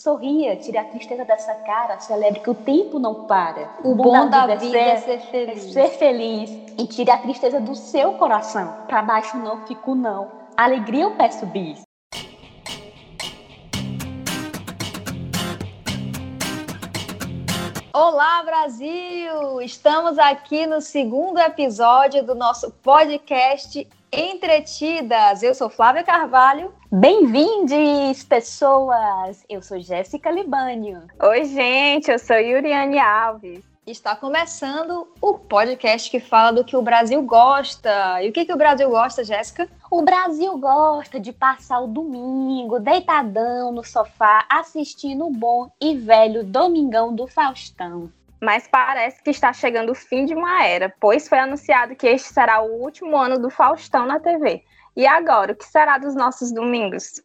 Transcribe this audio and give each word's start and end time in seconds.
Sorria, 0.00 0.56
tire 0.56 0.78
a 0.78 0.84
tristeza 0.84 1.26
dessa 1.26 1.54
cara, 1.56 2.00
celebre 2.00 2.40
que 2.40 2.48
o 2.48 2.54
tempo 2.54 2.98
não 2.98 3.26
para. 3.26 3.68
O, 3.84 3.94
bom, 3.94 4.04
bom 4.04 4.30
da, 4.30 4.46
da 4.46 4.54
vida, 4.54 4.78
é, 4.78 4.96
ser 4.96 5.20
feliz. 5.20 5.66
É 5.66 5.68
ser 5.68 5.88
feliz 5.98 6.50
e 6.78 6.86
tire 6.86 7.10
a 7.10 7.18
tristeza 7.18 7.60
do 7.60 7.74
seu 7.74 8.14
coração. 8.14 8.86
Para 8.86 9.02
baixo 9.02 9.36
não 9.36 9.66
fico 9.66 9.94
não. 9.94 10.28
Alegria 10.56 11.04
eu 11.04 11.16
peço 11.16 11.44
bis. 11.44 11.82
Olá, 18.02 18.42
Brasil! 18.42 19.60
Estamos 19.60 20.18
aqui 20.18 20.66
no 20.66 20.80
segundo 20.80 21.38
episódio 21.38 22.24
do 22.24 22.34
nosso 22.34 22.70
podcast 22.82 23.86
Entretidas. 24.10 25.42
Eu 25.42 25.54
sou 25.54 25.68
Flávia 25.68 26.02
Carvalho. 26.02 26.72
Bem-vindes, 26.90 28.24
pessoas! 28.24 29.44
Eu 29.50 29.60
sou 29.60 29.78
Jéssica 29.78 30.30
Libânio. 30.30 31.02
Oi, 31.22 31.44
gente, 31.44 32.10
eu 32.10 32.18
sou 32.18 32.38
Yuriane 32.38 32.98
Alves. 32.98 33.69
Está 33.90 34.14
começando 34.14 35.08
o 35.20 35.36
podcast 35.36 36.08
que 36.08 36.20
fala 36.20 36.52
do 36.52 36.64
que 36.64 36.76
o 36.76 36.82
Brasil 36.82 37.20
gosta. 37.22 38.22
E 38.22 38.28
o 38.28 38.32
que, 38.32 38.44
que 38.44 38.52
o 38.52 38.56
Brasil 38.56 38.88
gosta, 38.88 39.24
Jéssica? 39.24 39.68
O 39.90 40.02
Brasil 40.02 40.56
gosta 40.58 41.18
de 41.18 41.32
passar 41.32 41.80
o 41.80 41.88
domingo 41.88 42.78
deitadão 42.78 43.72
no 43.72 43.82
sofá 43.82 44.46
assistindo 44.48 45.26
o 45.26 45.32
bom 45.32 45.72
e 45.80 45.96
velho 45.96 46.44
Domingão 46.44 47.12
do 47.12 47.26
Faustão. 47.26 48.12
Mas 48.40 48.68
parece 48.68 49.20
que 49.24 49.30
está 49.30 49.52
chegando 49.52 49.90
o 49.90 49.96
fim 49.96 50.24
de 50.24 50.36
uma 50.36 50.64
era, 50.64 50.94
pois 51.00 51.28
foi 51.28 51.40
anunciado 51.40 51.96
que 51.96 52.06
este 52.06 52.32
será 52.32 52.62
o 52.62 52.80
último 52.80 53.16
ano 53.16 53.40
do 53.40 53.50
Faustão 53.50 54.06
na 54.06 54.20
TV. 54.20 54.62
E 54.96 55.04
agora, 55.04 55.52
o 55.52 55.56
que 55.56 55.64
será 55.64 55.98
dos 55.98 56.14
nossos 56.14 56.52
domingos? 56.52 57.20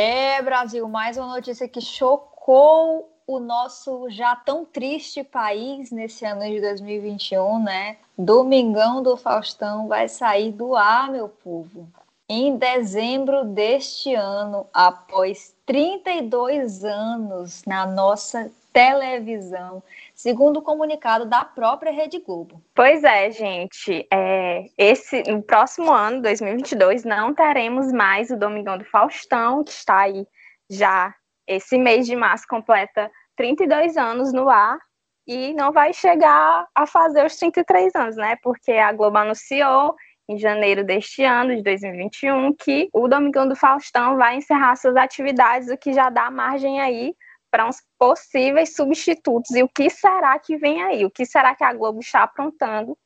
É, 0.00 0.40
Brasil, 0.42 0.88
mais 0.88 1.16
uma 1.16 1.26
notícia 1.26 1.66
que 1.66 1.80
chocou 1.80 3.12
o 3.26 3.40
nosso 3.40 4.08
já 4.08 4.36
tão 4.36 4.64
triste 4.64 5.24
país 5.24 5.90
nesse 5.90 6.24
ano 6.24 6.42
de 6.42 6.60
2021, 6.60 7.60
né? 7.60 7.96
Domingão 8.16 9.02
do 9.02 9.16
Faustão 9.16 9.88
vai 9.88 10.08
sair 10.08 10.52
do 10.52 10.76
ar, 10.76 11.10
meu 11.10 11.28
povo. 11.28 11.88
Em 12.28 12.56
dezembro 12.56 13.44
deste 13.44 14.14
ano, 14.14 14.68
após 14.72 15.52
32 15.66 16.84
anos 16.84 17.64
na 17.66 17.84
nossa 17.84 18.52
televisão, 18.72 19.82
segundo 20.18 20.56
o 20.56 20.62
comunicado 20.62 21.26
da 21.26 21.44
própria 21.44 21.92
Rede 21.92 22.18
Globo. 22.18 22.60
Pois 22.74 23.04
é, 23.04 23.30
gente. 23.30 24.04
É, 24.12 24.64
esse, 24.76 25.22
no 25.22 25.40
próximo 25.40 25.92
ano, 25.92 26.20
2022, 26.20 27.04
não 27.04 27.32
teremos 27.32 27.92
mais 27.92 28.28
o 28.28 28.36
Domingão 28.36 28.76
do 28.76 28.84
Faustão, 28.84 29.62
que 29.62 29.70
está 29.70 30.00
aí 30.00 30.26
já 30.68 31.14
esse 31.46 31.78
mês 31.78 32.04
de 32.04 32.16
março 32.16 32.46
completa 32.48 33.08
32 33.36 33.96
anos 33.96 34.32
no 34.32 34.50
ar 34.50 34.76
e 35.24 35.54
não 35.54 35.70
vai 35.70 35.92
chegar 35.92 36.66
a 36.74 36.84
fazer 36.84 37.24
os 37.24 37.36
33 37.36 37.94
anos, 37.94 38.16
né? 38.16 38.36
Porque 38.42 38.72
a 38.72 38.92
Globo 38.92 39.18
anunciou 39.18 39.94
em 40.28 40.36
janeiro 40.36 40.84
deste 40.84 41.22
ano, 41.22 41.54
de 41.54 41.62
2021, 41.62 42.54
que 42.54 42.88
o 42.92 43.06
Domingão 43.06 43.48
do 43.48 43.54
Faustão 43.54 44.16
vai 44.16 44.36
encerrar 44.36 44.74
suas 44.74 44.96
atividades, 44.96 45.70
o 45.70 45.78
que 45.78 45.92
já 45.92 46.10
dá 46.10 46.28
margem 46.28 46.80
aí 46.80 47.14
para 47.50 47.66
uns 47.66 47.82
possíveis 47.98 48.74
substitutos. 48.74 49.50
E 49.52 49.62
o 49.62 49.68
que 49.68 49.90
será 49.90 50.38
que 50.38 50.56
vem 50.56 50.82
aí? 50.82 51.04
O 51.04 51.10
que 51.10 51.24
será 51.24 51.54
que 51.54 51.64
a 51.64 51.72
Globo 51.72 52.00
está 52.00 52.22
aprontando 52.22 52.96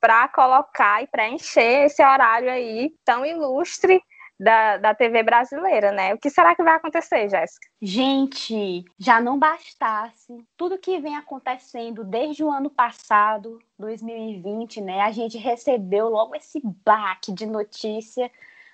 para 0.00 0.28
colocar 0.28 1.02
e 1.02 1.06
preencher 1.06 1.84
esse 1.84 2.02
horário 2.02 2.50
aí 2.50 2.92
tão 3.04 3.24
ilustre 3.24 4.02
da, 4.40 4.78
da 4.78 4.94
TV 4.94 5.22
brasileira, 5.22 5.92
né? 5.92 6.14
O 6.14 6.18
que 6.18 6.30
será 6.30 6.54
que 6.54 6.62
vai 6.62 6.74
acontecer, 6.74 7.28
Jéssica? 7.28 7.68
Gente, 7.82 8.82
já 8.98 9.20
não 9.20 9.38
bastasse 9.38 10.34
tudo 10.56 10.78
que 10.78 10.98
vem 10.98 11.14
acontecendo 11.14 12.02
desde 12.02 12.42
o 12.42 12.50
ano 12.50 12.70
passado, 12.70 13.58
2020, 13.78 14.80
né? 14.80 15.02
A 15.02 15.12
gente 15.12 15.36
recebeu 15.36 16.08
logo 16.08 16.34
esse 16.34 16.58
baque 16.64 17.32
de 17.32 17.44
notícia 17.44 18.30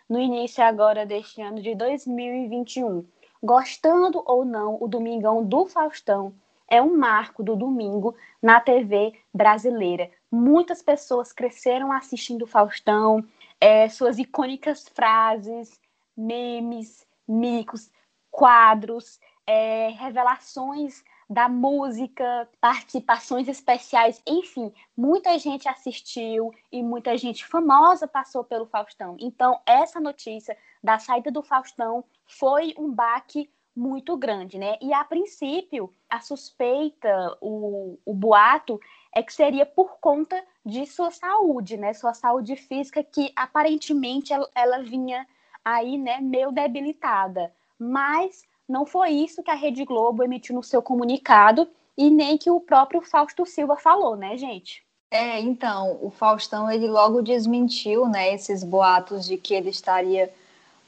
no 0.09 0.21
início 0.21 0.62
agora 0.62 1.05
deste 1.05 1.43
ano 1.43 1.61
de 1.61 1.75
2021. 1.75 3.05
Gostando 3.47 4.25
ou 4.27 4.45
não, 4.45 4.77
o 4.81 4.89
Domingão 4.89 5.45
do 5.45 5.67
Faustão 5.67 6.34
é 6.69 6.83
um 6.83 6.97
marco 6.97 7.45
do 7.45 7.55
domingo 7.55 8.17
na 8.43 8.59
TV 8.59 9.15
brasileira. 9.33 10.11
Muitas 10.29 10.83
pessoas 10.83 11.33
cresceram 11.33 11.93
assistindo 11.93 12.45
Faustão, 12.45 13.25
é, 13.61 13.89
suas 13.89 14.19
icônicas 14.19 14.89
frases, 14.89 15.81
memes, 16.17 17.06
micos, 17.29 17.89
quadros, 18.33 19.21
é, 19.47 19.91
revelações 19.91 21.05
da 21.28 21.48
música, 21.48 22.48
participações 22.60 23.48
especiais, 23.48 24.22
enfim, 24.26 24.72
muita 24.97 25.37
gente 25.38 25.69
assistiu 25.69 26.54
e 26.70 26.82
muita 26.82 27.16
gente 27.19 27.44
famosa 27.44 28.06
passou 28.06 28.44
pelo 28.44 28.66
Faustão. 28.66 29.16
Então, 29.19 29.60
essa 29.66 29.98
notícia 29.98 30.56
da 30.82 30.98
saída 30.98 31.31
do 31.31 31.42
Faustão 31.42 32.04
foi 32.26 32.75
um 32.78 32.91
baque 32.92 33.50
muito 33.75 34.16
grande, 34.16 34.59
né? 34.59 34.78
E 34.81 34.94
a 34.94 35.04
princípio, 35.04 35.92
a 36.09 36.20
suspeita, 36.20 37.37
o, 37.43 37.98
o 38.06 38.14
boato 38.14 38.81
é 39.14 39.22
que 39.22 39.32
seria 39.32 39.66
por 39.66 39.98
conta 39.98 40.43
de 40.64 40.87
sua 40.87 41.10
saúde, 41.10 41.76
né? 41.76 41.93
Sua 41.93 42.14
saúde 42.14 42.56
física, 42.56 43.03
que 43.03 43.32
aparentemente 43.37 44.32
ela, 44.32 44.48
ela 44.54 44.82
vinha 44.82 45.26
aí, 45.64 45.98
né, 45.98 46.20
meio 46.20 46.53
debilitada. 46.53 47.53
Mas 47.78 48.44
não 48.69 48.84
foi 48.84 49.10
isso 49.10 49.43
que 49.43 49.50
a 49.50 49.54
Rede 49.54 49.84
Globo 49.84 50.22
emitiu 50.22 50.54
no 50.54 50.62
seu 50.62 50.82
comunicado 50.82 51.69
e 51.97 52.10
nem 52.10 52.37
que 52.37 52.50
o 52.50 52.60
próprio 52.60 53.00
Fausto 53.00 53.47
Silva 53.47 53.77
falou, 53.77 54.16
né, 54.16 54.37
gente? 54.37 54.84
É, 55.10 55.41
então, 55.41 55.99
o 56.03 56.10
Faustão 56.10 56.71
ele 56.71 56.88
logo 56.88 57.22
desmentiu, 57.22 58.09
né, 58.09 58.34
esses 58.34 58.65
boatos 58.65 59.25
de 59.25 59.37
que 59.37 59.55
ele 59.55 59.71
estaria 59.71 60.32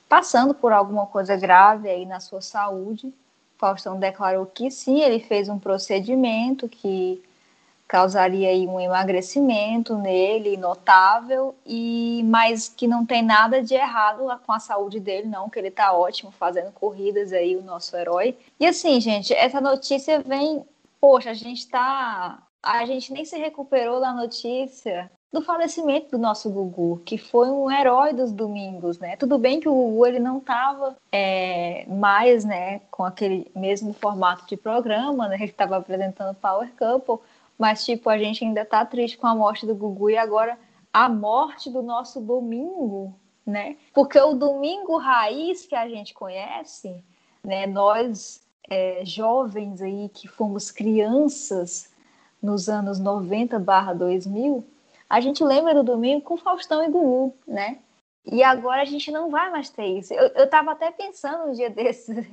passando 0.08 0.52
por 0.52 0.72
alguma 0.72 1.06
coisa 1.06 1.36
grave 1.36 1.88
aí 1.88 2.04
na 2.04 2.18
sua 2.18 2.40
saúde. 2.40 3.08
O 3.08 3.58
Faustão 3.58 3.98
declarou 3.98 4.44
que 4.46 4.70
sim, 4.70 5.00
ele 5.00 5.20
fez 5.20 5.48
um 5.48 5.58
procedimento 5.58 6.68
que 6.68 7.22
causaria 7.88 8.50
aí 8.50 8.66
um 8.66 8.78
emagrecimento 8.78 9.96
nele 9.96 10.58
notável 10.58 11.54
e 11.64 12.22
mas 12.26 12.68
que 12.68 12.86
não 12.86 13.06
tem 13.06 13.22
nada 13.22 13.62
de 13.62 13.74
errado 13.74 14.24
com 14.44 14.52
a 14.52 14.60
saúde 14.60 15.00
dele 15.00 15.26
não 15.26 15.48
que 15.48 15.58
ele 15.58 15.68
está 15.68 15.92
ótimo 15.94 16.30
fazendo 16.30 16.70
corridas 16.72 17.32
aí 17.32 17.56
o 17.56 17.62
nosso 17.62 17.96
herói 17.96 18.36
e 18.60 18.66
assim 18.66 19.00
gente 19.00 19.32
essa 19.32 19.60
notícia 19.60 20.20
vem 20.20 20.64
poxa 21.00 21.30
a 21.30 21.34
gente 21.34 21.60
está 21.60 22.42
a 22.62 22.84
gente 22.84 23.10
nem 23.12 23.24
se 23.24 23.38
recuperou 23.38 24.00
da 24.00 24.12
notícia 24.12 25.10
do 25.32 25.42
falecimento 25.42 26.10
do 26.10 26.18
nosso 26.18 26.50
Gugu, 26.50 27.02
que 27.04 27.18
foi 27.18 27.50
um 27.50 27.70
herói 27.70 28.14
dos 28.14 28.32
domingos, 28.32 28.98
né? 28.98 29.14
Tudo 29.16 29.38
bem 29.38 29.60
que 29.60 29.68
o 29.68 29.74
Gugu 29.74 30.06
ele 30.06 30.18
não 30.18 30.38
estava 30.38 30.96
é, 31.12 31.84
mais, 31.86 32.44
né, 32.44 32.80
com 32.90 33.04
aquele 33.04 33.50
mesmo 33.54 33.92
formato 33.92 34.46
de 34.46 34.56
programa, 34.56 35.28
né? 35.28 35.36
Ele 35.36 35.44
estava 35.44 35.76
apresentando 35.76 36.34
Power 36.34 36.70
Couple, 36.78 37.18
mas, 37.58 37.84
tipo, 37.84 38.08
a 38.08 38.16
gente 38.16 38.44
ainda 38.44 38.64
tá 38.64 38.84
triste 38.86 39.18
com 39.18 39.26
a 39.26 39.34
morte 39.34 39.66
do 39.66 39.74
Gugu 39.74 40.10
e 40.10 40.16
agora 40.16 40.56
a 40.92 41.08
morte 41.08 41.68
do 41.68 41.82
nosso 41.82 42.20
domingo, 42.20 43.12
né? 43.44 43.76
Porque 43.92 44.18
o 44.20 44.34
domingo 44.34 44.96
raiz 44.96 45.66
que 45.66 45.74
a 45.74 45.88
gente 45.88 46.14
conhece, 46.14 47.04
né? 47.42 47.66
Nós, 47.66 48.40
é, 48.70 49.04
jovens 49.04 49.82
aí, 49.82 50.08
que 50.14 50.28
fomos 50.28 50.70
crianças 50.70 51.90
nos 52.40 52.68
anos 52.68 53.00
90 53.00 53.58
barra 53.58 53.92
2000, 53.92 54.64
a 55.10 55.20
gente 55.20 55.42
lembra 55.42 55.74
do 55.74 55.82
domingo 55.82 56.20
com 56.22 56.36
Faustão 56.36 56.84
e 56.84 56.88
Gugu, 56.88 57.34
né? 57.46 57.78
E 58.24 58.42
agora 58.42 58.82
a 58.82 58.84
gente 58.84 59.10
não 59.10 59.30
vai 59.30 59.50
mais 59.50 59.70
ter 59.70 59.86
isso. 59.86 60.12
Eu, 60.12 60.28
eu 60.28 60.48
tava 60.48 60.72
até 60.72 60.90
pensando 60.92 61.50
um 61.50 61.52
dia 61.52 61.70
desses, 61.70 62.24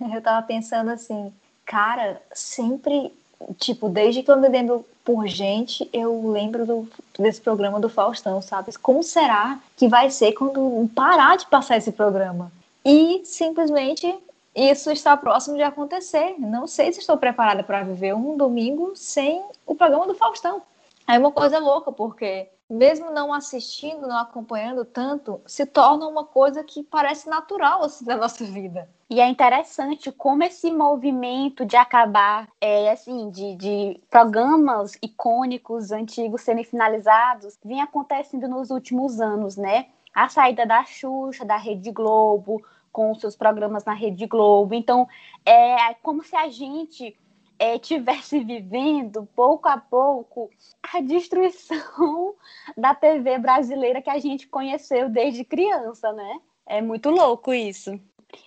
eu 0.00 0.22
tava 0.22 0.46
pensando 0.46 0.90
assim, 0.90 1.34
cara, 1.66 2.22
sempre 2.32 3.12
tipo, 3.58 3.88
desde 3.88 4.22
que 4.22 4.30
eu 4.30 4.36
me 4.36 4.48
lembro 4.48 4.84
por 5.04 5.26
gente, 5.26 5.88
eu 5.92 6.30
lembro 6.30 6.64
do, 6.64 6.88
desse 7.18 7.40
programa 7.40 7.78
do 7.78 7.88
Faustão, 7.88 8.40
sabe? 8.40 8.72
Como 8.78 9.02
será 9.02 9.58
que 9.76 9.88
vai 9.88 10.10
ser 10.10 10.32
quando 10.32 10.88
parar 10.94 11.36
de 11.36 11.46
passar 11.46 11.76
esse 11.76 11.92
programa? 11.92 12.50
E 12.84 13.22
simplesmente 13.24 14.14
isso 14.54 14.90
está 14.90 15.16
próximo 15.16 15.56
de 15.56 15.62
acontecer. 15.62 16.36
Não 16.38 16.66
sei 16.66 16.92
se 16.92 17.00
estou 17.00 17.16
preparada 17.16 17.62
para 17.62 17.82
viver 17.82 18.14
um 18.14 18.36
domingo 18.36 18.92
sem 18.94 19.42
o 19.66 19.74
programa 19.74 20.06
do 20.06 20.14
Faustão. 20.14 20.62
É 21.06 21.18
uma 21.18 21.32
coisa 21.32 21.58
louca, 21.58 21.92
porque 21.92 22.48
mesmo 22.68 23.10
não 23.10 23.32
assistindo, 23.32 24.06
não 24.06 24.16
acompanhando 24.16 24.84
tanto, 24.84 25.40
se 25.46 25.66
torna 25.66 26.06
uma 26.06 26.24
coisa 26.24 26.64
que 26.64 26.82
parece 26.82 27.28
natural 27.28 27.82
assim 27.82 28.04
na 28.06 28.16
nossa 28.16 28.44
vida. 28.44 28.88
E 29.08 29.20
é 29.20 29.28
interessante 29.28 30.10
como 30.10 30.42
esse 30.42 30.72
movimento 30.72 31.64
de 31.64 31.76
acabar, 31.76 32.48
é, 32.60 32.90
assim, 32.90 33.30
de, 33.30 33.54
de 33.56 34.00
programas 34.10 34.98
icônicos 35.02 35.92
antigos 35.92 36.42
serem 36.42 36.64
finalizados, 36.64 37.58
vem 37.64 37.80
acontecendo 37.80 38.48
nos 38.48 38.70
últimos 38.70 39.20
anos, 39.20 39.56
né? 39.56 39.86
A 40.14 40.28
saída 40.28 40.64
da 40.64 40.84
Xuxa, 40.84 41.44
da 41.44 41.56
Rede 41.56 41.90
Globo, 41.90 42.62
com 42.90 43.14
seus 43.16 43.36
programas 43.36 43.84
na 43.84 43.92
Rede 43.92 44.26
Globo. 44.26 44.74
Então, 44.74 45.06
é 45.44 45.94
como 45.94 46.22
se 46.22 46.34
a 46.36 46.48
gente 46.48 47.16
é, 47.58 47.78
tivesse 47.78 48.40
vivendo 48.40 49.26
pouco 49.34 49.68
a 49.68 49.76
pouco 49.78 50.50
a 50.92 51.00
destruição 51.00 52.34
da 52.76 52.94
TV 52.94 53.38
brasileira 53.38 54.02
que 54.02 54.10
a 54.10 54.18
gente 54.18 54.46
conheceu 54.48 55.08
desde 55.08 55.44
criança, 55.44 56.12
né? 56.12 56.40
É 56.66 56.80
muito 56.80 57.10
louco 57.10 57.52
isso. 57.52 57.98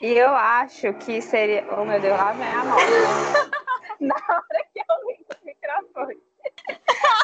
E 0.02 0.08
eu 0.08 0.36
acho 0.36 0.94
que 0.96 1.22
seria. 1.22 1.66
Oh, 1.72 1.86
meu 1.86 2.00
Deus, 2.02 2.18
lá 2.18 2.34
vem 2.34 2.48
a 2.48 2.66
moto. 2.66 2.82
Na 4.02 4.16
hora 4.16 4.66
que 4.74 4.80
eu 4.80 5.08
ligo 5.08 5.26
o 5.42 5.46
microfone. 5.46 6.18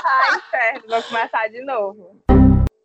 Ai, 0.06 0.42
certo, 0.50 0.88
vou 0.88 1.04
começar 1.04 1.48
de 1.50 1.62
novo. 1.62 2.22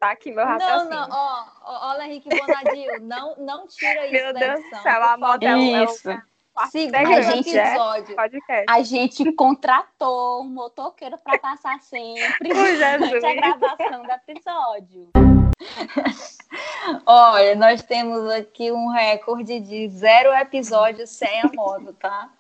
Tá 0.01 0.11
aqui 0.13 0.31
meu 0.31 0.45
raciocínio. 0.45 0.91
Não, 0.91 1.09
não, 1.09 1.17
ó, 1.17 1.45
ó, 1.65 1.91
olha, 1.91 2.05
Henrique 2.05 2.29
Bonadil, 2.29 3.01
não, 3.01 3.37
não 3.37 3.67
tira 3.67 4.05
isso 4.07 4.13
Meu 4.13 4.33
da 4.33 4.41
Deus 4.41 4.61
edição, 4.61 4.83
céu, 4.83 5.03
a 5.03 5.17
moto 5.17 5.43
favor. 5.43 5.45
é 5.45 5.57
o- 5.57 5.85
Isso. 5.85 6.23
Segundo 6.67 6.97
A 6.97 7.21
gente- 7.23 7.57
episódio. 7.57 8.17
podcast. 8.17 8.67
A 8.69 8.83
gente 8.83 9.33
contratou 9.33 10.43
um 10.43 10.49
motoqueiro 10.49 11.17
para 11.23 11.39
passar 11.39 11.81
sempre 11.81 12.23
durante 12.49 13.25
a 13.27 13.35
gravação 13.35 14.03
do 14.03 14.11
episódio. 14.11 15.09
Olha, 17.07 17.55
nós 17.57 17.83
temos 17.83 18.31
aqui 18.31 18.71
um 18.73 18.89
recorde 18.89 19.61
de 19.61 19.89
zero 19.89 20.33
episódios 20.35 21.11
sem 21.11 21.41
a 21.43 21.51
moto, 21.55 21.93
tá? 21.95 22.31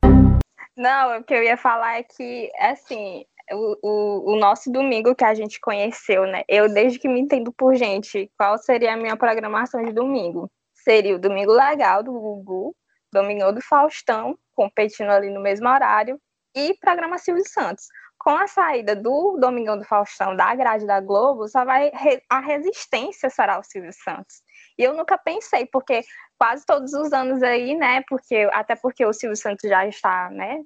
Não, 0.76 1.18
o 1.18 1.24
que 1.24 1.34
eu 1.34 1.42
ia 1.42 1.56
falar 1.56 1.98
é 1.98 2.02
que, 2.04 2.50
assim, 2.60 3.24
o, 3.50 3.76
o, 3.82 4.32
o 4.32 4.36
nosso 4.36 4.70
domingo 4.70 5.14
que 5.14 5.24
a 5.24 5.34
gente 5.34 5.60
conheceu, 5.60 6.24
né? 6.26 6.42
Eu, 6.48 6.72
desde 6.72 6.98
que 6.98 7.08
me 7.08 7.20
entendo 7.20 7.52
por 7.52 7.74
gente, 7.74 8.30
qual 8.38 8.56
seria 8.58 8.94
a 8.94 8.96
minha 8.96 9.16
programação 9.16 9.82
de 9.82 9.92
domingo? 9.92 10.48
Seria 10.74 11.16
o 11.16 11.18
Domingo 11.18 11.52
Legal 11.52 12.02
do 12.02 12.12
Gugu, 12.12 12.74
Domingão 13.12 13.52
do 13.52 13.60
Faustão, 13.60 14.38
competindo 14.54 15.10
ali 15.10 15.30
no 15.30 15.40
mesmo 15.40 15.68
horário, 15.68 16.20
e 16.54 16.74
programa 16.80 17.18
Silvio 17.18 17.44
Santos. 17.46 17.86
Com 18.18 18.30
a 18.30 18.48
saída 18.48 18.96
do 18.96 19.38
Domingão 19.38 19.78
do 19.78 19.84
Faustão 19.84 20.34
da 20.34 20.54
grade 20.54 20.86
da 20.86 21.00
Globo, 21.00 21.46
só 21.48 21.64
vai 21.64 21.90
a 22.28 22.40
resistência 22.40 23.30
será 23.30 23.58
o 23.58 23.62
Silvio 23.62 23.92
Santos. 23.92 24.42
E 24.76 24.82
eu 24.82 24.94
nunca 24.94 25.16
pensei, 25.16 25.66
porque 25.66 26.02
quase 26.36 26.66
todos 26.66 26.92
os 26.94 27.12
anos 27.12 27.42
aí, 27.42 27.76
né? 27.76 28.02
Porque 28.08 28.48
até 28.52 28.74
porque 28.74 29.04
o 29.04 29.12
Silvio 29.12 29.36
Santos 29.36 29.68
já 29.68 29.86
está, 29.86 30.30
né? 30.30 30.58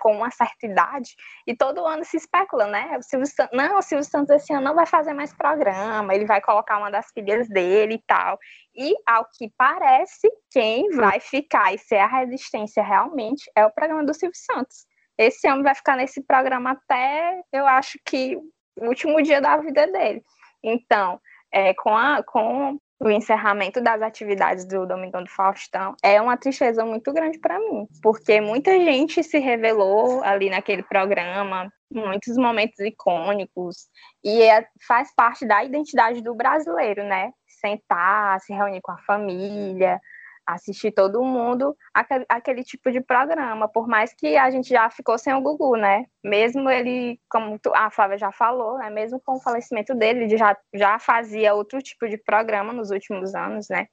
Com 0.00 0.16
uma 0.16 0.30
certa 0.30 0.66
idade, 0.66 1.16
e 1.46 1.56
todo 1.56 1.84
ano 1.84 2.04
se 2.04 2.16
especula, 2.16 2.66
né? 2.66 2.96
O 2.98 3.02
Silvio 3.02 3.26
Santos, 3.26 3.56
não, 3.56 3.78
o 3.78 3.82
Silvio 3.82 4.04
Santos 4.04 4.30
esse 4.30 4.52
ano 4.52 4.64
não 4.64 4.74
vai 4.74 4.86
fazer 4.86 5.12
mais 5.12 5.32
programa, 5.34 6.14
ele 6.14 6.24
vai 6.24 6.40
colocar 6.40 6.78
uma 6.78 6.90
das 6.90 7.10
filhas 7.12 7.48
dele 7.48 7.94
e 7.94 8.02
tal. 8.06 8.38
E, 8.74 8.94
ao 9.06 9.26
que 9.36 9.52
parece, 9.56 10.30
quem 10.50 10.90
vai 10.90 11.18
ficar 11.18 11.74
e 11.74 11.78
ser 11.78 11.96
a 11.96 12.06
resistência 12.06 12.82
realmente 12.82 13.50
é 13.56 13.66
o 13.66 13.72
programa 13.72 14.04
do 14.04 14.14
Silvio 14.14 14.36
Santos. 14.36 14.86
Esse 15.18 15.48
homem 15.48 15.62
vai 15.62 15.74
ficar 15.74 15.96
nesse 15.96 16.22
programa 16.24 16.72
até, 16.72 17.42
eu 17.52 17.66
acho 17.66 17.98
que, 18.04 18.36
o 18.76 18.86
último 18.86 19.20
dia 19.22 19.40
da 19.40 19.56
vida 19.56 19.86
dele. 19.86 20.22
Então, 20.62 21.20
é, 21.52 21.74
com, 21.74 21.94
a, 21.94 22.22
com 22.22 22.78
o 23.02 23.10
encerramento 23.10 23.80
das 23.80 24.00
atividades 24.00 24.64
do 24.64 24.86
Domingão 24.86 25.24
do 25.24 25.30
Faustão, 25.30 25.96
é 26.02 26.20
uma 26.20 26.36
tristeza 26.36 26.84
muito 26.84 27.12
grande 27.12 27.38
para 27.38 27.58
mim, 27.58 27.86
porque 28.00 28.40
muita 28.40 28.78
gente 28.78 29.24
se 29.24 29.38
revelou 29.40 30.22
ali 30.22 30.48
naquele 30.48 30.84
programa, 30.84 31.68
muitos 31.90 32.36
momentos 32.36 32.78
icônicos, 32.78 33.88
e 34.22 34.42
é, 34.42 34.64
faz 34.86 35.12
parte 35.14 35.44
da 35.44 35.64
identidade 35.64 36.22
do 36.22 36.32
brasileiro, 36.34 37.02
né? 37.02 37.32
Sentar, 37.60 38.40
se 38.40 38.52
reunir 38.52 38.80
com 38.80 38.92
a 38.92 38.98
família, 38.98 40.00
assistir 40.46 40.92
todo 40.92 41.22
mundo 41.22 41.76
aquele, 41.94 42.24
aquele 42.28 42.64
tipo 42.64 42.90
de 42.90 43.00
programa, 43.00 43.68
por 43.68 43.86
mais 43.86 44.12
que 44.14 44.36
a 44.36 44.50
gente 44.50 44.68
já 44.68 44.88
ficou 44.90 45.18
sem 45.18 45.32
o 45.34 45.40
Gugu, 45.40 45.76
né? 45.76 46.04
Mesmo 46.24 46.70
ele, 46.70 47.18
como 47.28 47.58
tu- 47.58 47.72
a 47.74 47.90
Flávia 47.90 48.18
já 48.18 48.30
falou, 48.32 48.78
né? 48.78 48.90
mesmo 48.90 49.20
com 49.20 49.36
o 49.36 49.40
falecimento 49.40 49.94
dele, 49.94 50.24
ele 50.24 50.36
já, 50.36 50.56
já 50.74 50.98
fazia 50.98 51.54
outro 51.54 51.80
tipo 51.82 52.08
de 52.08 52.16
programa 52.16 52.72
nos 52.72 52.90
últimos 52.90 53.34
anos, 53.34 53.68
né? 53.68 53.86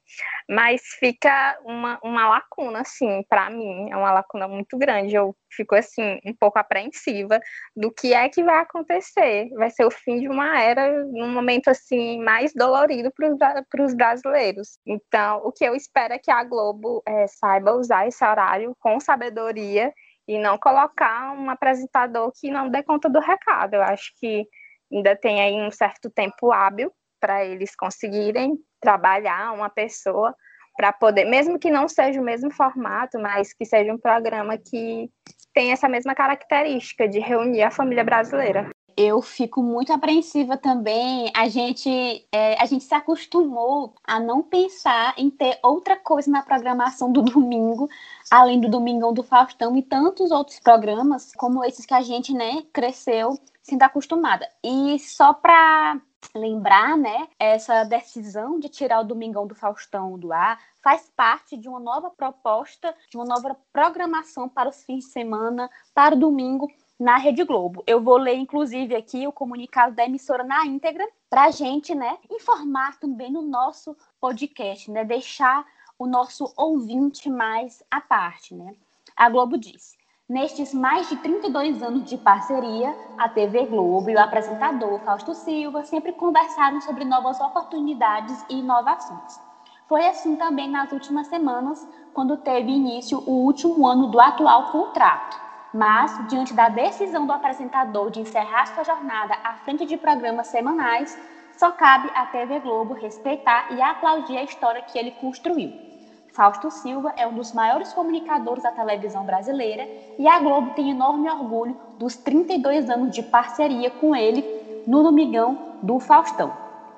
Mas 0.49 0.81
fica 0.99 1.57
uma, 1.63 1.99
uma 2.03 2.27
lacuna, 2.29 2.81
assim, 2.81 3.23
para 3.29 3.49
mim, 3.49 3.89
é 3.91 3.95
uma 3.97 4.11
lacuna 4.11 4.47
muito 4.47 4.77
grande. 4.77 5.15
Eu 5.15 5.35
fico, 5.51 5.75
assim, 5.75 6.19
um 6.25 6.33
pouco 6.33 6.59
apreensiva 6.59 7.39
do 7.75 7.91
que 7.91 8.13
é 8.13 8.27
que 8.29 8.43
vai 8.43 8.59
acontecer. 8.59 9.49
Vai 9.55 9.69
ser 9.69 9.85
o 9.85 9.91
fim 9.91 10.19
de 10.19 10.27
uma 10.27 10.59
era, 10.61 11.03
num 11.05 11.29
momento, 11.29 11.69
assim, 11.69 12.21
mais 12.23 12.53
dolorido 12.53 13.11
para 13.11 13.83
os 13.85 13.93
brasileiros. 13.93 14.79
Então, 14.85 15.41
o 15.43 15.51
que 15.51 15.63
eu 15.65 15.75
espero 15.75 16.13
é 16.13 16.19
que 16.19 16.31
a 16.31 16.38
Globo 16.43 17.01
eh, 17.05 17.27
saiba 17.27 17.73
usar 17.73 18.07
esse 18.07 18.23
horário 18.23 18.75
com 18.79 18.99
sabedoria 18.99 19.93
e 20.27 20.37
não 20.37 20.57
colocar 20.57 21.33
um 21.33 21.49
apresentador 21.49 22.31
que 22.39 22.51
não 22.51 22.69
dê 22.69 22.83
conta 22.83 23.09
do 23.09 23.19
recado. 23.19 23.75
Eu 23.75 23.81
acho 23.81 24.11
que 24.19 24.47
ainda 24.91 25.15
tem 25.15 25.41
aí 25.41 25.53
um 25.53 25.71
certo 25.71 26.09
tempo 26.09 26.51
hábil 26.51 26.91
para 27.19 27.43
eles 27.45 27.75
conseguirem 27.75 28.57
trabalhar 28.79 29.53
uma 29.53 29.69
pessoa 29.69 30.35
para 30.75 30.93
poder, 30.93 31.25
mesmo 31.25 31.59
que 31.59 31.69
não 31.69 31.89
seja 31.89 32.21
o 32.21 32.23
mesmo 32.23 32.49
formato, 32.51 33.19
mas 33.19 33.53
que 33.53 33.65
seja 33.65 33.91
um 33.91 33.97
programa 33.97 34.57
que 34.57 35.09
tem 35.53 35.71
essa 35.71 35.89
mesma 35.89 36.15
característica 36.15 37.07
de 37.07 37.19
reunir 37.19 37.63
a 37.63 37.71
família 37.71 38.03
brasileira. 38.03 38.69
Eu 39.01 39.21
fico 39.21 39.63
muito 39.63 39.93
apreensiva 39.93 40.57
também. 40.57 41.31
A 41.33 41.47
gente, 41.47 42.27
é, 42.33 42.61
a 42.61 42.65
gente 42.65 42.83
se 42.83 42.93
acostumou 42.93 43.93
a 44.03 44.19
não 44.19 44.43
pensar 44.43 45.13
em 45.17 45.29
ter 45.29 45.57
outra 45.63 45.95
coisa 45.95 46.29
na 46.29 46.43
programação 46.43 47.09
do 47.09 47.21
domingo, 47.23 47.87
além 48.29 48.59
do 48.59 48.67
Domingão 48.67 49.13
do 49.13 49.23
Faustão 49.23 49.77
e 49.77 49.81
tantos 49.81 50.31
outros 50.31 50.59
programas, 50.59 51.31
como 51.37 51.63
esses 51.63 51.85
que 51.85 51.93
a 51.93 52.01
gente, 52.01 52.33
né, 52.33 52.61
cresceu 52.73 53.39
sendo 53.61 53.83
acostumada. 53.83 54.45
E 54.61 54.99
só 54.99 55.33
para 55.33 56.01
lembrar, 56.35 56.97
né, 56.97 57.29
essa 57.39 57.85
decisão 57.85 58.59
de 58.59 58.67
tirar 58.67 58.99
o 58.99 59.05
Domingão 59.05 59.47
do 59.47 59.55
Faustão 59.55 60.19
do 60.19 60.33
ar 60.33 60.59
faz 60.83 61.09
parte 61.15 61.55
de 61.55 61.69
uma 61.69 61.79
nova 61.79 62.09
proposta, 62.09 62.93
de 63.09 63.15
uma 63.15 63.25
nova 63.25 63.55
programação 63.71 64.49
para 64.49 64.69
os 64.69 64.83
fins 64.83 65.05
de 65.05 65.11
semana, 65.11 65.69
para 65.93 66.15
o 66.15 66.19
domingo, 66.19 66.69
na 66.99 67.15
Rede 67.15 67.45
Globo. 67.45 67.81
Eu 67.87 68.01
vou 68.01 68.17
ler, 68.17 68.35
inclusive, 68.35 68.93
aqui 68.93 69.25
o 69.25 69.31
comunicado 69.31 69.95
da 69.95 70.03
emissora 70.03 70.43
na 70.43 70.65
íntegra, 70.65 71.07
para 71.29 71.45
a 71.45 71.51
gente, 71.51 71.95
né, 71.95 72.17
informar 72.29 72.99
também 72.99 73.31
no 73.31 73.41
nosso 73.41 73.95
podcast, 74.19 74.91
né, 74.91 75.05
deixar 75.05 75.65
o 75.97 76.05
nosso 76.05 76.51
ouvinte 76.57 77.29
mais 77.29 77.81
à 77.89 78.01
parte, 78.01 78.53
né. 78.53 78.75
A 79.15 79.29
Globo 79.29 79.57
diz: 79.57 79.97
Nestes 80.27 80.73
mais 80.73 81.07
de 81.07 81.15
32 81.17 81.81
anos 81.81 82.03
de 82.09 82.17
parceria, 82.17 82.95
a 83.17 83.29
TV 83.29 83.65
Globo 83.65 84.09
e 84.09 84.15
o 84.15 84.19
apresentador 84.19 84.99
Fausto 84.99 85.33
Silva 85.33 85.83
sempre 85.85 86.11
conversaram 86.13 86.81
sobre 86.81 87.05
novas 87.05 87.39
oportunidades 87.39 88.45
e 88.49 88.59
inovações. 88.59 89.39
Foi 89.87 90.05
assim 90.05 90.35
também 90.35 90.69
nas 90.69 90.91
últimas 90.91 91.27
semanas, 91.27 91.87
quando 92.13 92.37
teve 92.37 92.71
início 92.71 93.23
o 93.25 93.43
último 93.45 93.87
ano 93.87 94.07
do 94.07 94.19
atual 94.19 94.71
contrato. 94.71 95.48
Mas, 95.73 96.27
diante 96.27 96.53
da 96.53 96.69
decisão 96.69 97.27
do 97.27 97.33
apresentador 97.33 98.09
de 98.09 98.19
encerrar 98.19 98.65
sua 98.67 98.83
jornada 98.83 99.35
à 99.43 99.53
frente 99.53 99.85
de 99.85 99.97
programas 99.97 100.47
semanais, 100.47 101.17
só 101.57 101.71
cabe 101.71 102.09
à 102.15 102.25
TV 102.25 102.59
Globo 102.59 102.93
respeitar 102.93 103.71
e 103.71 103.81
aplaudir 103.81 104.37
a 104.37 104.43
história 104.43 104.81
que 104.81 104.97
ele 104.97 105.11
construiu. 105.11 105.89
Fausto 106.33 106.71
Silva 106.71 107.13
é 107.17 107.27
um 107.27 107.33
dos 107.33 107.51
maiores 107.51 107.91
comunicadores 107.91 108.63
da 108.63 108.71
televisão 108.71 109.25
brasileira 109.25 109.87
e 110.17 110.27
a 110.27 110.39
Globo 110.39 110.73
tem 110.73 110.91
enorme 110.91 111.29
orgulho 111.29 111.77
dos 111.97 112.15
32 112.15 112.89
anos 112.89 113.13
de 113.13 113.21
parceria 113.23 113.91
com 113.91 114.15
ele 114.15 114.83
no 114.87 115.03
Domingão 115.03 115.75
do 115.83 115.99
Faustão. 115.99 116.55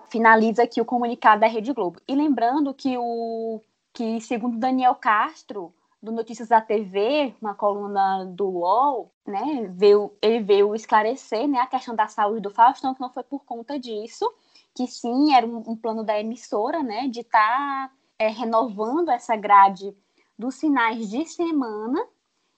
Finaliza 0.10 0.63
aqui 0.63 0.80
o 0.80 0.86
comunicado 0.86 1.42
da 1.42 1.48
Rede 1.48 1.74
Globo. 1.74 2.00
E 2.08 2.13
lembrando 2.13 2.74
que, 2.74 2.98
o, 2.98 3.62
que 3.94 4.22
segundo 4.22 4.58
Daniel 4.58 4.94
Castro, 4.94 5.74
do 6.01 6.12
Notícias 6.12 6.48
da 6.48 6.60
TV, 6.60 7.36
uma 7.39 7.53
coluna 7.53 8.25
do 8.25 8.48
UOL, 8.48 9.13
né, 9.25 9.67
veio, 9.70 10.12
ele 10.22 10.39
veio 10.39 10.74
esclarecer 10.74 11.48
né, 11.48 11.60
a 11.60 11.67
questão 11.67 11.96
da 11.96 12.08
saúde 12.08 12.41
do 12.41 12.50
Faustão, 12.50 12.96
que 12.96 13.01
não 13.01 13.12
foi 13.12 13.24
por 13.24 13.46
conta 13.46 13.79
disso, 13.79 14.31
que 14.75 14.88
sim, 14.88 15.34
era 15.34 15.46
um, 15.46 15.58
um 15.67 15.75
plano 15.75 16.03
da 16.03 16.20
emissora, 16.20 16.81
né, 16.81 17.08
de 17.08 17.20
estar 17.20 17.88
tá, 17.88 17.93
é, 18.17 18.27
renovando 18.29 19.10
essa 19.10 19.36
grade 19.36 19.96
dos 20.38 20.60
finais 20.60 21.08
de 21.10 21.25
semana. 21.25 22.03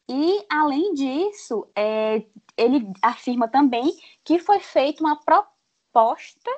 E, 0.08 0.46
além 0.50 0.94
disso, 0.94 1.68
é, 1.76 2.26
ele 2.56 2.92
afirma 3.02 3.48
também 3.48 3.94
que 4.24 4.40
foi 4.40 4.60
feita 4.60 5.04
uma 5.04 5.18
proposta 5.18 6.52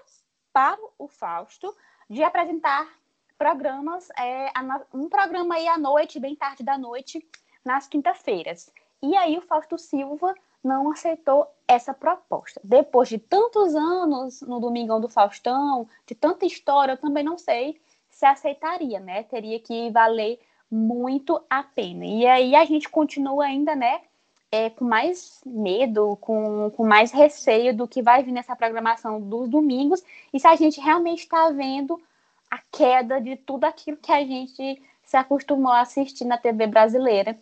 para 0.53 0.77
o 0.99 1.07
Fausto 1.07 1.75
de 2.09 2.23
apresentar 2.23 2.87
programas, 3.37 4.09
é, 4.17 4.51
um 4.93 5.09
programa 5.09 5.55
aí 5.55 5.67
à 5.67 5.77
noite, 5.77 6.19
bem 6.19 6.35
tarde 6.35 6.63
da 6.63 6.77
noite, 6.77 7.25
nas 7.63 7.87
quinta-feiras. 7.87 8.71
E 9.01 9.15
aí 9.15 9.37
o 9.37 9.41
Fausto 9.41 9.77
Silva 9.77 10.33
não 10.63 10.91
aceitou 10.91 11.47
essa 11.67 11.93
proposta. 11.93 12.59
Depois 12.63 13.07
de 13.07 13.19
tantos 13.19 13.75
anos 13.75 14.41
no 14.41 14.59
Domingão 14.59 14.99
do 14.99 15.07
Faustão, 15.07 15.87
de 16.07 16.15
tanta 16.15 16.45
história, 16.45 16.93
eu 16.93 16.97
também 16.97 17.23
não 17.23 17.37
sei 17.37 17.79
se 18.09 18.25
aceitaria, 18.25 18.99
né? 18.99 19.23
Teria 19.23 19.59
que 19.59 19.91
valer 19.91 20.39
muito 20.71 21.41
a 21.49 21.61
pena. 21.61 22.05
E 22.05 22.25
aí 22.25 22.55
a 22.55 22.65
gente 22.65 22.89
continua 22.89 23.45
ainda, 23.45 23.75
né? 23.75 24.01
É, 24.51 24.69
com 24.69 24.85
mais 24.85 25.41
medo, 25.45 26.17
com, 26.21 26.71
com 26.71 26.85
mais 26.85 27.11
receio 27.11 27.75
do 27.75 27.87
que 27.87 28.01
vai 28.01 28.23
vir 28.23 28.31
nessa 28.31 28.55
programação 28.55 29.19
dos 29.19 29.49
domingos 29.49 30.01
e 30.33 30.39
se 30.39 30.47
a 30.47 30.55
gente 30.55 30.79
realmente 30.79 31.19
está 31.19 31.49
vendo 31.49 32.01
a 32.55 32.59
queda 32.71 33.19
de 33.19 33.35
tudo 33.35 33.65
aquilo 33.65 33.97
que 33.97 34.12
a 34.12 34.21
gente 34.21 34.81
se 35.03 35.17
acostumou 35.17 35.71
a 35.74 35.81
assistir 35.81 36.24
na 36.24 36.38
TV 36.38 36.65
brasileira 36.67 37.38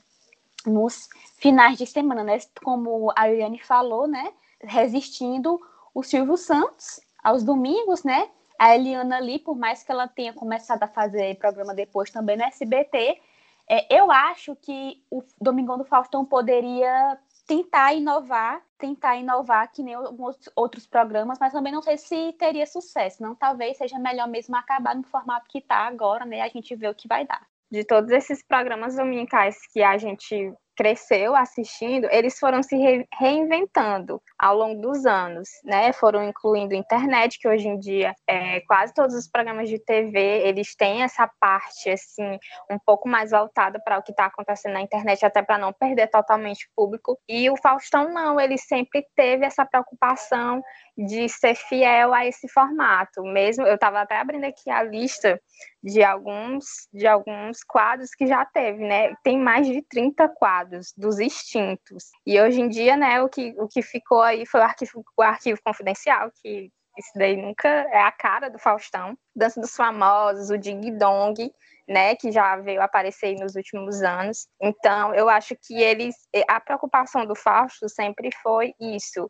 nos 0.65 1.07
finais 1.37 1.77
de 1.77 1.85
semana, 1.85 2.23
né? 2.23 2.39
Como 2.63 3.11
a 3.15 3.29
Eliane 3.29 3.59
falou, 3.59 4.07
né? 4.07 4.33
Resistindo 4.59 5.59
o 5.93 6.01
Silvio 6.01 6.35
Santos 6.35 6.99
aos 7.23 7.43
domingos, 7.43 8.03
né? 8.03 8.27
A 8.57 8.75
Eliana 8.75 9.17
ali, 9.17 9.37
por 9.37 9.55
mais 9.55 9.83
que 9.83 9.91
ela 9.91 10.07
tenha 10.07 10.33
começado 10.33 10.81
a 10.81 10.87
fazer 10.87 11.37
programa 11.37 11.75
depois 11.75 12.09
também 12.09 12.35
no 12.35 12.43
SBT, 12.43 13.21
é, 13.69 13.95
eu 13.95 14.09
acho 14.11 14.55
que 14.55 15.03
o 15.11 15.23
Domingão 15.39 15.77
do 15.77 15.85
Faustão 15.85 16.25
poderia 16.25 17.19
tentar 17.45 17.93
inovar, 17.93 18.61
tentar 18.77 19.17
inovar 19.17 19.71
que 19.71 19.83
nem 19.83 19.93
alguns 19.93 20.37
outros 20.55 20.87
programas, 20.87 21.37
mas 21.39 21.53
também 21.53 21.73
não 21.73 21.81
sei 21.81 21.97
se 21.97 22.33
teria 22.33 22.65
sucesso. 22.65 23.21
Não, 23.21 23.35
talvez 23.35 23.77
seja 23.77 23.99
melhor 23.99 24.27
mesmo 24.27 24.55
acabar 24.55 24.95
no 24.95 25.03
formato 25.03 25.47
que 25.49 25.59
está 25.59 25.87
agora, 25.87 26.25
né? 26.25 26.41
A 26.41 26.47
gente 26.47 26.75
vê 26.75 26.87
o 26.87 26.95
que 26.95 27.07
vai 27.07 27.25
dar. 27.25 27.45
De 27.71 27.83
todos 27.83 28.11
esses 28.11 28.43
programas 28.43 28.95
dominicais 28.95 29.57
que 29.71 29.81
a 29.81 29.97
gente 29.97 30.53
cresceu 30.75 31.35
assistindo, 31.35 32.07
eles 32.11 32.37
foram 32.39 32.63
se 32.63 32.75
re 32.75 33.07
reinventando 33.13 34.21
ao 34.37 34.55
longo 34.57 34.81
dos 34.81 35.05
anos, 35.05 35.49
né? 35.63 35.93
Foram 35.93 36.23
incluindo 36.23 36.73
internet, 36.73 37.39
que 37.39 37.47
hoje 37.47 37.67
em 37.67 37.79
dia 37.79 38.15
é, 38.27 38.61
quase 38.61 38.93
todos 38.93 39.15
os 39.15 39.27
programas 39.27 39.69
de 39.69 39.79
TV 39.79 40.19
eles 40.19 40.75
têm 40.75 41.03
essa 41.03 41.29
parte 41.39 41.89
assim 41.89 42.39
um 42.69 42.77
pouco 42.85 43.07
mais 43.07 43.31
voltada 43.31 43.79
para 43.83 43.97
o 43.97 44.03
que 44.03 44.11
está 44.11 44.25
acontecendo 44.25 44.73
na 44.73 44.81
internet, 44.81 45.25
até 45.25 45.41
para 45.41 45.57
não 45.57 45.73
perder 45.73 46.07
totalmente 46.07 46.65
o 46.65 46.69
público. 46.75 47.17
E 47.27 47.49
o 47.49 47.57
Faustão 47.57 48.11
não, 48.11 48.39
ele 48.39 48.57
sempre 48.57 49.05
teve 49.15 49.45
essa 49.45 49.65
preocupação 49.65 50.63
de 50.97 51.27
ser 51.27 51.55
fiel 51.55 52.13
a 52.13 52.25
esse 52.25 52.47
formato. 52.47 53.23
Mesmo 53.23 53.65
eu 53.65 53.75
estava 53.75 54.01
até 54.01 54.17
abrindo 54.17 54.45
aqui 54.45 54.69
a 54.69 54.83
lista 54.83 55.41
de 55.81 56.03
alguns 56.03 56.65
de 56.93 57.07
alguns 57.07 57.63
quadros 57.63 58.11
que 58.11 58.27
já 58.27 58.45
teve, 58.45 58.85
né? 58.87 59.15
Tem 59.23 59.37
mais 59.37 59.67
de 59.67 59.81
30 59.81 60.29
quadros 60.29 60.93
dos 60.95 61.19
extintos. 61.19 62.05
E 62.25 62.39
hoje 62.39 62.61
em 62.61 62.69
dia, 62.69 62.95
né, 62.95 63.21
o 63.21 63.29
que, 63.29 63.53
o 63.57 63.67
que 63.67 63.81
ficou 63.81 64.21
aí 64.21 64.45
foi 64.45 64.61
o 64.61 64.63
arquivo, 64.63 65.03
o 65.17 65.21
arquivo 65.21 65.59
confidencial, 65.63 66.31
que 66.41 66.69
isso 66.97 67.11
daí 67.15 67.35
nunca 67.35 67.67
é 67.67 68.01
a 68.01 68.11
cara 68.11 68.49
do 68.49 68.59
Faustão. 68.59 69.17
Dança 69.35 69.59
dos 69.59 69.75
Famosos, 69.75 70.51
o 70.51 70.57
Ding 70.57 70.95
Dong, 70.97 71.51
né, 71.87 72.15
que 72.15 72.31
já 72.31 72.55
veio 72.57 72.81
aparecer 72.81 73.35
nos 73.35 73.55
últimos 73.55 74.01
anos. 74.01 74.47
Então, 74.61 75.13
eu 75.13 75.27
acho 75.27 75.55
que 75.61 75.81
eles, 75.81 76.15
a 76.47 76.59
preocupação 76.59 77.25
do 77.25 77.35
Fausto 77.35 77.89
sempre 77.89 78.29
foi 78.41 78.73
isso, 78.79 79.27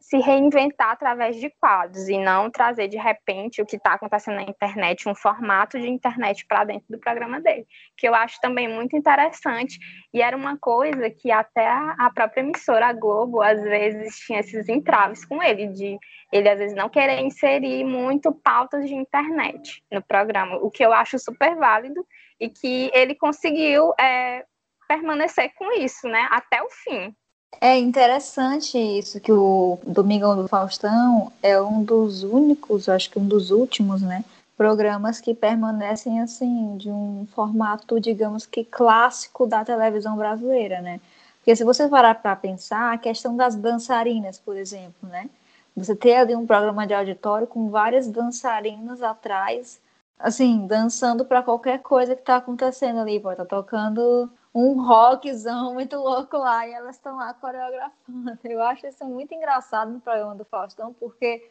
se 0.00 0.18
reinventar 0.18 0.90
através 0.90 1.36
de 1.36 1.48
quadros 1.48 2.08
e 2.08 2.18
não 2.18 2.50
trazer 2.50 2.88
de 2.88 2.96
repente 2.96 3.62
o 3.62 3.66
que 3.66 3.76
está 3.76 3.94
acontecendo 3.94 4.36
na 4.36 4.42
internet, 4.42 5.08
um 5.08 5.14
formato 5.14 5.80
de 5.80 5.88
internet 5.88 6.44
para 6.46 6.64
dentro 6.64 6.84
do 6.90 6.98
programa 6.98 7.40
dele, 7.40 7.66
que 7.96 8.06
eu 8.06 8.14
acho 8.14 8.40
também 8.40 8.68
muito 8.68 8.96
interessante 8.96 9.78
e 10.12 10.20
era 10.20 10.36
uma 10.36 10.58
coisa 10.58 11.08
que 11.08 11.30
até 11.30 11.66
a 11.66 12.10
própria 12.14 12.42
emissora 12.42 12.92
Globo 12.92 13.40
às 13.40 13.62
vezes 13.62 14.18
tinha 14.18 14.40
esses 14.40 14.68
entraves 14.68 15.24
com 15.24 15.42
ele 15.42 15.68
de 15.68 15.98
ele 16.32 16.48
às 16.48 16.58
vezes 16.58 16.76
não 16.76 16.88
querer 16.88 17.20
inserir 17.20 17.84
muito 17.84 18.32
pautas 18.32 18.88
de 18.88 18.94
internet 18.94 19.82
no 19.90 20.02
programa, 20.02 20.56
o 20.56 20.70
que 20.70 20.84
eu 20.84 20.92
acho 20.92 21.18
super 21.18 21.54
válido 21.56 22.04
e 22.40 22.48
que 22.48 22.90
ele 22.92 23.14
conseguiu 23.14 23.92
é, 23.98 24.44
permanecer 24.88 25.52
com 25.54 25.72
isso, 25.72 26.08
né, 26.08 26.26
até 26.30 26.62
o 26.62 26.68
fim. 26.68 27.14
É 27.60 27.78
interessante 27.78 28.76
isso, 28.76 29.20
que 29.20 29.32
o 29.32 29.78
Domingão 29.86 30.36
do 30.36 30.48
Faustão 30.48 31.32
é 31.42 31.60
um 31.60 31.84
dos 31.84 32.24
únicos, 32.24 32.88
acho 32.88 33.10
que 33.10 33.18
um 33.18 33.26
dos 33.26 33.50
últimos, 33.50 34.02
né? 34.02 34.24
Programas 34.56 35.20
que 35.20 35.34
permanecem 35.34 36.20
assim, 36.20 36.76
de 36.76 36.90
um 36.90 37.26
formato, 37.34 38.00
digamos 38.00 38.46
que 38.46 38.64
clássico 38.64 39.46
da 39.46 39.64
televisão 39.64 40.16
brasileira, 40.16 40.80
né? 40.80 41.00
Porque 41.38 41.56
se 41.56 41.64
você 41.64 41.88
parar 41.88 42.14
para 42.16 42.36
pensar, 42.36 42.92
a 42.92 42.98
questão 42.98 43.36
das 43.36 43.56
dançarinas, 43.56 44.38
por 44.38 44.56
exemplo, 44.56 45.08
né? 45.08 45.28
Você 45.76 45.94
ter 45.96 46.16
ali 46.16 46.36
um 46.36 46.46
programa 46.46 46.86
de 46.86 46.94
auditório 46.94 47.46
com 47.46 47.70
várias 47.70 48.06
dançarinas 48.08 49.02
atrás, 49.02 49.80
assim, 50.18 50.66
dançando 50.66 51.24
para 51.24 51.42
qualquer 51.42 51.80
coisa 51.80 52.14
que 52.14 52.20
está 52.22 52.36
acontecendo 52.36 53.00
ali. 53.00 53.18
Pode 53.18 53.34
estar 53.34 53.44
tá 53.44 53.56
tocando 53.56 54.30
um 54.54 54.82
rockzão 54.82 55.74
muito 55.74 55.96
louco 55.96 56.36
lá 56.36 56.66
e 56.66 56.72
elas 56.72 56.96
estão 56.96 57.16
lá 57.16 57.32
coreografando. 57.34 58.38
Eu 58.44 58.62
acho 58.62 58.86
isso 58.86 59.04
muito 59.04 59.34
engraçado 59.34 59.90
no 59.90 60.00
programa 60.00 60.34
do 60.34 60.44
Faustão, 60.44 60.92
porque 60.92 61.50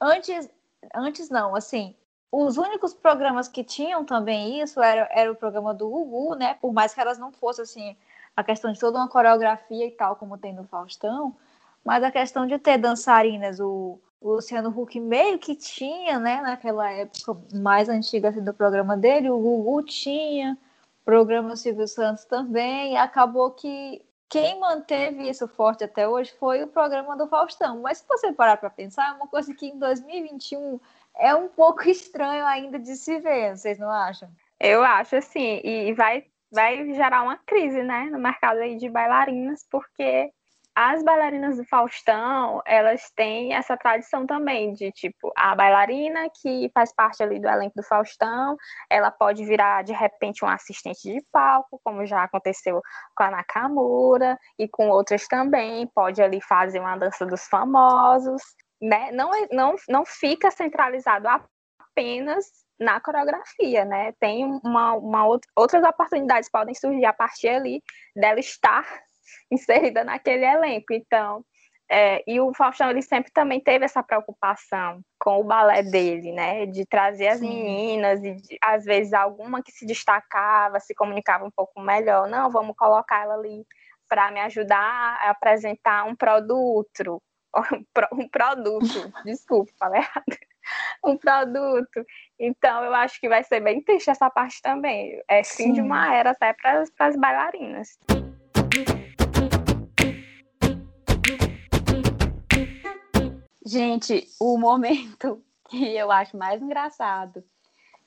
antes, 0.00 0.50
antes 0.94 1.30
não, 1.30 1.56
assim, 1.56 1.94
os 2.30 2.58
únicos 2.58 2.92
programas 2.92 3.48
que 3.48 3.64
tinham 3.64 4.04
também 4.04 4.60
isso 4.60 4.82
era, 4.82 5.08
era 5.12 5.32
o 5.32 5.36
programa 5.36 5.72
do 5.72 5.88
Gugu, 5.88 6.34
né? 6.34 6.54
Por 6.54 6.72
mais 6.72 6.92
que 6.92 7.00
elas 7.00 7.18
não 7.18 7.32
fossem 7.32 7.62
assim, 7.62 7.96
a 8.36 8.44
questão 8.44 8.70
de 8.70 8.78
toda 8.78 8.98
uma 8.98 9.08
coreografia 9.08 9.86
e 9.86 9.90
tal, 9.90 10.16
como 10.16 10.36
tem 10.36 10.52
no 10.52 10.64
Faustão, 10.64 11.34
mas 11.82 12.02
a 12.04 12.10
questão 12.10 12.46
de 12.46 12.58
ter 12.58 12.76
dançarinas, 12.76 13.58
o, 13.60 13.98
o 14.20 14.32
Luciano 14.32 14.68
Huck 14.68 15.00
meio 15.00 15.38
que 15.38 15.54
tinha, 15.54 16.18
né, 16.18 16.42
naquela 16.42 16.90
época 16.90 17.36
mais 17.54 17.88
antiga 17.88 18.28
assim, 18.28 18.44
do 18.44 18.52
programa 18.52 18.96
dele, 18.96 19.30
o 19.30 19.38
Gugu 19.38 19.82
tinha, 19.84 20.58
programa 21.06 21.54
Silvio 21.54 21.86
Santos 21.86 22.24
também, 22.24 22.98
acabou 22.98 23.52
que 23.52 24.04
quem 24.28 24.58
manteve 24.58 25.30
isso 25.30 25.46
forte 25.46 25.84
até 25.84 26.06
hoje 26.08 26.34
foi 26.36 26.64
o 26.64 26.66
programa 26.66 27.16
do 27.16 27.28
Faustão. 27.28 27.80
Mas 27.80 27.98
se 27.98 28.08
você 28.08 28.32
parar 28.32 28.56
para 28.56 28.68
pensar, 28.68 29.10
é 29.10 29.12
uma 29.12 29.28
coisa 29.28 29.54
que 29.54 29.66
em 29.66 29.78
2021 29.78 30.80
é 31.16 31.32
um 31.32 31.46
pouco 31.46 31.82
estranho 31.88 32.44
ainda 32.44 32.76
de 32.76 32.96
se 32.96 33.20
ver, 33.20 33.56
vocês 33.56 33.78
não 33.78 33.88
acham? 33.88 34.28
Eu 34.58 34.82
acho 34.82 35.14
assim, 35.14 35.60
e 35.62 35.92
vai, 35.92 36.24
vai 36.50 36.92
gerar 36.92 37.22
uma 37.22 37.36
crise, 37.36 37.84
né, 37.84 38.06
no 38.10 38.18
mercado 38.18 38.58
aí 38.58 38.76
de 38.76 38.88
bailarinas, 38.88 39.64
porque 39.70 40.32
as 40.78 41.02
bailarinas 41.02 41.56
do 41.56 41.64
Faustão, 41.64 42.60
elas 42.66 43.10
têm 43.16 43.54
essa 43.54 43.78
tradição 43.78 44.26
também 44.26 44.74
de, 44.74 44.92
tipo, 44.92 45.32
a 45.34 45.54
bailarina 45.54 46.28
que 46.42 46.70
faz 46.74 46.92
parte 46.94 47.22
ali 47.22 47.40
do 47.40 47.48
elenco 47.48 47.72
do 47.74 47.82
Faustão, 47.82 48.58
ela 48.90 49.10
pode 49.10 49.42
virar, 49.46 49.82
de 49.82 49.94
repente, 49.94 50.44
um 50.44 50.48
assistente 50.48 51.00
de 51.10 51.24
palco, 51.32 51.80
como 51.82 52.04
já 52.04 52.22
aconteceu 52.22 52.82
com 53.16 53.24
a 53.24 53.30
Nakamura 53.30 54.38
e 54.58 54.68
com 54.68 54.90
outras 54.90 55.26
também, 55.26 55.86
pode 55.94 56.20
ali 56.20 56.42
fazer 56.42 56.78
uma 56.78 56.98
dança 56.98 57.24
dos 57.24 57.46
famosos, 57.46 58.42
né? 58.78 59.10
Não, 59.12 59.34
é, 59.34 59.48
não, 59.50 59.76
não 59.88 60.04
fica 60.04 60.50
centralizado 60.50 61.26
apenas 61.26 62.44
na 62.78 63.00
coreografia, 63.00 63.86
né? 63.86 64.12
Tem 64.20 64.44
uma, 64.44 64.92
uma 64.92 65.26
outra, 65.26 65.50
outras 65.56 65.82
oportunidades 65.82 66.50
podem 66.50 66.74
surgir 66.74 67.06
a 67.06 67.14
partir 67.14 67.48
ali 67.48 67.82
dela 68.14 68.38
estar 68.38 69.05
inserida 69.50 70.04
naquele 70.04 70.44
elenco. 70.44 70.92
Então, 70.92 71.44
é, 71.88 72.22
e 72.26 72.40
o 72.40 72.52
Faustão 72.52 72.90
ele 72.90 73.02
sempre 73.02 73.30
também 73.30 73.60
teve 73.60 73.84
essa 73.84 74.02
preocupação 74.02 75.00
com 75.20 75.40
o 75.40 75.44
balé 75.44 75.82
dele, 75.82 76.32
né? 76.32 76.66
De 76.66 76.84
trazer 76.84 77.28
as 77.28 77.38
Sim. 77.38 77.48
meninas 77.48 78.24
e 78.24 78.34
de, 78.34 78.58
às 78.60 78.84
vezes 78.84 79.12
alguma 79.12 79.62
que 79.62 79.70
se 79.70 79.86
destacava, 79.86 80.80
se 80.80 80.94
comunicava 80.94 81.44
um 81.44 81.50
pouco 81.50 81.80
melhor. 81.80 82.28
Não, 82.28 82.50
vamos 82.50 82.74
colocar 82.76 83.22
ela 83.22 83.34
ali 83.34 83.64
para 84.08 84.30
me 84.32 84.40
ajudar 84.40 85.18
a 85.22 85.30
apresentar 85.30 86.04
um 86.04 86.16
produto, 86.16 87.22
um 88.12 88.28
produto, 88.28 89.12
desculpa, 89.24 89.72
falei 89.78 90.00
errado. 90.00 90.38
Um 91.04 91.16
produto. 91.16 92.04
Então, 92.40 92.82
eu 92.82 92.92
acho 92.92 93.20
que 93.20 93.28
vai 93.28 93.44
ser 93.44 93.60
bem 93.60 93.80
triste 93.80 94.10
essa 94.10 94.28
parte 94.28 94.60
também. 94.60 95.22
É 95.28 95.44
fim 95.44 95.66
Sim. 95.66 95.72
de 95.74 95.80
uma 95.80 96.12
era 96.12 96.30
até 96.30 96.52
para 96.52 96.82
as 96.98 97.16
bailarinas. 97.16 97.96
Gente, 103.66 104.28
o 104.38 104.56
momento 104.56 105.42
que 105.68 105.96
eu 105.96 106.08
acho 106.12 106.36
mais 106.36 106.62
engraçado 106.62 107.42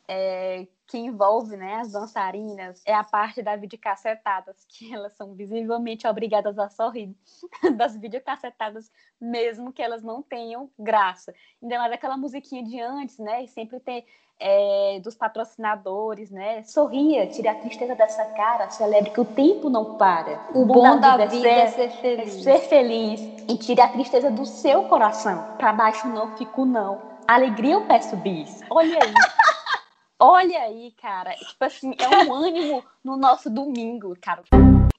é 0.07 0.65
que 0.89 0.97
envolve 0.97 1.55
né, 1.55 1.75
as 1.75 1.91
dançarinas 1.91 2.81
é 2.83 2.95
a 2.95 3.03
parte 3.03 3.43
da 3.43 3.55
videocassetadas, 3.55 4.65
que 4.67 4.91
elas 4.91 5.13
são 5.13 5.35
visivelmente 5.35 6.07
obrigadas 6.07 6.57
a 6.57 6.67
sorrir 6.67 7.15
das 7.77 7.95
videocassetadas, 7.95 8.91
mesmo 9.21 9.71
que 9.71 9.83
elas 9.83 10.01
não 10.01 10.23
tenham 10.23 10.67
graça. 10.77 11.31
Ainda 11.61 11.77
mais 11.77 11.93
aquela 11.93 12.17
musiquinha 12.17 12.63
de 12.63 12.81
antes, 12.81 13.19
né? 13.19 13.43
E 13.43 13.47
sempre 13.47 13.79
tem 13.79 14.03
é, 14.39 14.99
dos 15.03 15.13
patrocinadores, 15.13 16.31
né? 16.31 16.63
Sorria, 16.63 17.27
tire 17.27 17.47
a 17.47 17.55
tristeza 17.55 17.93
dessa 17.93 18.25
cara, 18.25 18.67
celebre 18.71 19.11
que 19.11 19.21
o 19.21 19.25
tempo 19.25 19.69
não 19.69 19.95
para. 19.95 20.39
O, 20.55 20.63
o 20.63 20.65
bom, 20.65 20.73
bom, 20.73 20.99
da, 20.99 21.17
da 21.17 21.25
vida, 21.25 21.27
vida, 21.27 21.49
é, 21.49 21.67
ser, 21.67 21.81
é 21.83 21.89
ser 21.89 22.01
feliz. 22.01 22.47
É 22.47 22.57
ser 22.57 22.67
feliz 22.67 23.21
e 23.47 23.57
tire 23.57 23.81
a 23.81 23.89
tristeza 23.89 24.31
do 24.31 24.45
seu 24.45 24.85
coração. 24.85 25.55
Para 25.57 25.71
baixo 25.71 26.07
não 26.07 26.35
fico 26.35 26.65
não. 26.65 26.99
Alegria 27.27 27.75
eu 27.75 27.85
peço 27.85 28.15
bis. 28.17 28.63
Olha 28.71 28.97
aí. 29.03 29.13
Olha 30.21 30.63
aí, 30.63 30.91
cara. 31.01 31.33
Tipo 31.33 31.63
assim, 31.63 31.93
é 31.97 32.25
um 32.25 32.33
ânimo 32.35 32.83
no 33.01 33.15
nosso 33.15 33.49
domingo, 33.49 34.17
cara. 34.19 34.43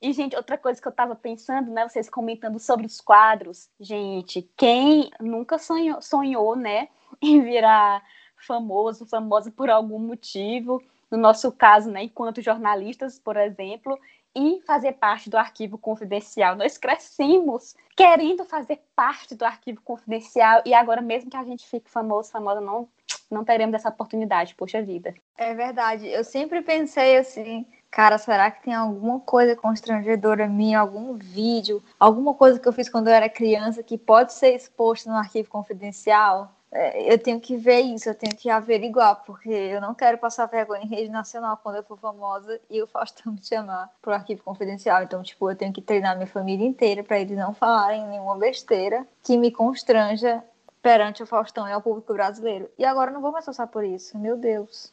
E, 0.00 0.14
gente, 0.14 0.34
outra 0.34 0.56
coisa 0.56 0.80
que 0.80 0.88
eu 0.88 0.92
tava 0.92 1.14
pensando, 1.14 1.70
né? 1.70 1.86
Vocês 1.86 2.08
comentando 2.08 2.58
sobre 2.58 2.86
os 2.86 3.02
quadros. 3.02 3.68
Gente, 3.78 4.50
quem 4.56 5.10
nunca 5.20 5.58
sonhou, 5.58 6.00
sonhou 6.00 6.56
né? 6.56 6.88
Em 7.20 7.42
virar 7.42 8.02
famoso, 8.46 9.04
famosa 9.04 9.50
por 9.50 9.68
algum 9.68 9.98
motivo. 9.98 10.82
No 11.10 11.18
nosso 11.18 11.52
caso, 11.52 11.90
né? 11.90 12.04
Enquanto 12.04 12.40
jornalistas, 12.40 13.18
por 13.18 13.36
exemplo. 13.36 13.98
E 14.34 14.62
fazer 14.64 14.92
parte 14.92 15.28
do 15.28 15.36
arquivo 15.36 15.76
confidencial. 15.76 16.56
Nós 16.56 16.78
crescemos 16.78 17.74
querendo 17.94 18.44
fazer 18.44 18.80
parte 18.96 19.34
do 19.34 19.44
arquivo 19.44 19.82
confidencial. 19.82 20.62
E 20.64 20.72
agora, 20.72 21.02
mesmo 21.02 21.28
que 21.28 21.36
a 21.36 21.44
gente 21.44 21.66
fique 21.68 21.90
famoso, 21.90 22.30
famosa, 22.30 22.60
não 22.60 22.88
não 23.30 23.44
teremos 23.44 23.74
essa 23.74 23.88
oportunidade, 23.88 24.54
poxa 24.54 24.82
vida. 24.82 25.14
É 25.36 25.54
verdade. 25.54 26.08
Eu 26.08 26.24
sempre 26.24 26.62
pensei 26.62 27.16
assim, 27.16 27.66
cara, 27.90 28.18
será 28.18 28.50
que 28.50 28.62
tem 28.62 28.74
alguma 28.74 29.20
coisa 29.20 29.56
constrangedora 29.56 30.48
minha, 30.48 30.80
algum 30.80 31.14
vídeo, 31.14 31.82
alguma 31.98 32.34
coisa 32.34 32.58
que 32.58 32.68
eu 32.68 32.72
fiz 32.72 32.88
quando 32.88 33.08
eu 33.08 33.14
era 33.14 33.28
criança 33.28 33.82
que 33.82 33.96
pode 33.96 34.32
ser 34.32 34.54
exposto 34.54 35.08
no 35.08 35.16
arquivo 35.16 35.48
confidencial? 35.48 36.54
É, 36.72 37.12
eu 37.12 37.18
tenho 37.18 37.40
que 37.40 37.56
ver 37.56 37.80
isso, 37.80 38.08
eu 38.08 38.14
tenho 38.14 38.36
que 38.36 38.48
averiguar, 38.48 39.24
porque 39.24 39.48
eu 39.48 39.80
não 39.80 39.92
quero 39.92 40.18
passar 40.18 40.46
vergonha 40.46 40.84
em 40.84 40.88
rede 40.88 41.08
nacional 41.08 41.58
quando 41.60 41.76
eu 41.76 41.82
for 41.82 41.98
famosa 41.98 42.60
e 42.70 42.80
o 42.80 42.86
Faustão 42.86 43.32
me 43.32 43.44
chamar 43.44 43.90
pro 44.00 44.12
arquivo 44.12 44.44
confidencial. 44.44 45.02
Então, 45.02 45.20
tipo, 45.22 45.50
eu 45.50 45.56
tenho 45.56 45.72
que 45.72 45.82
treinar 45.82 46.14
minha 46.14 46.28
família 46.28 46.64
inteira 46.64 47.02
para 47.02 47.18
eles 47.18 47.36
não 47.36 47.52
falarem 47.52 48.06
nenhuma 48.06 48.36
besteira 48.36 49.04
que 49.24 49.36
me 49.36 49.50
constranja 49.50 50.44
perante 50.82 51.22
o 51.22 51.26
Faustão 51.26 51.68
e 51.68 51.72
ao 51.72 51.82
público 51.82 52.12
brasileiro. 52.12 52.70
E 52.78 52.84
agora 52.84 53.10
não 53.10 53.20
vou 53.20 53.32
mais 53.32 53.44
passar 53.44 53.66
por 53.66 53.84
isso, 53.84 54.18
meu 54.18 54.36
Deus. 54.36 54.92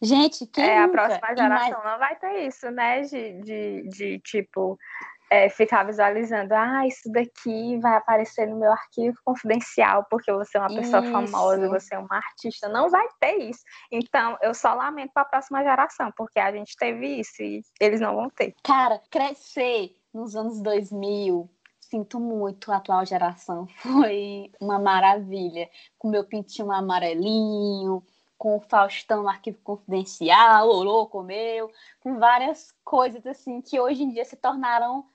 Gente, 0.00 0.46
quem 0.46 0.64
é, 0.64 0.80
nunca? 0.80 1.04
a 1.04 1.08
próxima 1.08 1.36
geração 1.36 1.84
não 1.84 1.98
vai 1.98 2.16
ter 2.16 2.46
isso, 2.46 2.70
né? 2.70 3.00
De, 3.00 3.40
de, 3.40 3.88
de 3.88 4.18
tipo, 4.20 4.78
é, 5.30 5.48
ficar 5.48 5.84
visualizando, 5.84 6.54
ah, 6.54 6.86
isso 6.86 7.10
daqui 7.10 7.78
vai 7.78 7.96
aparecer 7.96 8.46
no 8.46 8.56
meu 8.56 8.70
arquivo 8.70 9.16
confidencial, 9.24 10.04
porque 10.10 10.32
você 10.32 10.56
é 10.56 10.60
uma 10.60 10.68
pessoa 10.74 11.02
isso. 11.02 11.12
famosa, 11.12 11.68
você 11.68 11.94
é 11.94 11.98
uma 11.98 12.16
artista. 12.16 12.68
Não 12.68 12.88
vai 12.90 13.06
ter 13.18 13.36
isso. 13.38 13.62
Então, 13.90 14.36
eu 14.40 14.54
só 14.54 14.74
lamento 14.74 15.12
para 15.12 15.22
a 15.22 15.26
próxima 15.26 15.62
geração, 15.62 16.12
porque 16.16 16.38
a 16.38 16.52
gente 16.52 16.76
teve 16.76 17.20
isso 17.20 17.42
e 17.42 17.62
eles 17.80 18.00
não 18.00 18.14
vão 18.14 18.30
ter. 18.30 18.54
Cara, 18.62 19.00
crescer 19.10 19.96
nos 20.12 20.36
anos 20.36 20.62
2000, 20.62 21.50
sinto 21.88 22.20
muito 22.20 22.72
a 22.72 22.76
atual 22.76 23.04
geração. 23.04 23.66
Foi 23.82 24.50
uma 24.60 24.78
maravilha. 24.78 25.68
Com 25.98 26.08
meu 26.08 26.24
pintinho 26.24 26.70
amarelinho, 26.70 28.02
com 28.38 28.56
o 28.56 28.60
Faustão 28.60 29.22
no 29.22 29.28
arquivo 29.28 29.58
confidencial, 29.62 30.68
o 30.68 30.82
louco 30.82 31.22
meu, 31.22 31.70
com 32.00 32.18
várias 32.18 32.72
coisas 32.84 33.26
assim 33.26 33.60
que 33.60 33.80
hoje 33.80 34.02
em 34.02 34.10
dia 34.10 34.24
se 34.24 34.36
tornaram 34.36 35.06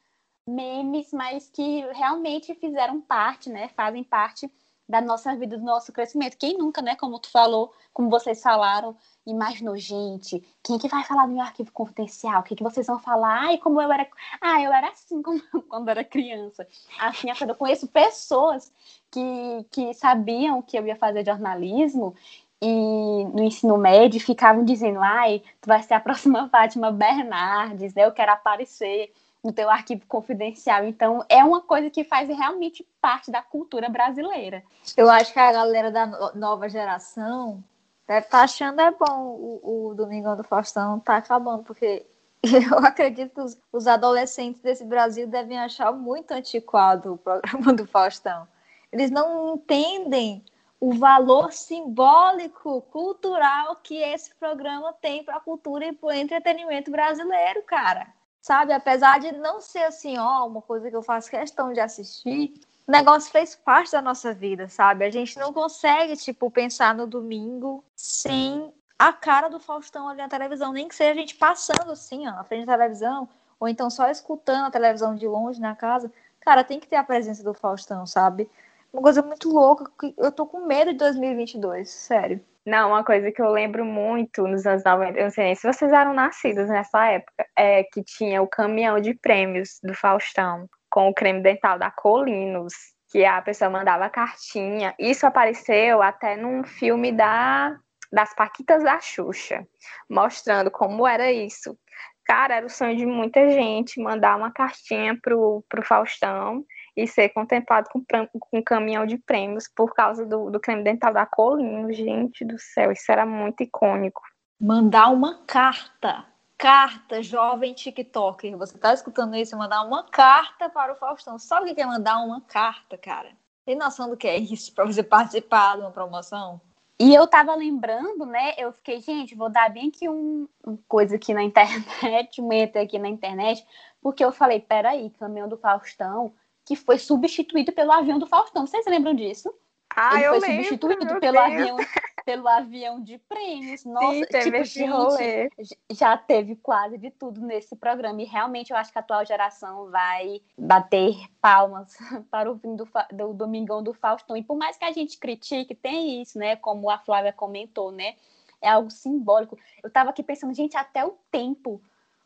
memes, 0.48 1.12
mas 1.14 1.50
que 1.50 1.82
realmente 1.94 2.56
fizeram 2.56 3.00
parte, 3.00 3.50
né? 3.50 3.70
Fazem 3.70 4.04
parte 4.04 4.52
da 4.90 5.00
nossa 5.00 5.36
vida, 5.36 5.58
do 5.58 5.64
nosso 5.64 5.94
crescimento. 5.94 6.38
Quem 6.38 6.58
nunca, 6.58 6.82
né? 6.82 6.96
Como 6.96 7.20
tu 7.20 7.30
falou, 7.30 7.74
como 7.94 8.10
vocês 8.10 8.42
falaram, 8.42 8.98
imaginou, 9.26 9.78
gente, 9.78 10.44
quem 10.64 10.78
que 10.78 10.88
vai 10.88 11.04
falar 11.04 11.26
do 11.26 11.34
meu 11.34 11.42
arquivo 11.42 11.72
confidencial? 11.72 12.42
O 12.42 12.44
que, 12.44 12.56
que 12.56 12.64
vocês 12.64 12.88
vão 12.88 13.00
falar? 13.00 13.48
Ai, 13.48 13.58
como 13.58 13.82
eu 13.82 13.92
era. 13.92 14.08
Ah, 14.40 14.62
eu 14.62 14.74
era 14.74 14.90
assim 14.90 15.22
quando 15.70 15.90
era 15.90 16.04
criança. 16.04 16.68
Assim, 17.00 17.28
eu 17.48 17.56
conheço 17.56 17.88
pessoas 17.88 18.72
que, 19.12 19.66
que 19.70 19.94
sabiam 19.94 20.62
que 20.62 20.78
eu 20.78 20.86
ia 20.86 20.96
fazer 20.96 21.26
jornalismo 21.26 22.16
e 22.62 23.26
no 23.34 23.44
ensino 23.44 23.78
médio 23.78 24.20
ficavam 24.20 24.64
dizendo, 24.64 25.00
ai, 25.02 25.42
tu 25.60 25.68
vai 25.68 25.82
ser 25.82 25.96
a 25.96 26.00
próxima 26.00 26.48
Fátima 26.50 26.92
Bernardes, 26.92 27.94
né? 27.94 28.06
Eu 28.06 28.12
quero 28.12 28.32
aparecer 28.32 29.12
no 29.44 29.52
teu 29.52 29.70
arquivo 29.70 30.06
confidencial. 30.08 30.86
Então, 30.86 31.26
é 31.28 31.44
uma 31.44 31.62
coisa 31.62 31.90
que 31.90 32.04
faz 32.04 32.28
realmente 32.30 32.86
parte 33.02 33.32
da 33.32 33.42
cultura 33.42 33.90
brasileira. 33.90 34.64
Eu 34.96 35.10
acho 35.10 35.34
que 35.34 35.40
a 35.40 35.52
galera 35.52 35.90
da 35.90 36.06
nova 36.36 36.70
geração 36.70 37.64
deve 38.08 38.26
estar 38.26 38.40
tá 38.40 38.44
achando 38.44 38.82
é 38.82 38.92
bom 38.92 39.36
o, 39.64 39.90
o 39.90 39.96
Domingão 39.96 40.36
do 40.36 40.44
Faustão 40.44 41.00
tá 41.00 41.18
acabando, 41.18 41.64
porque 41.64 42.06
eu 42.44 42.78
acredito 42.80 43.34
que 43.34 43.42
os, 43.42 43.58
os, 43.72 43.88
adolescentes 43.88 44.62
desse 44.62 44.84
Brasil 44.84 45.28
devem 45.28 45.60
achar 45.60 45.92
muito 45.92 46.32
antiquado 46.32 47.14
o 47.14 47.18
programa 47.18 47.74
do 47.74 47.86
Faustão. 47.86 48.48
Eles 48.92 49.12
não 49.12 49.56
entendem 49.56 50.44
o 50.80 50.94
valor 50.94 51.54
simbólico, 51.54 52.82
cultural 52.84 53.76
que 53.84 53.98
esse 53.98 54.34
programa 54.36 54.92
tem 54.94 55.24
para 55.24 55.36
a 55.36 55.40
cultura 55.40 55.86
e 55.86 55.94
para 55.94 56.08
o 56.08 56.12
entretenimento 56.12 56.90
brasileiro, 56.90 57.62
cara. 57.64 58.08
Sabe, 58.42 58.74
apesar 58.74 59.20
de 59.20 59.32
não 59.34 59.62
ser 59.62 59.84
assim, 59.84 60.18
ó, 60.18 60.48
uma 60.48 60.64
coisa 60.64 60.90
que 60.90 60.96
eu 60.96 61.04
faço 61.04 61.30
questão 61.30 61.72
de 61.72 61.80
assistir, 61.80 62.56
o 62.88 62.92
negócio 62.92 63.32
fez 63.32 63.56
parte 63.56 63.92
da 63.92 64.02
nossa 64.02 64.34
vida, 64.34 64.68
sabe? 64.68 65.06
A 65.06 65.10
gente 65.10 65.38
não 65.38 65.54
consegue, 65.54 66.16
tipo, 66.16 66.50
pensar 66.50 66.96
no 66.96 67.08
domingo 67.08 67.84
sem 67.96 68.74
a 68.98 69.12
cara 69.12 69.50
do 69.50 69.60
Faustão 69.60 70.08
ali 70.08 70.18
na 70.20 70.30
televisão, 70.30 70.74
nem 70.74 70.88
que 70.88 70.96
seja 70.96 71.12
a 71.12 71.16
gente 71.16 71.36
passando 71.36 71.92
assim, 71.92 72.28
ó, 72.28 72.32
na 72.32 72.44
frente 72.44 72.66
da 72.66 72.78
televisão, 72.78 73.28
ou 73.60 73.68
então 73.68 73.90
só 73.90 74.10
escutando 74.10 74.66
a 74.66 74.72
televisão 74.72 75.16
de 75.16 75.28
longe 75.28 75.60
na 75.60 75.76
casa. 75.76 76.12
Cara, 76.40 76.64
tem 76.64 76.80
que 76.80 76.88
ter 76.88 76.98
a 76.98 77.04
presença 77.04 77.44
do 77.44 77.54
Faustão, 77.54 78.06
sabe? 78.06 78.50
Uma 78.92 79.02
coisa 79.02 79.22
muito 79.22 79.50
louca, 79.50 79.90
eu 80.18 80.32
tô 80.32 80.46
com 80.46 80.66
medo 80.66 80.92
de 80.92 80.98
2022, 80.98 81.90
sério. 81.90 82.44
Não, 82.66 82.90
uma 82.90 83.04
coisa 83.04 83.32
que 83.32 83.42
eu 83.42 83.50
lembro 83.50 83.84
muito 83.84 84.46
nos 84.46 84.68
anos 84.68 84.84
90, 84.84 85.18
eu 85.18 85.24
não 85.24 85.32
sei 85.32 85.46
nem 85.46 85.56
se 85.56 85.66
vocês 85.66 85.92
eram 85.92 86.14
nascidos 86.14 86.68
nessa 86.68 87.06
época, 87.08 87.48
é 87.56 87.84
que 87.84 88.04
tinha 88.04 88.42
o 88.42 88.48
caminhão 88.48 89.00
de 89.00 89.14
prêmios 89.16 89.80
do 89.82 89.96
Faustão 89.96 90.70
com 90.92 91.10
o 91.10 91.14
creme 91.14 91.42
dental 91.42 91.80
da 91.80 91.90
Colinos, 91.90 92.74
que 93.10 93.26
a 93.26 93.42
pessoa 93.42 93.70
mandava 93.70 94.10
cartinha. 94.10 94.94
Isso 95.00 95.26
apareceu 95.26 96.02
até 96.02 96.36
num 96.36 96.64
filme 96.64 97.12
da 97.12 97.76
das 98.12 98.36
Paquitas 98.36 98.84
da 98.84 99.00
Xuxa, 99.00 99.66
mostrando 100.10 100.70
como 100.70 101.08
era 101.08 101.32
isso. 101.32 101.78
Cara, 102.26 102.56
era 102.56 102.66
o 102.66 102.70
sonho 102.70 102.98
de 102.98 103.06
muita 103.06 103.50
gente 103.50 104.02
mandar 104.02 104.36
uma 104.36 104.52
cartinha 104.52 105.18
pro, 105.22 105.64
pro 105.70 105.86
Faustão 105.86 106.66
e 106.96 107.08
ser 107.08 107.30
contemplado 107.30 107.90
com, 107.90 108.04
com 108.40 108.58
um 108.58 108.64
caminhão 108.64 109.06
de 109.06 109.18
prêmios 109.18 109.70
por 109.74 109.94
causa 109.94 110.26
do, 110.26 110.50
do 110.50 110.60
creme 110.60 110.84
dental 110.84 111.14
da 111.14 111.26
Colinos. 111.26 111.96
Gente 111.96 112.44
do 112.44 112.60
céu, 112.60 112.92
isso 112.92 113.10
era 113.12 113.26
muito 113.26 113.64
icônico. 113.64 114.22
Mandar 114.60 115.08
uma 115.10 115.46
carta 115.46 116.26
carta, 116.62 117.24
jovem 117.24 117.74
TikToker. 117.74 118.56
Você 118.56 118.78
tá 118.78 118.94
escutando 118.94 119.36
isso? 119.36 119.58
Mandar 119.58 119.82
uma 119.82 120.04
carta 120.04 120.70
para 120.70 120.94
o 120.94 120.96
Faustão. 120.96 121.40
Sabe 121.40 121.72
o 121.72 121.76
que 121.76 121.82
é 121.82 121.86
mandar 121.88 122.20
uma 122.20 122.40
carta, 122.40 122.96
cara? 123.00 123.32
Tem 123.66 123.76
noção 123.76 124.08
do 124.08 124.16
que 124.16 124.28
é 124.28 124.38
isso 124.38 124.72
para 124.72 124.86
você 124.86 125.02
participar 125.02 125.78
de 125.78 125.82
uma 125.82 125.90
promoção? 125.90 126.62
E 127.00 127.16
eu 127.16 127.26
tava 127.26 127.56
lembrando, 127.56 128.28
né? 128.28 128.54
Eu 128.60 128.72
fiquei, 128.72 129.02
gente, 129.02 129.34
vou 129.34 129.50
dar 129.50 129.72
bem 129.72 129.90
que 129.90 130.08
um, 130.08 130.48
um 130.68 130.78
coisa 130.88 131.16
aqui 131.16 131.34
na 131.34 131.42
internet, 131.42 132.40
um 132.40 132.54
enter 132.54 132.84
aqui 132.84 133.00
na 133.00 133.10
internet, 133.10 133.66
porque 134.00 134.24
eu 134.24 134.32
falei, 134.32 134.60
peraí, 134.60 135.10
caminhão 135.20 135.50
do 135.50 135.58
Faustão, 135.58 136.32
que 136.64 136.76
foi 136.76 137.00
substituído 137.00 137.72
pelo 137.72 137.92
avião 137.92 138.20
do 138.20 138.28
Faustão. 138.28 138.68
Vocês 138.68 138.86
lembram 138.86 139.16
disso? 139.16 139.52
Ah, 139.96 140.18
Ele 140.18 140.26
eu 140.26 140.40
foi 140.40 140.48
lembro, 140.48 140.64
substituído 140.66 141.20
pelo 141.20 141.20
Deus. 141.20 141.38
avião 141.38 141.78
pelo 142.26 142.48
avião 142.48 143.02
de 143.02 143.18
prêmios. 143.18 143.84
Nossa, 143.86 144.14
Sim, 144.14 144.26
teve 144.26 144.44
tipo, 144.46 144.58
esse 144.58 144.80
gente, 144.80 144.90
rolê. 144.90 145.50
já 145.92 146.18
teve 146.18 146.56
quase 146.56 146.98
de 146.98 147.10
tudo 147.12 147.42
nesse 147.42 147.76
programa. 147.76 148.22
E 148.22 148.26
realmente 148.26 148.72
eu 148.72 148.78
acho 148.78 148.92
que 148.92 148.98
a 148.98 149.02
atual 149.02 149.26
geração 149.26 149.90
vai 149.90 150.42
bater 150.58 151.16
palmas 151.42 151.98
para 152.30 152.52
o 152.52 152.58
fim 152.58 152.76
do, 152.76 152.88
do 153.12 153.34
Domingão 153.34 153.82
do 153.84 153.94
Faustão. 153.94 154.38
E 154.38 154.44
por 154.44 154.58
mais 154.58 154.78
que 154.78 154.86
a 154.86 154.92
gente 154.92 155.18
critique, 155.18 155.76
tem 155.76 156.22
isso, 156.22 156.38
né? 156.38 156.56
Como 156.56 156.90
a 156.90 156.98
Flávia 157.00 157.34
comentou, 157.34 157.92
né? 157.92 158.16
É 158.62 158.70
algo 158.70 158.92
simbólico. 158.92 159.58
Eu 159.84 159.88
estava 159.88 160.12
aqui 160.12 160.22
pensando, 160.22 160.54
gente, 160.54 160.78
até 160.78 161.04
o 161.04 161.18
tempo 161.32 161.82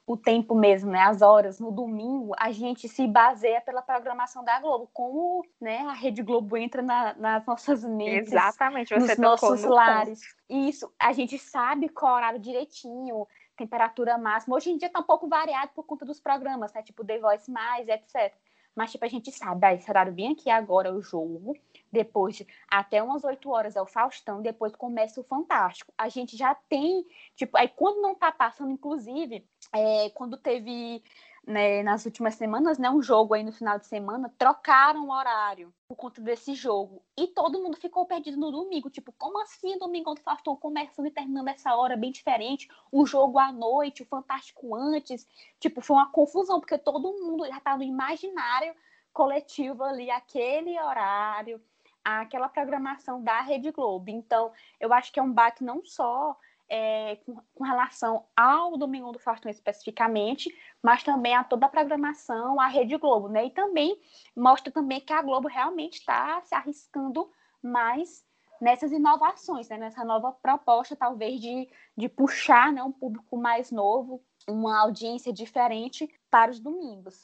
o 0.07 0.15
tempo 0.15 0.53
mesmo, 0.53 0.91
né, 0.91 0.99
as 0.99 1.21
horas, 1.23 1.59
no 1.59 1.71
domingo, 1.71 2.33
a 2.37 2.51
gente 2.51 2.87
se 2.87 3.07
baseia 3.07 3.59
pela 3.59 3.81
programação 3.81 4.43
da 4.43 4.59
Globo, 4.59 4.87
como 4.93 5.43
né, 5.59 5.79
a 5.79 5.93
Rede 5.93 6.21
Globo 6.21 6.55
entra 6.55 6.81
na, 6.83 7.15
nas 7.15 7.45
nossas 7.45 7.83
mentes, 7.83 8.31
Exatamente, 8.31 8.93
você 8.93 9.13
nos 9.13 9.17
nossos 9.17 9.63
no 9.63 9.69
lares. 9.69 10.19
Ponto. 10.19 10.67
Isso, 10.69 10.93
a 10.99 11.11
gente 11.11 11.39
sabe 11.39 11.89
qual 11.89 12.15
horário 12.15 12.39
direitinho, 12.39 13.27
temperatura 13.57 14.15
máxima. 14.17 14.55
Hoje 14.55 14.69
em 14.69 14.77
dia 14.77 14.89
tá 14.89 14.99
um 14.99 15.03
pouco 15.03 15.27
variado 15.27 15.71
por 15.73 15.83
conta 15.85 16.05
dos 16.05 16.19
programas, 16.19 16.71
né, 16.73 16.83
tipo 16.83 17.03
The 17.03 17.17
Voice+, 17.17 17.51
etc. 17.87 18.31
Mas, 18.75 18.91
tipo, 18.91 19.05
a 19.05 19.07
gente 19.07 19.31
sabe, 19.31 19.65
ah, 19.65 19.73
esse 19.73 19.89
horário 19.89 20.13
bem 20.13 20.33
aqui 20.33 20.51
agora 20.51 20.93
o 20.93 21.01
jogo, 21.01 21.55
depois 21.95 22.45
até 22.67 23.01
umas 23.01 23.23
8 23.23 23.49
horas 23.49 23.75
é 23.75 23.81
o 23.81 23.86
Faustão, 23.86 24.41
depois 24.41 24.75
começa 24.75 25.19
o 25.19 25.23
Fantástico. 25.23 25.93
A 25.97 26.10
gente 26.10 26.36
já 26.36 26.53
tem, 26.53 27.05
tipo, 27.36 27.58
aí 27.58 27.69
quando 27.69 28.01
não 28.01 28.13
tá 28.13 28.31
passando, 28.31 28.71
inclusive, 28.71 29.47
é, 29.73 30.10
quando 30.10 30.38
teve 30.38 31.01
né, 31.47 31.84
nas 31.84 32.05
últimas 32.05 32.36
semanas, 32.36 32.77
né, 32.77 32.89
um 32.89 33.01
jogo 33.01 33.34
aí 33.34 33.43
no 33.43 33.51
final 33.51 33.77
de 33.77 33.86
semana, 33.86 34.34
trocaram 34.38 35.08
o 35.08 35.12
horário 35.12 35.73
por 35.88 35.95
conta 35.95 36.19
desse 36.19 36.53
jogo. 36.53 37.01
E 37.17 37.27
todo 37.27 37.62
mundo 37.62 37.77
ficou 37.77 38.05
perdido 38.05 38.38
no 38.38 38.51
domingo. 38.51 38.89
Tipo, 38.89 39.13
como 39.17 39.39
assim 39.41 39.75
o 39.75 39.79
Domingão 39.79 40.15
do 40.15 40.21
Faustão 40.21 40.55
começando 40.55 41.05
e 41.05 41.12
terminando 41.12 41.47
essa 41.47 41.75
hora 41.75 41.95
bem 41.95 42.12
diferente? 42.12 42.67
O 42.91 43.05
jogo 43.05 43.39
à 43.39 43.51
noite, 43.51 44.03
o 44.03 44.08
Fantástico 44.08 44.75
antes. 44.75 45.27
Tipo, 45.60 45.81
foi 45.81 45.95
uma 45.95 46.12
confusão, 46.12 46.60
porque 46.60 46.77
todo 46.77 47.13
mundo 47.13 47.45
já 47.45 47.60
tá 47.60 47.77
no 47.77 47.84
imaginário 47.84 48.75
coletivo 49.15 49.81
ali, 49.81 50.12
aquele 50.12 50.77
horário, 50.77 51.62
aquela 52.05 52.47
programação 52.47 53.23
da 53.23 53.41
Rede 53.41 53.71
Globo. 53.71 54.09
Então, 54.09 54.51
eu 54.79 54.93
acho 54.93 55.11
que 55.11 55.19
é 55.19 55.23
um 55.23 55.33
baque 55.33 55.63
não 55.63 55.83
só 55.83 56.37
é, 56.69 57.17
com, 57.25 57.37
com, 57.53 57.63
relação 57.63 58.25
ao 58.35 58.77
Domingo 58.77 59.11
do 59.11 59.19
Faustão 59.19 59.51
especificamente, 59.51 60.49
mas 60.81 61.03
também 61.03 61.35
a 61.35 61.43
toda 61.43 61.65
a 61.65 61.69
programação, 61.69 62.59
a 62.59 62.67
Rede 62.67 62.97
Globo, 62.97 63.27
né? 63.27 63.45
E 63.45 63.51
também 63.51 63.99
mostra 64.35 64.71
também 64.71 64.99
que 65.01 65.13
a 65.13 65.21
Globo 65.21 65.47
realmente 65.47 65.99
está 65.99 66.41
se 66.41 66.55
arriscando 66.55 67.29
mais 67.61 68.23
nessas 68.61 68.91
inovações, 68.91 69.67
né? 69.69 69.77
nessa 69.77 70.03
nova 70.03 70.31
proposta, 70.31 70.95
talvez, 70.95 71.39
de, 71.41 71.69
de 71.97 72.07
puxar 72.07 72.71
né, 72.71 72.81
um 72.81 72.91
público 72.91 73.37
mais 73.37 73.71
novo, 73.71 74.23
uma 74.47 74.79
audiência 74.79 75.33
diferente 75.33 76.09
para 76.29 76.51
os 76.51 76.59
domingos. 76.59 77.21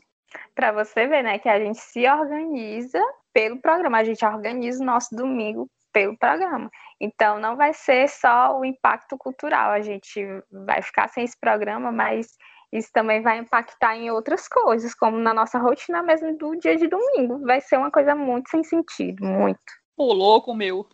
Para 0.55 0.71
você 0.71 1.07
ver, 1.07 1.23
né, 1.23 1.39
que 1.39 1.49
a 1.49 1.59
gente 1.59 1.79
se 1.79 2.07
organiza 2.07 3.01
pelo 3.33 3.61
programa, 3.61 3.99
a 3.99 4.03
gente 4.03 4.23
organiza 4.25 4.81
o 4.81 4.85
nosso 4.85 5.15
domingo 5.15 5.69
pelo 5.91 6.17
programa. 6.17 6.69
Então, 6.99 7.39
não 7.39 7.55
vai 7.55 7.73
ser 7.73 8.07
só 8.07 8.57
o 8.57 8.65
impacto 8.65 9.17
cultural, 9.17 9.71
a 9.71 9.81
gente 9.81 10.23
vai 10.65 10.81
ficar 10.81 11.07
sem 11.09 11.23
esse 11.23 11.37
programa, 11.39 11.91
mas 11.91 12.27
isso 12.71 12.89
também 12.93 13.21
vai 13.21 13.39
impactar 13.39 13.97
em 13.97 14.09
outras 14.09 14.47
coisas, 14.47 14.95
como 14.95 15.17
na 15.17 15.33
nossa 15.33 15.59
rotina 15.59 16.01
mesmo 16.01 16.37
do 16.37 16.55
dia 16.55 16.77
de 16.77 16.87
domingo. 16.87 17.39
Vai 17.45 17.59
ser 17.59 17.77
uma 17.77 17.91
coisa 17.91 18.15
muito 18.15 18.49
sem 18.49 18.63
sentido, 18.63 19.25
muito. 19.25 19.59
Ô, 19.97 20.13
louco, 20.13 20.53
meu. 20.53 20.87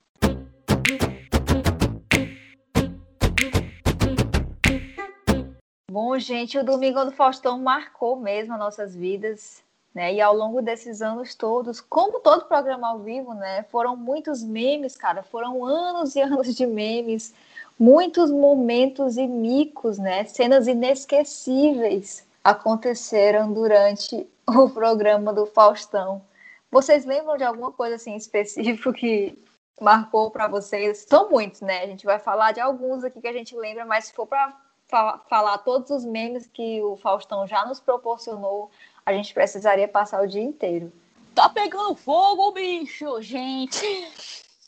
Bom, 5.89 6.19
gente, 6.19 6.57
o 6.57 6.65
Domingo 6.65 7.05
do 7.05 7.13
Faustão 7.13 7.57
marcou 7.59 8.17
mesmo 8.17 8.53
as 8.53 8.59
nossas 8.59 8.93
vidas. 8.93 9.63
Né? 9.95 10.15
E 10.15 10.21
ao 10.21 10.35
longo 10.35 10.61
desses 10.61 11.01
anos 11.01 11.33
todos, 11.33 11.79
como 11.79 12.19
todo 12.19 12.45
programa 12.45 12.89
ao 12.89 12.99
vivo, 12.99 13.33
né? 13.33 13.63
Foram 13.63 13.95
muitos 13.95 14.43
memes, 14.43 14.95
cara. 14.95 15.23
Foram 15.23 15.65
anos 15.65 16.15
e 16.15 16.21
anos 16.21 16.53
de 16.55 16.67
memes, 16.67 17.33
muitos 17.79 18.29
momentos 18.29 19.17
e 19.17 19.25
micos, 19.25 19.97
né? 19.97 20.25
Cenas 20.25 20.67
inesquecíveis 20.67 22.27
aconteceram 22.43 23.51
durante 23.51 24.27
o 24.45 24.69
programa 24.69 25.33
do 25.33 25.45
Faustão. 25.47 26.21
Vocês 26.69 27.05
lembram 27.05 27.37
de 27.37 27.43
alguma 27.43 27.71
coisa 27.71 27.95
assim 27.95 28.15
específica 28.15 28.93
que 28.93 29.41
marcou 29.81 30.29
para 30.29 30.47
vocês? 30.47 31.05
São 31.09 31.29
muitos, 31.29 31.61
né? 31.61 31.81
A 31.81 31.87
gente 31.87 32.05
vai 32.05 32.19
falar 32.19 32.51
de 32.51 32.59
alguns 32.59 33.03
aqui 33.03 33.19
que 33.19 33.27
a 33.27 33.33
gente 33.33 33.55
lembra, 33.55 33.85
mas 33.85 34.05
se 34.05 34.13
for 34.13 34.27
para 34.27 34.53
falar 34.87 35.57
todos 35.59 35.89
os 35.89 36.05
memes 36.05 36.47
que 36.47 36.81
o 36.81 36.95
Faustão 36.95 37.45
já 37.45 37.65
nos 37.65 37.79
proporcionou, 37.79 38.71
a 39.05 39.13
gente 39.13 39.33
precisaria 39.33 39.87
passar 39.87 40.21
o 40.23 40.27
dia 40.27 40.41
inteiro. 40.41 40.91
Tá 41.35 41.49
pegando 41.49 41.95
fogo, 41.95 42.51
bicho, 42.51 43.21
gente. 43.21 43.85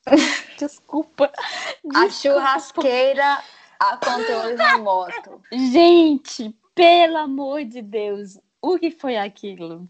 Desculpa. 0.57 1.31
A 1.95 2.09
churrasqueira 2.09 3.39
a 3.79 3.95
controle 3.97 4.55
remoto. 4.55 5.41
Gente, 5.51 6.53
pelo 6.75 7.17
amor 7.17 7.63
de 7.63 7.81
Deus, 7.81 8.37
o 8.61 8.77
que 8.77 8.91
foi 8.91 9.15
aquilo? 9.15 9.87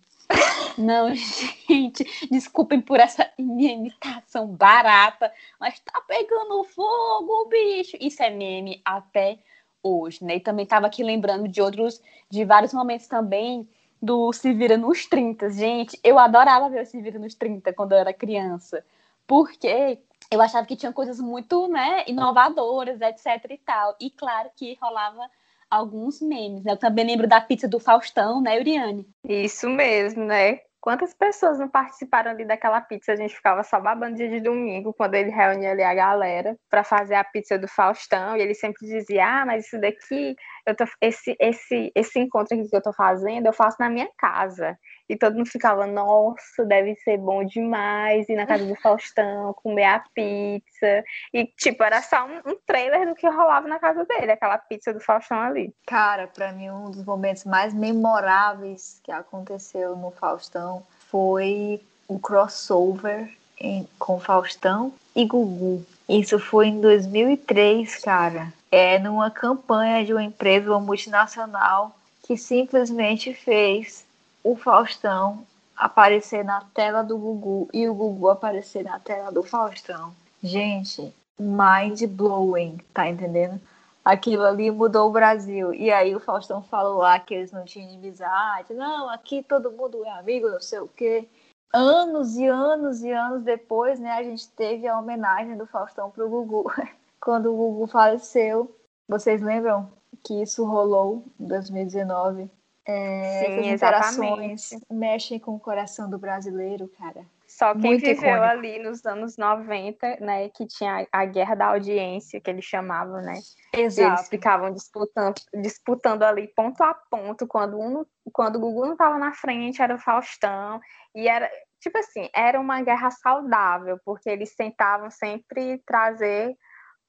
Não, 0.78 1.10
gente, 1.68 2.06
desculpem 2.30 2.80
por 2.80 3.00
essa 3.00 3.30
minha 3.38 3.74
imitação 3.74 4.48
barata, 4.48 5.34
mas 5.60 5.80
tá 5.80 6.00
pegando 6.02 6.64
fogo, 6.66 7.46
bicho. 7.50 7.98
Isso 8.00 8.22
é 8.22 8.30
meme 8.30 8.80
até 8.86 9.40
hoje, 9.84 10.24
né? 10.24 10.36
E 10.38 10.40
também 10.40 10.66
tava 10.66 10.88
aqui 10.88 11.04
lembrando 11.04 11.48
de 11.48 11.62
outros, 11.62 12.02
de 12.30 12.46
vários 12.46 12.74
momentos 12.74 13.08
também 13.08 13.68
do 14.02 14.32
Se 14.34 14.54
Vira 14.54 14.78
nos 14.78 15.06
30. 15.06 15.50
Gente, 15.52 16.00
eu 16.04 16.18
adorava 16.18 16.70
ver 16.70 16.84
o 16.84 16.86
Se 16.86 17.02
Vira 17.02 17.20
nos 17.20 17.36
30 17.36 17.74
quando 17.74 17.94
eu 17.94 17.98
era 17.98 18.14
criança, 18.14 18.84
porque 19.28 20.00
eu 20.32 20.42
achava 20.42 20.66
que 20.66 20.76
tinha 20.76 20.94
coisas 20.94 21.20
muito, 21.20 21.68
né, 21.68 22.04
inovadoras, 22.08 23.02
etc 23.02 23.46
e 23.50 23.58
tal. 23.58 23.96
E 24.00 24.10
claro 24.10 24.50
que 24.56 24.78
rolava 24.82 25.30
alguns 25.70 26.22
memes, 26.22 26.64
né? 26.64 26.72
Eu 26.74 26.78
também 26.78 27.06
lembro 27.06 27.28
da 27.28 27.40
pizza 27.40 27.68
do 27.68 27.80
Faustão, 27.80 28.42
né, 28.42 28.60
Uriane? 28.60 29.08
Isso 29.24 29.70
mesmo, 29.70 30.24
né? 30.24 30.62
Quantas 30.90 31.14
pessoas 31.14 31.60
não 31.60 31.70
participaram 31.70 32.32
ali 32.32 32.44
daquela 32.44 32.82
pizza? 32.82 33.12
A 33.12 33.16
gente 33.16 33.36
ficava 33.36 33.62
só 33.62 33.80
babando 33.80 34.16
dia 34.16 34.28
de 34.28 34.40
domingo, 34.40 34.92
quando 34.92 35.14
ele 35.14 35.30
reunia 35.30 35.70
ali 35.70 35.84
a 35.84 35.94
galera 35.94 36.58
para 36.68 36.84
fazer 36.84 37.14
a 37.14 37.24
pizza 37.24 37.60
do 37.60 37.68
Faustão, 37.68 38.36
e 38.36 38.42
ele 38.42 38.56
sempre 38.56 38.88
dizia: 38.88 39.24
Ah, 39.24 39.46
mas 39.46 39.68
isso 39.68 39.80
daqui, 39.80 40.36
eu 40.66 40.76
tô, 40.76 40.86
esse, 41.00 41.36
esse, 41.40 41.92
esse 41.94 42.20
encontro 42.20 42.58
aqui 42.58 42.68
que 42.68 42.76
eu 42.76 42.82
tô 42.82 42.92
fazendo, 42.92 43.46
eu 43.46 43.54
faço 43.54 43.78
na 43.80 43.88
minha 43.88 44.10
casa. 44.18 44.76
E 45.10 45.18
todo 45.18 45.36
mundo 45.36 45.50
ficava, 45.50 45.88
nossa, 45.88 46.64
deve 46.64 46.96
ser 46.98 47.18
bom 47.18 47.44
demais 47.44 48.30
ir 48.30 48.36
na 48.36 48.46
casa 48.46 48.64
do 48.64 48.76
Faustão, 48.76 49.54
comer 49.56 49.86
a 49.86 50.04
pizza. 50.14 51.04
E, 51.34 51.48
tipo, 51.58 51.84
era 51.84 52.00
só 52.04 52.28
um, 52.28 52.52
um 52.52 52.58
trailer 52.66 53.10
do 53.10 53.16
que 53.16 53.28
rolava 53.28 53.68
na 53.68 53.80
casa 53.80 54.06
dele, 54.06 54.32
aquela 54.32 54.60
pizza 54.60 54.94
do 54.94 55.00
Faustão 55.00 55.40
ali. 55.40 55.74
Cara, 55.88 56.28
para 56.28 56.52
mim, 56.52 56.70
um 56.70 56.92
dos 56.92 57.04
momentos 57.04 57.44
mais 57.44 57.74
memoráveis 57.74 59.02
que 59.04 59.12
aconteceu 59.12 59.96
no 59.96 60.12
Faustão 60.12 60.84
foi 61.10 61.82
o 62.08 62.20
crossover 62.20 63.30
em, 63.60 63.88
com 63.98 64.20
Faustão 64.20 64.94
e 65.16 65.26
Gugu. 65.26 65.84
Isso 66.08 66.38
foi 66.40 66.68
em 66.68 66.80
2003, 66.80 67.98
cara. 67.98 68.54
É 68.72 69.00
numa 69.00 69.32
campanha 69.32 70.06
de 70.06 70.14
uma 70.14 70.24
empresa, 70.24 70.70
uma 70.70 70.80
multinacional, 70.80 71.96
que 72.24 72.38
simplesmente 72.38 73.34
fez 73.34 74.06
o 74.44 74.56
Faustão 74.56 75.46
aparecer 75.76 76.44
na 76.44 76.62
tela 76.74 77.02
do 77.04 77.18
Gugu 77.18 77.70
e 77.74 77.88
o 77.88 77.94
Gugu 77.94 78.30
aparecer 78.30 78.84
na 78.84 79.00
tela 79.00 79.32
do 79.32 79.44
Faustão. 79.44 80.14
Gente, 80.44 81.14
mind 81.40 82.04
blowing, 82.06 82.78
tá 82.94 83.08
entendendo? 83.08 83.60
Aquilo 84.04 84.44
ali 84.44 84.72
mudou 84.72 85.10
o 85.10 85.12
Brasil. 85.12 85.74
E 85.74 85.92
aí 85.92 86.16
o 86.16 86.20
Faustão 86.20 86.62
falou 86.64 86.98
lá 86.98 87.20
que 87.20 87.34
eles 87.34 87.52
não 87.52 87.64
tinham 87.64 87.90
inimizade. 87.90 88.74
Não, 88.74 89.10
aqui 89.10 89.44
todo 89.44 89.72
mundo 89.72 90.04
é 90.06 90.10
amigo, 90.12 90.50
não 90.50 90.62
sei 90.62 90.80
o 90.80 90.88
quê. 90.88 91.28
Anos 91.74 92.36
e 92.36 92.48
anos 92.48 93.04
e 93.04 93.12
anos 93.12 93.44
depois, 93.44 94.00
né, 94.00 94.12
a 94.14 94.24
gente 94.24 94.50
teve 94.50 94.88
a 94.88 94.98
homenagem 94.98 95.56
do 95.56 95.68
Faustão 95.68 96.10
pro 96.10 96.30
Gugu. 96.30 96.72
Quando 97.22 97.54
o 97.54 97.56
Gugu 97.56 97.88
faleceu, 97.88 98.76
vocês 99.08 99.42
lembram 99.42 99.92
que 100.24 100.42
isso 100.42 100.66
rolou 100.66 101.24
em 101.40 101.46
2019? 101.46 102.50
É, 102.92 103.46
Sim, 103.46 103.70
exatamente. 103.70 104.80
mexem 104.90 105.38
com 105.38 105.54
o 105.54 105.60
coração 105.60 106.10
do 106.10 106.18
brasileiro, 106.18 106.88
cara. 106.98 107.24
Só 107.46 107.74
quem 107.74 107.82
Muito 107.82 108.02
viveu 108.02 108.30
icônico. 108.30 108.46
ali 108.46 108.80
nos 108.80 109.06
anos 109.06 109.38
90, 109.38 110.18
né, 110.20 110.50
que 110.50 110.66
tinha 110.66 111.08
a 111.12 111.26
guerra 111.26 111.54
da 111.54 111.68
audiência, 111.68 112.42
que 112.42 112.50
eles 112.50 112.66
chamavam, 112.66 113.22
né? 113.22 113.36
Exato. 113.76 114.14
Eles 114.14 114.30
ficavam 114.30 114.74
disputando, 114.74 115.36
disputando 115.62 116.24
ali 116.24 116.48
ponto 116.48 116.82
a 116.82 116.96
ponto, 116.96 117.46
quando, 117.46 117.80
um, 117.80 118.04
quando 118.34 118.56
o 118.56 118.60
Gugu 118.60 118.88
não 118.88 118.94
estava 118.94 119.20
na 119.20 119.34
frente, 119.34 119.84
era 119.84 119.94
o 119.94 120.00
Faustão, 120.00 120.80
e 121.14 121.28
era, 121.28 121.48
tipo 121.80 121.96
assim, 122.00 122.28
era 122.34 122.60
uma 122.60 122.82
guerra 122.82 123.12
saudável, 123.12 124.00
porque 124.04 124.32
eles 124.32 124.56
tentavam 124.56 125.12
sempre 125.12 125.78
trazer 125.86 126.56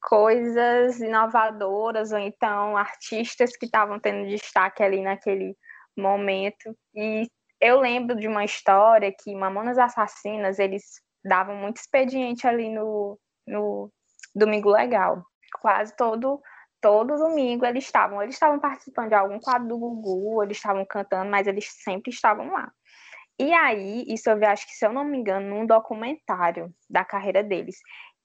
coisas 0.03 1.01
inovadoras, 1.01 2.13
ou 2.13 2.19
então 2.19 2.77
artistas 2.77 3.57
que 3.57 3.65
estavam 3.65 3.99
tendo 3.99 4.29
destaque 4.29 4.83
ali 4.83 5.03
naquele 5.03 5.57
momento. 6.01 6.77
E 6.95 7.29
eu 7.61 7.81
lembro 7.81 8.17
de 8.17 8.27
uma 8.27 8.45
história 8.45 9.13
que 9.13 9.35
Mamonas 9.35 9.79
Assassinas, 9.79 10.59
eles 10.59 10.83
davam 11.25 11.57
muito 11.57 11.77
expediente 11.77 12.47
ali 12.47 12.69
no, 12.71 13.19
no 13.47 13.93
Domingo 14.35 14.71
Legal. 14.71 15.23
Quase 15.61 15.95
todo 15.97 16.41
todo 16.81 17.17
domingo 17.17 17.67
eles 17.67 17.85
estavam, 17.85 18.23
eles 18.23 18.35
estavam 18.35 18.59
participando 18.59 19.09
de 19.11 19.15
algum 19.15 19.39
quadro 19.39 19.69
do 19.69 19.79
Gugu, 19.79 20.43
eles 20.43 20.57
estavam 20.57 20.85
cantando, 20.87 21.31
mas 21.31 21.47
eles 21.47 21.67
sempre 21.83 22.11
estavam 22.11 22.51
lá. 22.53 22.73
E 23.39 23.53
aí, 23.53 24.05
isso 24.09 24.29
eu 24.29 24.39
vi, 24.39 24.47
acho 24.47 24.67
que 24.67 24.75
se 24.75 24.87
eu 24.87 24.93
não 24.93 25.05
me 25.05 25.19
engano, 25.19 25.49
num 25.49 25.67
documentário 25.67 26.75
da 26.89 27.05
carreira 27.05 27.43
deles, 27.43 27.77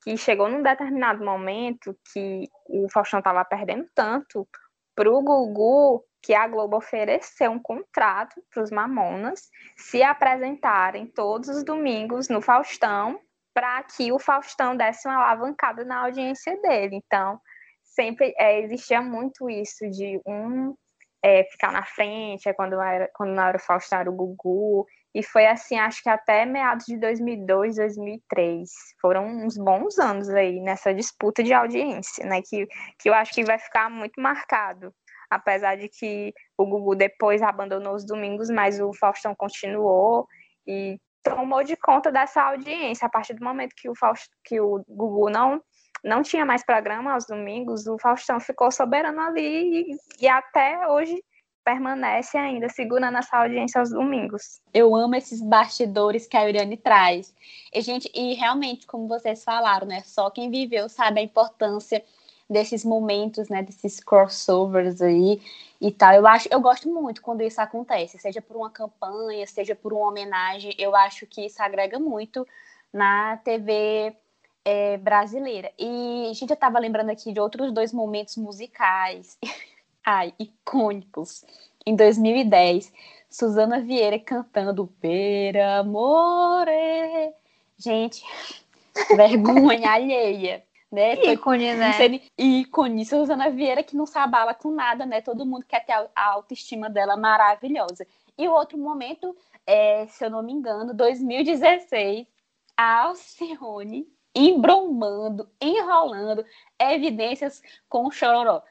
que 0.03 0.17
chegou 0.17 0.49
num 0.49 0.61
determinado 0.61 1.23
momento 1.23 1.97
que 2.11 2.47
o 2.67 2.87
Faustão 2.91 3.19
estava 3.19 3.43
perdendo 3.45 3.87
tanto 3.93 4.47
pro 4.95 5.21
Gugu 5.21 6.03
que 6.25 6.33
a 6.33 6.47
Globo 6.47 6.77
ofereceu 6.77 7.51
um 7.51 7.59
contrato 7.59 8.41
para 8.51 8.63
os 8.63 8.71
Mamonas 8.71 9.47
se 9.77 10.01
apresentarem 10.01 11.05
todos 11.05 11.49
os 11.49 11.63
domingos 11.63 12.29
no 12.29 12.41
Faustão 12.41 13.19
para 13.53 13.83
que 13.83 14.11
o 14.11 14.17
Faustão 14.17 14.75
desse 14.75 15.07
uma 15.07 15.17
alavancada 15.17 15.85
na 15.85 16.03
audiência 16.03 16.59
dele. 16.61 16.95
Então, 16.95 17.39
sempre 17.83 18.33
é, 18.39 18.59
existia 18.59 19.03
muito 19.03 19.47
isso 19.47 19.87
de 19.91 20.19
um 20.25 20.75
é, 21.23 21.43
ficar 21.43 21.71
na 21.71 21.85
frente, 21.85 22.49
é 22.49 22.53
quando, 22.53 22.81
era, 22.81 23.07
quando 23.13 23.35
não 23.35 23.43
era 23.43 23.57
o 23.57 23.61
Faustão, 23.61 23.99
era 23.99 24.09
o 24.09 24.15
Gugu. 24.15 24.83
E 25.13 25.21
foi 25.21 25.45
assim, 25.45 25.77
acho 25.77 26.01
que 26.01 26.09
até 26.09 26.43
meados 26.43 26.87
de 26.87 26.97
2002, 26.97 27.75
2003. 27.75 28.69
Foram 28.99 29.27
uns 29.27 29.57
bons 29.57 29.99
anos 29.99 30.27
aí 30.29 30.59
nessa 30.59 30.91
disputa 30.91 31.43
de 31.43 31.53
audiência, 31.53 32.25
né? 32.25 32.41
Que, 32.41 32.67
que 32.97 33.09
eu 33.09 33.13
acho 33.13 33.31
que 33.31 33.43
vai 33.43 33.59
ficar 33.59 33.91
muito 33.91 34.19
marcado 34.19 34.91
apesar 35.29 35.75
de 35.75 35.89
que 35.89 36.33
o 36.57 36.65
Gugu 36.65 36.95
depois 36.95 37.41
abandonou 37.41 37.95
os 37.95 38.05
domingos, 38.05 38.49
mas 38.49 38.79
o 38.79 38.93
Faustão 38.93 39.35
continuou 39.35 40.27
e 40.67 40.99
tomou 41.23 41.63
de 41.63 41.75
conta 41.75 42.11
dessa 42.11 42.41
audiência. 42.41 43.05
A 43.05 43.09
partir 43.09 43.33
do 43.33 43.43
momento 43.43 43.73
que 43.75 43.89
o, 43.89 43.95
Faust, 43.95 44.29
que 44.43 44.59
o 44.59 44.83
Gugu 44.87 45.29
não, 45.29 45.61
não 46.03 46.21
tinha 46.21 46.45
mais 46.45 46.63
programa 46.63 47.13
aos 47.13 47.25
domingos, 47.25 47.87
o 47.87 47.97
Faustão 47.97 48.39
ficou 48.39 48.71
soberano 48.71 49.19
ali 49.21 49.91
e, 49.91 49.97
e 50.21 50.27
até 50.27 50.87
hoje 50.87 51.21
permanece 51.65 52.37
ainda 52.37 52.69
segurando 52.69 53.17
essa 53.17 53.37
audiência 53.37 53.79
aos 53.79 53.89
domingos. 53.89 54.61
Eu 54.71 54.95
amo 54.95 55.15
esses 55.15 55.41
bastidores 55.41 56.27
que 56.27 56.37
a 56.37 56.43
Uriane 56.43 56.77
traz. 56.77 57.33
E, 57.73 57.81
gente, 57.81 58.09
e 58.13 58.35
realmente, 58.35 58.85
como 58.85 59.07
vocês 59.07 59.43
falaram, 59.43 59.87
né? 59.87 60.01
Só 60.05 60.29
quem 60.29 60.51
viveu 60.51 60.87
sabe 60.87 61.19
a 61.19 61.23
importância 61.23 62.03
desses 62.49 62.85
momentos, 62.85 63.49
né, 63.49 63.63
desses 63.63 63.99
crossovers 63.99 65.01
aí 65.01 65.41
e 65.81 65.91
tal. 65.91 66.13
Eu 66.13 66.27
acho, 66.27 66.47
eu 66.51 66.59
gosto 66.59 66.89
muito 66.89 67.21
quando 67.21 67.41
isso 67.41 67.59
acontece, 67.59 68.19
seja 68.19 68.41
por 68.41 68.55
uma 68.55 68.69
campanha, 68.69 69.45
seja 69.47 69.75
por 69.75 69.93
uma 69.93 70.07
homenagem. 70.09 70.73
Eu 70.77 70.95
acho 70.95 71.25
que 71.25 71.45
isso 71.45 71.61
agrega 71.61 71.99
muito 71.99 72.47
na 72.93 73.37
TV 73.37 74.15
é, 74.63 74.97
brasileira. 74.97 75.71
E 75.77 76.27
a 76.29 76.33
gente 76.33 76.49
já 76.49 76.55
estava 76.55 76.79
lembrando 76.79 77.09
aqui 77.09 77.33
de 77.33 77.39
outros 77.39 77.71
dois 77.71 77.91
momentos 77.91 78.37
musicais, 78.37 79.37
ai, 80.05 80.33
icônicos. 80.39 81.43
Em 81.85 81.95
2010, 81.95 82.91
Suzana 83.29 83.79
Vieira 83.79 84.19
cantando 84.19 84.87
Per 84.99 85.57
Amore. 85.57 87.33
Gente, 87.77 88.23
vergonha 89.15 89.91
alheia 89.91 90.64
né? 90.91 91.15
Ícone, 91.33 91.73
né? 91.75 92.21
ícone. 92.37 93.05
Suzana 93.05 93.49
Vieira 93.49 93.83
que 93.83 93.95
não 93.95 94.05
se 94.05 94.17
abala 94.17 94.53
com 94.53 94.71
nada, 94.71 95.05
né? 95.05 95.21
Todo 95.21 95.45
mundo 95.45 95.65
quer 95.65 95.85
ter 95.85 95.93
a 95.93 96.25
autoestima 96.31 96.89
dela 96.89 97.17
maravilhosa. 97.17 98.07
E 98.37 98.47
o 98.47 98.53
outro 98.53 98.77
momento, 98.77 99.35
é, 99.65 100.05
se 100.07 100.25
eu 100.25 100.29
não 100.29 100.43
me 100.43 100.53
engano, 100.53 100.93
2016, 100.93 102.27
a 102.77 103.03
Alcione 103.03 104.07
embromando, 104.35 105.49
enrolando 105.61 106.45
evidências 106.77 107.61
com 107.87 108.05
o 108.05 108.11
chororó. 108.11 108.61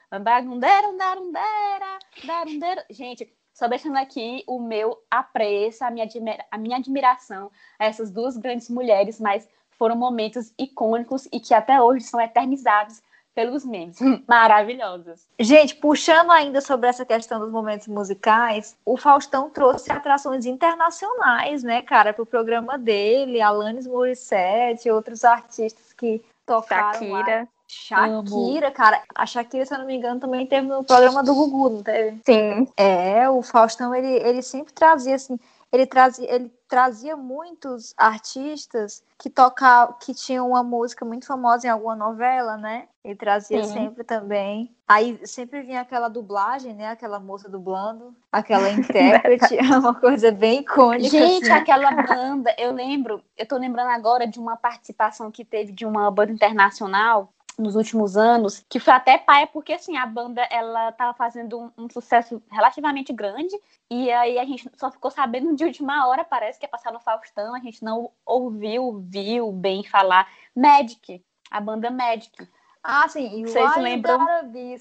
Gente, 2.90 3.34
só 3.54 3.66
deixando 3.66 3.96
aqui 3.96 4.44
o 4.46 4.60
meu 4.60 5.02
apreço, 5.10 5.84
a 5.84 5.90
minha, 5.90 6.06
a 6.50 6.58
minha 6.58 6.76
admiração 6.76 7.50
a 7.78 7.86
essas 7.86 8.10
duas 8.10 8.36
grandes 8.36 8.68
mulheres, 8.68 9.18
mas 9.18 9.48
foram 9.78 9.96
momentos 9.96 10.52
icônicos 10.58 11.28
e 11.32 11.40
que 11.40 11.54
até 11.54 11.80
hoje 11.80 12.04
são 12.04 12.20
eternizados 12.20 13.02
pelos 13.34 13.64
memes. 13.64 13.98
Maravilhosos. 14.28 15.26
Gente, 15.38 15.74
puxando 15.74 16.30
ainda 16.30 16.60
sobre 16.60 16.88
essa 16.88 17.04
questão 17.04 17.40
dos 17.40 17.50
momentos 17.50 17.88
musicais, 17.88 18.76
o 18.84 18.96
Faustão 18.96 19.50
trouxe 19.50 19.90
atrações 19.90 20.46
internacionais, 20.46 21.62
né, 21.62 21.82
cara, 21.82 22.12
para 22.12 22.22
o 22.22 22.26
programa 22.26 22.78
dele, 22.78 23.40
Alanis 23.40 23.86
Morissette, 23.86 24.90
outros 24.90 25.24
artistas 25.24 25.92
que 25.92 26.22
tocaram 26.46 26.92
Shakira. 26.92 27.40
Lá. 27.40 27.48
Shakira, 27.66 28.66
Amo. 28.68 28.74
cara. 28.74 29.02
A 29.14 29.26
Shakira, 29.26 29.66
se 29.66 29.74
eu 29.74 29.78
não 29.78 29.86
me 29.86 29.96
engano, 29.96 30.20
também 30.20 30.46
teve 30.46 30.66
no 30.66 30.84
programa 30.84 31.24
do 31.24 31.34
Gugu, 31.34 31.70
não 31.70 31.82
teve? 31.82 32.20
Sim. 32.24 32.68
É, 32.76 33.28
o 33.28 33.42
Faustão, 33.42 33.94
ele, 33.94 34.06
ele 34.06 34.42
sempre 34.42 34.72
trazia, 34.72 35.16
assim, 35.16 35.38
ele 35.74 35.86
trazia, 35.86 36.32
ele 36.32 36.52
trazia 36.68 37.16
muitos 37.16 37.92
artistas 37.96 39.02
que 39.18 39.28
tocavam, 39.28 39.96
que 39.98 40.14
tinham 40.14 40.48
uma 40.48 40.62
música 40.62 41.04
muito 41.04 41.26
famosa 41.26 41.66
em 41.66 41.70
alguma 41.70 41.96
novela, 41.96 42.56
né? 42.56 42.86
Ele 43.02 43.16
trazia 43.16 43.64
Sim. 43.64 43.72
sempre 43.72 44.04
também. 44.04 44.72
Aí 44.86 45.18
sempre 45.26 45.62
vinha 45.62 45.80
aquela 45.80 46.08
dublagem, 46.08 46.74
né? 46.74 46.88
Aquela 46.90 47.18
moça 47.18 47.48
dublando, 47.48 48.14
aquela 48.30 48.70
intérprete, 48.70 49.58
é 49.58 49.76
uma 49.76 49.94
coisa 49.94 50.30
bem 50.30 50.60
icônica. 50.60 51.08
Gente, 51.08 51.50
assim. 51.50 51.52
aquela 51.52 51.90
banda, 51.90 52.54
eu 52.56 52.72
lembro, 52.72 53.20
eu 53.36 53.44
tô 53.44 53.56
lembrando 53.56 53.90
agora 53.90 54.28
de 54.28 54.38
uma 54.38 54.56
participação 54.56 55.32
que 55.32 55.44
teve 55.44 55.72
de 55.72 55.84
uma 55.84 56.08
banda 56.08 56.30
internacional 56.30 57.33
nos 57.58 57.76
últimos 57.76 58.16
anos, 58.16 58.64
que 58.68 58.80
foi 58.80 58.92
até 58.92 59.18
paia, 59.18 59.46
porque 59.46 59.72
assim, 59.72 59.96
a 59.96 60.06
banda 60.06 60.42
ela 60.50 60.92
tava 60.92 61.14
fazendo 61.14 61.58
um, 61.60 61.84
um, 61.84 61.88
sucesso 61.88 62.42
relativamente 62.50 63.12
grande, 63.12 63.54
e 63.90 64.10
aí 64.10 64.38
a 64.38 64.44
gente 64.44 64.68
só 64.76 64.90
ficou 64.90 65.10
sabendo 65.10 65.54
de 65.54 65.64
última 65.64 66.06
hora, 66.06 66.24
parece 66.24 66.58
que 66.58 66.64
ia 66.64 66.70
passar 66.70 66.92
no 66.92 67.00
Faustão, 67.00 67.54
a 67.54 67.60
gente 67.60 67.82
não 67.82 68.10
ouviu, 68.26 69.00
viu 69.06 69.52
bem 69.52 69.84
falar. 69.84 70.28
Magic, 70.54 71.24
a 71.50 71.60
banda 71.60 71.90
Magic. 71.90 72.48
Ah, 72.86 73.08
sim, 73.08 73.40
e 73.40 73.48
Vocês 73.48 73.76
lembram? 73.78 74.20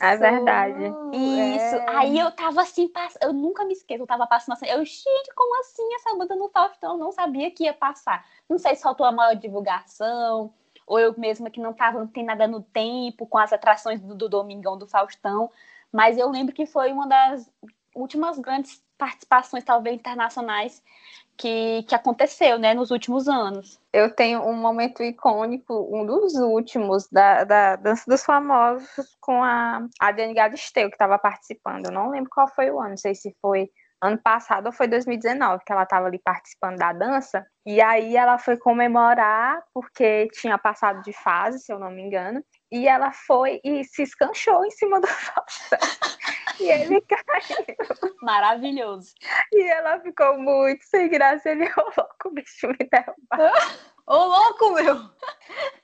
É 0.01 0.17
verdade. 0.17 0.83
Isso. 1.13 1.75
É. 1.75 1.95
Aí 1.95 2.19
eu 2.19 2.29
tava 2.31 2.61
assim, 2.61 2.89
pass... 2.89 3.17
eu 3.21 3.31
nunca 3.31 3.63
me 3.63 3.71
esqueço, 3.71 4.03
eu 4.03 4.07
tava 4.07 4.27
passando 4.27 4.55
assim, 4.55 4.65
eu, 4.65 4.83
gente, 4.83 5.33
como 5.33 5.57
assim 5.61 5.95
essa 5.95 6.13
banda 6.17 6.35
no 6.35 6.49
Faustão? 6.49 6.93
Eu 6.93 6.97
não 6.97 7.13
sabia 7.13 7.49
que 7.49 7.63
ia 7.63 7.73
passar. 7.73 8.25
Não 8.49 8.57
sei 8.57 8.75
se 8.75 8.83
faltou 8.83 9.05
a 9.05 9.11
maior 9.11 9.35
divulgação, 9.35 10.53
ou 10.85 10.99
eu 10.99 11.13
mesma 11.17 11.49
que 11.49 11.59
não 11.59 11.71
estava, 11.71 11.99
não 11.99 12.07
tem 12.07 12.23
nada 12.23 12.47
no 12.47 12.61
tempo 12.61 13.25
com 13.25 13.37
as 13.37 13.53
atrações 13.53 13.99
do, 14.01 14.15
do 14.15 14.29
Domingão 14.29 14.77
do 14.77 14.87
Faustão, 14.87 15.49
mas 15.91 16.17
eu 16.17 16.29
lembro 16.29 16.53
que 16.53 16.65
foi 16.65 16.91
uma 16.91 17.07
das 17.07 17.49
últimas 17.95 18.39
grandes 18.39 18.83
participações, 18.97 19.63
talvez 19.63 19.95
internacionais, 19.95 20.81
que, 21.37 21.83
que 21.83 21.95
aconteceu, 21.95 22.59
né, 22.59 22.73
nos 22.73 22.91
últimos 22.91 23.27
anos. 23.27 23.79
Eu 23.91 24.13
tenho 24.13 24.41
um 24.41 24.53
momento 24.53 25.03
icônico, 25.03 25.87
um 25.91 26.05
dos 26.05 26.35
últimos, 26.35 27.07
da, 27.09 27.43
da 27.43 27.75
Dança 27.75 28.03
dos 28.07 28.23
Famosos, 28.23 29.17
com 29.19 29.43
a 29.43 29.85
Adriane 29.99 30.33
Galisteu, 30.33 30.89
que 30.89 30.95
estava 30.95 31.17
participando. 31.17 31.87
Eu 31.87 31.91
não 31.91 32.09
lembro 32.09 32.29
qual 32.29 32.47
foi 32.47 32.69
o 32.69 32.79
ano, 32.79 32.91
não 32.91 32.97
sei 32.97 33.15
se 33.15 33.35
foi 33.41 33.69
ano 34.03 34.17
passado 34.17 34.67
ou 34.67 34.71
foi 34.71 34.87
2019, 34.87 35.63
que 35.65 35.71
ela 35.71 35.83
estava 35.83 36.07
ali 36.07 36.19
participando 36.19 36.77
da 36.77 36.91
dança, 36.91 37.45
e 37.65 37.81
aí 37.81 38.17
ela 38.17 38.37
foi 38.37 38.57
comemorar, 38.57 39.63
porque 39.73 40.27
tinha 40.33 40.57
passado 40.57 41.01
de 41.01 41.13
fase, 41.13 41.59
se 41.59 41.71
eu 41.71 41.79
não 41.79 41.89
me 41.89 42.01
engano, 42.01 42.43
e 42.71 42.87
ela 42.87 43.11
foi 43.11 43.61
e 43.63 43.83
se 43.85 44.03
escanchou 44.03 44.65
em 44.65 44.71
cima 44.71 44.99
do 44.99 45.07
Faustão. 45.07 45.79
e 46.59 46.69
ele 46.69 47.01
caiu. 47.07 48.11
Maravilhoso. 48.21 49.13
E 49.51 49.61
ela 49.69 49.99
ficou 49.99 50.37
muito 50.37 50.83
sem 50.85 51.09
graça, 51.09 51.49
ele 51.49 51.65
rolou 51.71 52.09
com 52.21 52.29
o 52.29 52.33
bicho 52.33 52.67
me 52.67 52.89
derrubar. 52.91 53.53
Ô, 54.05 54.15
louco, 54.15 54.71
meu! 54.71 55.09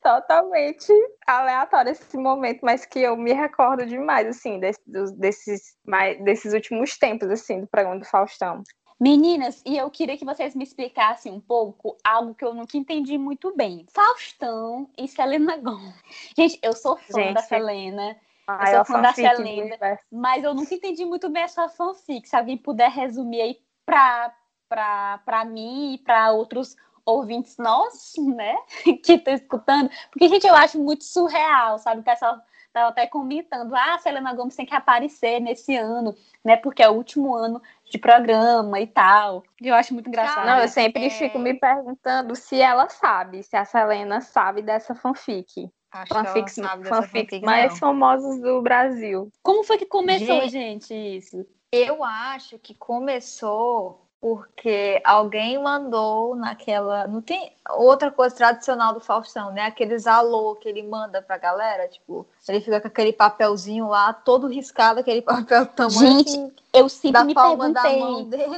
Totalmente 0.04 0.92
aleatório 1.26 1.92
esse 1.92 2.18
momento, 2.18 2.60
mas 2.64 2.86
que 2.86 3.00
eu 3.00 3.16
me 3.16 3.32
recordo 3.32 3.86
demais, 3.86 4.28
assim, 4.28 4.60
desse, 4.60 4.82
desses, 5.18 5.78
mais, 5.86 6.22
desses 6.24 6.54
últimos 6.54 6.98
tempos, 6.98 7.30
assim, 7.30 7.62
do 7.62 7.68
programa 7.68 8.00
do 8.00 8.06
Faustão. 8.06 8.64
Meninas, 9.00 9.64
e 9.66 9.78
eu 9.78 9.90
queria 9.90 10.18
que 10.18 10.26
vocês 10.26 10.54
me 10.54 10.64
explicassem 10.64 11.32
um 11.32 11.40
pouco 11.40 11.96
algo 12.04 12.36
que 12.36 12.44
eu 12.44 12.54
nunca 12.54 12.76
entendi 12.76 13.18
muito 13.18 13.56
bem. 13.56 13.86
Faustão 13.94 14.90
e 14.98 15.08
Selena 15.08 15.56
Gomez. 15.56 15.96
Gente, 16.38 16.60
eu 16.62 16.74
sou 16.74 16.98
fã 16.98 17.22
Gente, 17.22 17.36
da 17.36 17.42
Selena. 17.42 18.18
eu 18.50 18.76
sou 18.76 18.86
fã 18.86 19.02
da 19.02 19.14
Selena, 19.14 19.78
mas 20.12 20.44
eu 20.44 20.54
nunca 20.54 20.74
entendi 20.74 21.06
muito 21.06 21.30
bem 21.30 21.44
essa 21.44 21.70
fanfic. 21.70 22.28
Se 22.28 22.36
alguém 22.36 22.58
puder 22.58 22.92
resumir 22.92 23.42
aí 23.42 23.58
pra, 23.86 24.36
pra, 24.68 25.20
pra 25.20 25.46
mim 25.46 25.94
e 25.94 25.98
para 26.00 26.34
outros 26.34 26.76
ouvintes 27.10 27.58
nossos, 27.58 28.26
né, 28.26 28.56
que 29.04 29.14
estão 29.14 29.34
escutando, 29.34 29.90
porque, 30.12 30.28
gente, 30.28 30.48
eu 30.48 30.56
acho 30.56 30.80
muito 30.80 31.04
surreal, 31.04 31.78
sabe? 31.80 32.02
O 32.02 32.04
pessoal 32.04 32.40
estava 32.68 32.90
até 32.90 33.08
comentando, 33.08 33.76
ah, 33.76 33.96
a 33.96 33.98
Selena 34.00 34.34
Gomes 34.34 34.56
tem 34.56 34.66
que 34.66 34.76
aparecer 34.76 35.40
nesse 35.40 35.76
ano, 35.76 36.16
né, 36.44 36.56
porque 36.56 36.84
é 36.84 36.90
o 36.90 36.94
último 36.94 37.36
ano 37.36 37.62
de 37.90 37.98
programa 37.98 38.80
e 38.80 38.88
tal. 38.88 39.44
Eu 39.62 39.76
acho 39.76 39.94
muito 39.94 40.08
engraçado. 40.08 40.46
Não, 40.46 40.60
eu 40.60 40.68
sempre 40.68 41.06
é... 41.06 41.10
fico 41.10 41.40
me 41.40 41.54
perguntando 41.54 42.36
se 42.36 42.62
ela 42.62 42.88
sabe, 42.90 43.44
se 43.44 43.56
a 43.56 43.66
Selena 43.66 44.22
sabe 44.22 44.62
dessa 44.62 44.94
fanfic. 44.96 45.70
Acho 45.92 46.14
fanfics, 46.14 46.56
fanfics 46.88 47.42
mais 47.42 47.72
não. 47.72 47.78
famosos 47.80 48.40
do 48.42 48.62
Brasil. 48.62 49.32
Como 49.42 49.64
foi 49.64 49.78
que 49.78 49.88
começou, 49.88 50.48
gente, 50.48 50.88
gente, 50.88 51.18
isso? 51.18 51.46
Eu 51.72 52.04
acho 52.04 52.60
que 52.60 52.76
começou 52.76 54.09
porque 54.22 55.02
alguém 55.06 55.62
mandou 55.62 56.36
naquela. 56.36 57.08
Não 57.08 57.22
tem 57.22 57.56
outra 57.70 58.12
coisa 58.12 58.36
tradicional 58.36 58.94
do 58.94 59.00
Faustão, 59.00 59.52
né? 59.52 59.64
Aqueles 59.64 60.06
alô 60.08 60.56
que 60.56 60.68
ele 60.68 60.84
manda 60.84 61.22
pra 61.22 61.38
galera, 61.38 61.88
tipo, 61.88 62.28
ele 62.52 62.62
fica 62.62 62.82
com 62.82 62.88
aquele 62.88 63.14
papelzinho 63.14 63.88
lá, 63.88 64.14
todo 64.14 64.48
riscado, 64.48 65.00
aquele 65.00 65.22
papel 65.24 65.66
tamanho. 65.66 66.00
Gente, 66.00 66.30
assim, 66.30 66.52
eu 66.74 66.88
sempre 66.88 67.24
me 67.24 67.34
perguntei 67.34 68.00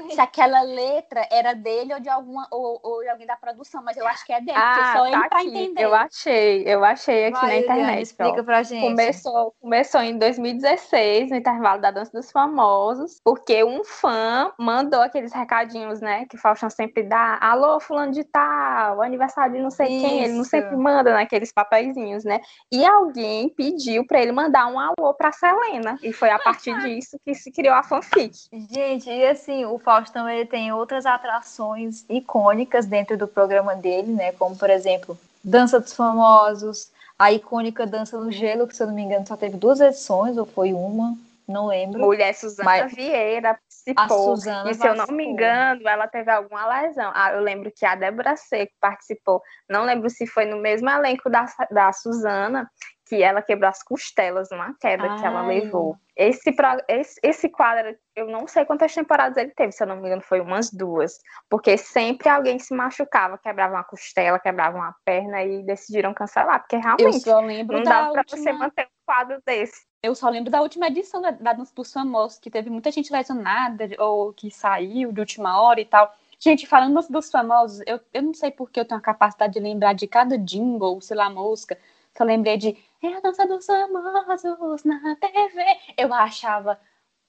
se 0.09 0.19
aquela 0.19 0.61
letra 0.61 1.25
era 1.31 1.53
dele 1.53 1.93
ou 1.93 1.99
de 1.99 2.09
alguma 2.09 2.45
ou, 2.51 2.79
ou, 2.83 3.01
de 3.01 3.09
alguém 3.09 3.25
da 3.25 3.37
produção, 3.37 3.81
mas 3.83 3.95
eu 3.95 4.05
acho 4.05 4.25
que 4.25 4.33
é 4.33 4.41
dele, 4.41 4.57
ah, 4.57 4.73
porque 4.73 4.97
só 4.97 5.03
tá 5.03 5.09
ele 5.09 5.29
pra 5.29 5.43
entender. 5.43 5.83
Eu 5.83 5.95
achei, 5.95 6.63
eu 6.65 6.83
achei 6.83 7.25
aqui 7.25 7.39
Vai, 7.39 7.47
na 7.47 7.57
internet. 7.57 7.81
Eliane, 7.81 8.01
explica 8.01 8.43
pra 8.43 8.63
gente. 8.63 8.81
Começou, 8.81 9.53
começou 9.61 10.01
em 10.01 10.17
2016, 10.17 11.29
no 11.29 11.37
intervalo 11.37 11.81
da 11.81 11.91
Dança 11.91 12.11
dos 12.11 12.31
Famosos, 12.31 13.21
porque 13.23 13.63
um 13.63 13.83
fã 13.83 14.51
mandou 14.57 15.01
aqueles 15.01 15.31
recadinhos, 15.31 16.01
né, 16.01 16.25
que 16.29 16.35
o 16.35 16.39
Faustão 16.39 16.69
sempre 16.69 17.03
dá. 17.03 17.37
Alô, 17.41 17.79
fulano 17.79 18.11
de 18.11 18.23
tal, 18.23 19.01
aniversário 19.01 19.55
de 19.55 19.61
não 19.61 19.71
sei 19.71 19.87
Isso. 19.87 20.05
quem, 20.05 20.23
ele 20.23 20.33
não 20.33 20.43
sempre 20.43 20.75
manda 20.75 21.13
naqueles 21.13 21.51
papeizinhos, 21.51 22.23
né? 22.23 22.41
E 22.71 22.85
alguém 22.85 23.49
pediu 23.49 23.80
para 24.07 24.21
ele 24.21 24.31
mandar 24.31 24.67
um 24.67 24.79
alô 24.79 25.13
para 25.13 25.31
Selena, 25.31 25.97
e 26.01 26.11
foi 26.11 26.29
a 26.29 26.39
partir 26.39 26.77
disso 26.81 27.17
que 27.23 27.33
se 27.33 27.51
criou 27.51 27.75
a 27.75 27.83
fanfic. 27.83 28.35
Gente, 28.69 29.09
e 29.09 29.25
assim, 29.25 29.65
o 29.65 29.77
Faustão 29.79 30.27
ele 30.29 30.45
tem 30.45 30.71
outras 30.71 31.05
atrações 31.05 32.05
icônicas 32.09 32.85
dentro 32.85 33.17
do 33.17 33.27
programa 33.27 33.75
dele, 33.75 34.11
né? 34.11 34.31
Como 34.33 34.55
por 34.55 34.69
exemplo, 34.69 35.17
Dança 35.43 35.79
dos 35.79 35.93
Famosos, 35.93 36.91
a 37.17 37.31
icônica 37.31 37.85
Dança 37.85 38.19
no 38.19 38.31
Gelo, 38.31 38.67
que 38.67 38.75
se 38.75 38.83
eu 38.83 38.87
não 38.87 38.93
me 38.93 39.01
engano 39.01 39.27
só 39.27 39.37
teve 39.37 39.57
duas 39.57 39.79
edições, 39.79 40.37
ou 40.37 40.45
foi 40.45 40.73
uma, 40.73 41.15
não 41.47 41.67
lembro. 41.67 41.99
Mulher 41.99 42.33
Suzana 42.33 42.69
Mas... 42.69 42.93
Vieira 42.93 43.59
participou. 43.85 44.35
e 44.69 44.73
se 44.73 44.87
eu 44.87 44.95
não 44.95 45.07
me 45.07 45.25
engano, 45.25 45.87
ela 45.87 46.07
teve 46.07 46.31
alguma 46.31 46.81
lesão. 46.81 47.11
Ah, 47.13 47.33
eu 47.33 47.41
lembro 47.41 47.71
que 47.75 47.85
a 47.85 47.95
Débora 47.95 48.35
Seco 48.35 48.71
participou. 48.79 49.41
Não 49.69 49.83
lembro 49.83 50.09
se 50.09 50.27
foi 50.27 50.45
no 50.45 50.57
mesmo 50.57 50.89
elenco 50.89 51.29
da, 51.29 51.45
da 51.69 51.91
Suzana, 51.91 52.69
que 53.11 53.21
ela 53.21 53.41
quebrou 53.41 53.69
as 53.69 53.83
costelas 53.83 54.49
numa 54.51 54.73
queda 54.79 55.03
Ai. 55.03 55.19
que 55.19 55.25
ela 55.25 55.45
levou. 55.45 55.97
Esse, 56.15 56.55
esse, 56.87 57.19
esse 57.21 57.49
quadro, 57.49 57.93
eu 58.15 58.27
não 58.27 58.47
sei 58.47 58.63
quantas 58.63 58.95
temporadas 58.95 59.35
ele 59.35 59.51
teve, 59.51 59.73
se 59.73 59.83
eu 59.83 59.87
não 59.87 59.97
me 59.97 60.07
engano, 60.07 60.21
foi 60.21 60.39
umas 60.39 60.71
duas. 60.71 61.19
Porque 61.49 61.77
sempre 61.77 62.29
alguém 62.29 62.57
se 62.57 62.73
machucava, 62.73 63.37
quebrava 63.37 63.73
uma 63.73 63.83
costela, 63.83 64.39
quebrava 64.39 64.77
uma 64.77 64.95
perna 65.03 65.43
e 65.43 65.61
decidiram 65.63 66.13
cancelar. 66.13 66.61
Porque 66.61 66.77
realmente 66.77 67.27
não 67.67 67.83
dá 67.83 68.11
pra 68.11 68.21
última... 68.21 68.41
você 68.41 68.53
manter 68.53 68.85
um 68.85 69.05
quadro 69.05 69.41
desse. 69.45 69.85
Eu 70.01 70.15
só 70.15 70.29
lembro 70.29 70.49
da 70.49 70.61
última 70.61 70.87
edição 70.87 71.21
da, 71.21 71.31
da 71.31 71.51
Dança 71.51 71.75
dos 71.75 71.91
Famosos, 71.91 72.39
que 72.39 72.49
teve 72.49 72.69
muita 72.69 72.91
gente 72.91 73.11
lesionada 73.11 73.89
ou 73.99 74.31
que 74.31 74.49
saiu 74.49 75.11
de 75.11 75.19
última 75.19 75.61
hora 75.61 75.81
e 75.81 75.85
tal. 75.85 76.09
Gente, 76.39 76.65
falando 76.65 76.99
dos 77.07 77.29
famosos, 77.29 77.83
eu, 77.85 77.99
eu 78.11 78.21
não 78.23 78.33
sei 78.33 78.49
porque 78.49 78.79
eu 78.79 78.85
tenho 78.85 78.99
a 78.99 79.03
capacidade 79.03 79.53
de 79.53 79.59
lembrar 79.59 79.93
de 79.93 80.07
cada 80.07 80.39
jingle, 80.39 80.99
sei 80.99 81.15
lá, 81.15 81.29
música. 81.29 81.77
Só 82.17 82.23
lembrei 82.23 82.57
de 82.57 82.77
É 83.01 83.15
a 83.15 83.19
dança 83.19 83.47
dos 83.47 83.65
famosos 83.65 84.83
na 84.83 85.15
TV. 85.15 85.63
Eu 85.97 86.13
achava, 86.13 86.79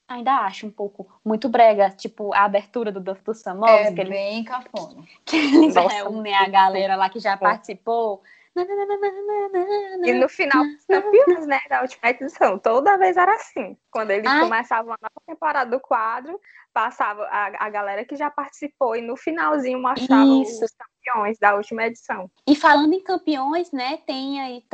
ainda 0.07 0.33
acho 0.38 0.66
um 0.66 0.71
pouco 0.71 1.09
muito 1.25 1.49
brega, 1.49 1.90
tipo 1.90 2.35
a 2.35 2.45
abertura 2.45 2.92
do 2.92 3.01
Dança 3.01 3.23
dos 3.25 3.42
Famosos. 3.42 3.87
É 3.87 3.92
que 3.92 4.05
bem 4.05 4.45
cafona. 4.45 5.05
Que 5.25 5.37
eles 5.37 5.75
reúnem 5.75 6.35
a 6.35 6.49
galera 6.49 6.97
lá 6.97 7.09
que 7.09 7.21
já 7.21 7.37
participou. 7.37 8.23
E 10.05 10.12
no 10.12 10.29
final 10.29 10.62
dos 10.65 10.85
campeões, 10.85 11.47
né, 11.47 11.61
da 11.69 11.81
última 11.83 12.11
edição, 12.11 12.59
toda 12.59 12.99
vez 12.99 13.17
era 13.17 13.35
assim. 13.35 13.77
Quando 13.91 14.11
eles 14.11 14.31
Ai. 14.31 14.41
começavam 14.41 14.93
a 14.93 14.99
nova 15.01 15.23
temporada 15.27 15.71
do 15.71 15.81
quadro, 15.81 16.38
passava 16.73 17.25
a, 17.25 17.67
a 17.67 17.71
galera 17.71 18.05
que 18.05 18.17
já 18.17 18.31
participou 18.31 18.97
e 18.97 19.03
no 19.03 19.17
finalzinho 19.17 19.81
mostrava 19.81 20.43
Isso. 20.43 20.65
os 20.65 20.71
campeões 20.73 21.38
da 21.38 21.55
última 21.55 21.87
edição. 21.87 22.31
E 22.47 22.55
falando 22.57 22.93
em 22.93 23.03
campeões, 23.03 23.71
né, 23.73 23.99
tem 24.07 24.41
aí 24.41 24.65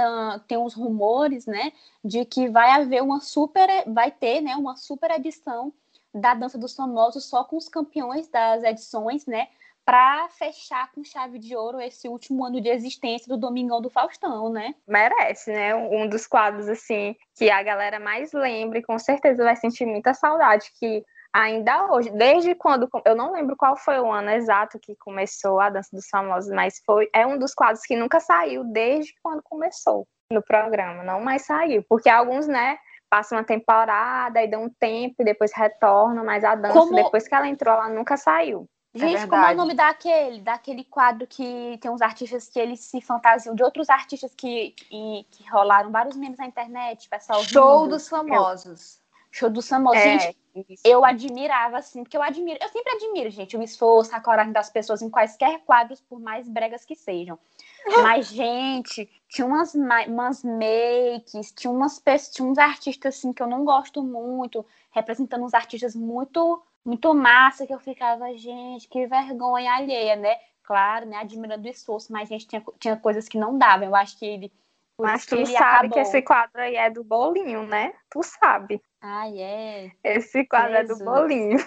tem 0.47 0.59
uns 0.59 0.75
rumores, 0.75 1.47
né, 1.47 1.73
de 2.05 2.25
que 2.25 2.49
vai 2.49 2.71
haver 2.71 3.03
uma 3.03 3.21
super, 3.21 3.69
vai 3.87 4.11
ter, 4.11 4.41
né, 4.41 4.57
uma 4.57 4.77
super 4.77 5.11
edição 5.11 5.73
da 6.15 6.35
Dança 6.35 6.59
dos 6.59 6.75
Famosos 6.75 7.25
só 7.29 7.45
com 7.45 7.57
os 7.57 7.69
campeões 7.69 8.29
das 8.29 8.63
edições, 8.65 9.27
né, 9.27 9.49
para 9.89 10.29
fechar 10.29 10.93
com 10.93 11.03
chave 11.03 11.39
de 11.39 11.57
ouro 11.57 11.81
esse 11.81 12.07
último 12.11 12.45
ano 12.45 12.61
de 12.61 12.69
existência 12.69 13.27
do 13.27 13.41
Domingão 13.41 13.81
do 13.81 13.89
Faustão, 13.89 14.53
né? 14.53 14.75
Merece, 14.87 15.51
né? 15.51 15.75
Um 15.75 16.07
dos 16.07 16.27
quadros 16.27 16.69
assim 16.69 17.17
que 17.35 17.49
a 17.49 17.63
galera 17.63 17.99
mais 17.99 18.35
lembra 18.35 18.81
e 18.81 18.83
com 18.83 18.99
certeza 18.99 19.43
vai 19.43 19.57
sentir 19.57 19.87
muita 19.87 20.13
saudade 20.13 20.71
que 20.79 21.03
ainda 21.33 21.91
hoje, 21.91 22.11
desde 22.11 22.55
quando 22.55 22.87
eu 23.07 23.17
não 23.17 23.33
lembro 23.33 23.57
qual 23.57 23.79
foi 23.79 23.99
o 23.99 24.13
ano 24.13 24.29
exato 24.29 24.79
que 24.79 24.95
começou 24.97 25.59
a 25.59 25.71
Dança 25.71 25.89
dos 25.91 26.07
Famosos, 26.11 26.53
mas 26.53 26.83
foi 26.85 27.09
é 27.15 27.27
um 27.27 27.39
dos 27.39 27.55
quadros 27.55 27.81
que 27.87 27.97
nunca 27.97 28.21
saiu 28.21 28.65
desde 28.65 29.15
quando 29.23 29.43
começou 29.43 30.07
no 30.31 30.43
programa, 30.43 31.03
não 31.03 31.23
mais 31.23 31.47
saiu, 31.47 31.83
porque 31.89 32.11
alguns, 32.11 32.47
né, 32.47 32.77
passam 33.09 33.39
uma 33.39 33.45
temporada 33.45 34.43
e 34.43 34.51
dão 34.51 34.65
um 34.65 34.71
tempo 34.71 35.15
e 35.21 35.25
depois 35.25 35.51
retornam, 35.57 36.27
mas 36.27 36.45
a 36.45 36.55
dança 36.55 36.75
Como... 36.75 36.95
depois 36.95 37.27
que 37.27 37.35
ela 37.35 37.49
entrou, 37.49 37.73
ela 37.73 37.89
nunca 37.89 38.19
saiu. 38.19 38.69
É 38.95 38.99
Gente, 38.99 39.17
é 39.17 39.27
como 39.27 39.45
é 39.45 39.53
o 39.53 39.57
nome 39.57 39.75
daquele? 39.75 40.41
Daquele 40.41 40.85
quadro 40.85 41.27
que 41.27 41.79
tem 41.81 41.91
uns 41.91 42.01
artistas 42.01 42.49
que 42.49 42.59
eles 42.59 42.81
se 42.81 43.01
fantasiam 43.01 43.55
de 43.55 43.63
outros 43.63 43.89
artistas 43.91 44.35
que, 44.35 44.71
que, 44.71 45.27
que 45.31 45.51
rolaram 45.51 45.91
vários 45.91 46.17
memes 46.17 46.39
na 46.39 46.47
internet, 46.47 47.09
pessoal. 47.09 47.43
Show 47.45 47.83
rindo. 47.83 47.97
dos 47.97 48.09
famosos. 48.09 49.01
Show 49.31 49.51
dos 49.51 49.69
famosos. 49.69 50.03
É, 50.03 50.19
gente, 50.19 50.39
isso. 50.69 50.83
eu 50.85 51.05
admirava, 51.05 51.79
assim, 51.79 52.03
porque 52.03 52.17
eu 52.17 52.23
admiro, 52.23 52.59
eu 52.61 52.69
sempre 52.69 52.93
admiro, 52.95 53.31
gente, 53.31 53.57
o 53.57 53.63
esforço, 53.63 54.15
a 54.15 54.21
coragem 54.21 54.53
das 54.53 54.71
pessoas 54.71 55.03
em 55.03 55.11
quaisquer 55.11 55.61
quadros, 55.61 56.01
por 56.01 56.19
mais 56.19 56.49
bregas 56.49 56.85
que 56.85 56.97
sejam. 56.97 57.39
Mas, 58.03 58.29
gente, 58.29 59.09
tinha 59.29 59.47
umas, 59.47 59.75
umas 59.75 60.43
makes, 60.43 61.53
tinha 61.53 61.71
umas 61.71 62.03
tinha 62.33 62.49
uns 62.49 62.59
artistas 62.59 63.17
assim 63.17 63.33
que 63.33 63.43
eu 63.43 63.47
não 63.47 63.65
gosto 63.65 64.03
muito, 64.03 64.65
representando 64.99 65.45
uns 65.45 65.55
artistas 65.55 65.95
muito 65.95 66.63
muito 66.85 67.13
massa 67.13 67.67
que 67.67 67.75
eu 67.75 67.79
ficava, 67.79 68.33
gente, 68.35 68.89
que 68.89 69.07
vergonha 69.07 69.75
alheia, 69.75 70.17
né? 70.17 70.37
Claro, 70.63 71.07
né? 71.07 71.19
Admirando 71.19 71.67
o 71.67 71.71
esforço, 71.71 72.13
mas 72.13 72.31
a 72.31 72.33
gente 72.33 72.47
tinha, 72.47 72.63
tinha 72.79 72.97
coisas 72.97 73.29
que 73.29 73.39
não 73.39 73.59
davam. 73.59 73.87
Eu 73.87 73.95
acho 73.95 74.19
que 74.19 74.25
ele. 74.25 74.53
Mas 75.01 75.27
tu 75.27 75.37
sabe 75.47 75.59
acabou. 75.59 75.91
que 75.91 76.01
esse 76.01 76.23
quadro 76.23 76.61
aí 76.61 76.77
é 76.77 76.91
do 76.91 77.05
bolinho, 77.05 77.67
né? 77.67 77.93
Tu 78.11 78.23
sabe. 78.23 78.83
Ah, 79.01 79.29
é. 79.31 79.93
Esse 80.03 80.45
quadro 80.45 80.73
Jesus. 80.73 81.01
é 81.01 81.05
do 81.05 81.11
bolinho. 81.11 81.59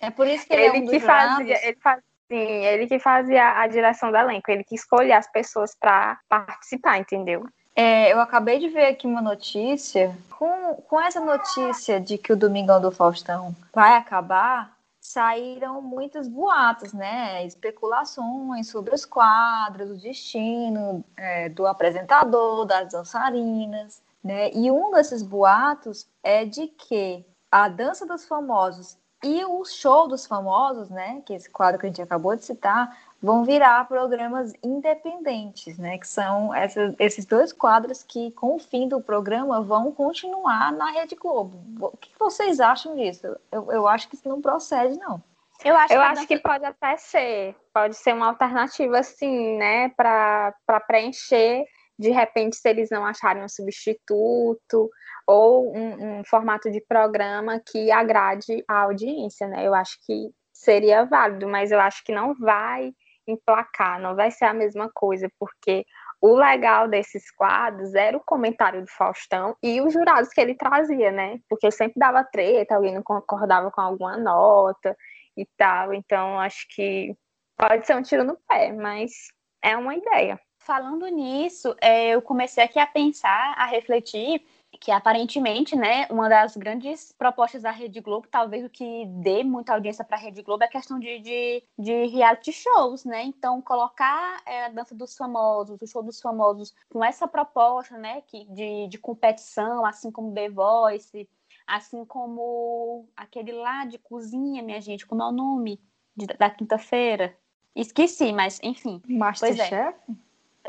É 0.00 0.10
por 0.10 0.26
isso 0.26 0.46
que 0.46 0.52
ele, 0.52 0.64
ele 0.64 0.76
é 0.76 0.80
um 0.80 0.86
que 0.86 1.00
fazia, 1.00 1.66
ele 1.66 1.78
fazia, 1.80 2.04
sim, 2.28 2.64
ele 2.66 2.86
que 2.86 2.98
fazia 2.98 3.58
a 3.58 3.66
direção 3.66 4.10
do 4.10 4.18
elenco, 4.18 4.50
ele 4.50 4.62
que 4.62 4.74
escolhia 4.74 5.16
as 5.16 5.30
pessoas 5.30 5.74
para 5.74 6.20
participar, 6.28 6.98
entendeu? 6.98 7.46
É, 7.76 8.12
eu 8.12 8.20
acabei 8.20 8.58
de 8.58 8.68
ver 8.68 8.86
aqui 8.86 9.06
uma 9.06 9.20
notícia. 9.20 10.16
Com, 10.30 10.76
com 10.88 11.00
essa 11.00 11.20
notícia 11.20 12.00
de 12.00 12.18
que 12.18 12.32
o 12.32 12.36
Domingão 12.36 12.80
do 12.80 12.90
Faustão 12.90 13.54
vai 13.72 13.96
acabar, 13.96 14.76
saíram 15.00 15.82
muitos 15.82 16.28
boatos, 16.28 16.92
né? 16.92 17.44
Especulações 17.44 18.68
sobre 18.68 18.94
os 18.94 19.04
quadros, 19.04 19.90
o 19.90 20.00
destino 20.00 21.04
é, 21.16 21.48
do 21.48 21.66
apresentador, 21.66 22.64
das 22.64 22.92
dançarinas, 22.92 24.02
né? 24.22 24.50
E 24.52 24.70
um 24.70 24.90
desses 24.92 25.22
boatos 25.22 26.06
é 26.22 26.44
de 26.44 26.68
que 26.68 27.24
a 27.50 27.68
dança 27.68 28.06
dos 28.06 28.24
famosos 28.24 28.96
e 29.22 29.44
o 29.44 29.64
show 29.64 30.08
dos 30.08 30.26
famosos, 30.26 30.88
né? 30.90 31.22
Que 31.26 31.32
é 31.32 31.36
esse 31.36 31.50
quadro 31.50 31.80
que 31.80 31.86
a 31.86 31.88
gente 31.88 32.02
acabou 32.02 32.34
de 32.34 32.44
citar, 32.44 32.96
vão 33.24 33.42
virar 33.42 33.88
programas 33.88 34.52
independentes, 34.62 35.78
né? 35.78 35.96
Que 35.96 36.06
são 36.06 36.54
essas, 36.54 36.94
esses 36.98 37.24
dois 37.24 37.52
quadros 37.54 38.02
que, 38.02 38.30
com 38.32 38.56
o 38.56 38.58
fim 38.58 38.86
do 38.86 39.00
programa, 39.00 39.62
vão 39.62 39.90
continuar 39.90 40.70
na 40.72 40.90
Rede 40.90 41.16
Globo. 41.16 41.58
O 41.80 41.96
que 41.96 42.10
vocês 42.18 42.60
acham 42.60 42.94
disso? 42.94 43.26
Eu, 43.50 43.72
eu 43.72 43.88
acho 43.88 44.08
que 44.08 44.14
isso 44.14 44.28
não 44.28 44.42
procede, 44.42 44.98
não. 44.98 45.22
Eu 45.64 45.74
acho, 45.74 45.94
eu 45.94 46.00
que, 46.00 46.06
acho 46.06 46.26
que 46.26 46.38
pode 46.38 46.64
até 46.66 46.96
ser, 46.98 47.56
pode 47.72 47.96
ser 47.96 48.12
uma 48.12 48.26
alternativa, 48.26 48.98
assim, 48.98 49.56
né, 49.56 49.88
para 49.90 50.52
preencher, 50.86 51.64
de 51.98 52.10
repente, 52.10 52.56
se 52.56 52.68
eles 52.68 52.90
não 52.90 53.06
acharem 53.06 53.42
um 53.42 53.48
substituto 53.48 54.90
ou 55.26 55.74
um, 55.74 56.18
um 56.18 56.24
formato 56.24 56.70
de 56.70 56.80
programa 56.82 57.58
que 57.58 57.90
agrade 57.90 58.62
a 58.68 58.82
audiência, 58.82 59.46
né? 59.48 59.66
Eu 59.66 59.72
acho 59.72 59.96
que 60.04 60.30
seria 60.52 61.04
válido, 61.04 61.48
mas 61.48 61.72
eu 61.72 61.80
acho 61.80 62.04
que 62.04 62.12
não 62.12 62.34
vai 62.34 62.92
emplacar, 63.26 64.00
não 64.00 64.14
vai 64.14 64.30
ser 64.30 64.44
a 64.44 64.54
mesma 64.54 64.90
coisa, 64.92 65.30
porque 65.38 65.84
o 66.20 66.34
legal 66.34 66.88
desses 66.88 67.30
quadros 67.30 67.94
era 67.94 68.16
o 68.16 68.24
comentário 68.24 68.80
do 68.80 68.90
Faustão 68.90 69.56
e 69.62 69.80
os 69.80 69.92
jurados 69.92 70.30
que 70.30 70.40
ele 70.40 70.54
trazia, 70.54 71.10
né? 71.12 71.38
Porque 71.48 71.70
sempre 71.70 71.98
dava 71.98 72.24
treta, 72.24 72.74
alguém 72.74 72.94
não 72.94 73.02
concordava 73.02 73.70
com 73.70 73.80
alguma 73.80 74.16
nota 74.16 74.96
e 75.36 75.46
tal. 75.56 75.92
Então, 75.92 76.40
acho 76.40 76.66
que 76.74 77.14
pode 77.56 77.86
ser 77.86 77.96
um 77.96 78.02
tiro 78.02 78.24
no 78.24 78.38
pé, 78.48 78.72
mas 78.72 79.10
é 79.62 79.76
uma 79.76 79.94
ideia. 79.94 80.40
Falando 80.58 81.06
nisso, 81.08 81.76
é, 81.80 82.10
eu 82.10 82.22
comecei 82.22 82.64
aqui 82.64 82.78
a 82.78 82.86
pensar, 82.86 83.54
a 83.58 83.66
refletir 83.66 84.42
que 84.80 84.90
aparentemente, 84.90 85.76
né, 85.76 86.06
uma 86.10 86.28
das 86.28 86.56
grandes 86.56 87.12
propostas 87.12 87.62
da 87.62 87.70
Rede 87.70 88.00
Globo, 88.00 88.26
talvez 88.30 88.64
o 88.64 88.70
que 88.70 89.06
dê 89.06 89.42
muita 89.44 89.74
audiência 89.74 90.04
para 90.04 90.16
a 90.16 90.20
Rede 90.20 90.42
Globo 90.42 90.64
é 90.64 90.66
a 90.66 90.70
questão 90.70 90.98
de, 90.98 91.18
de, 91.20 91.62
de 91.78 92.06
reality 92.06 92.52
shows, 92.52 93.04
né? 93.04 93.22
Então, 93.24 93.60
colocar 93.62 94.42
é, 94.46 94.66
a 94.66 94.68
dança 94.68 94.94
dos 94.94 95.16
famosos, 95.16 95.80
o 95.80 95.86
show 95.86 96.02
dos 96.02 96.20
famosos, 96.20 96.74
com 96.88 97.04
essa 97.04 97.26
proposta, 97.26 97.96
né, 97.98 98.22
que, 98.22 98.44
de, 98.46 98.88
de 98.88 98.98
competição, 98.98 99.84
assim 99.84 100.10
como 100.10 100.34
The 100.34 100.50
Voice, 100.50 101.28
assim 101.66 102.04
como 102.04 103.08
aquele 103.16 103.52
lá 103.52 103.84
de 103.84 103.98
cozinha, 103.98 104.62
minha 104.62 104.80
gente, 104.80 105.06
como 105.06 105.22
é 105.22 105.26
o 105.26 105.32
nome 105.32 105.80
de, 106.16 106.26
da 106.26 106.50
quinta-feira? 106.50 107.36
Esqueci, 107.74 108.32
mas 108.32 108.60
enfim. 108.62 109.02
Masterchef? 109.08 109.74
É. 109.74 110.14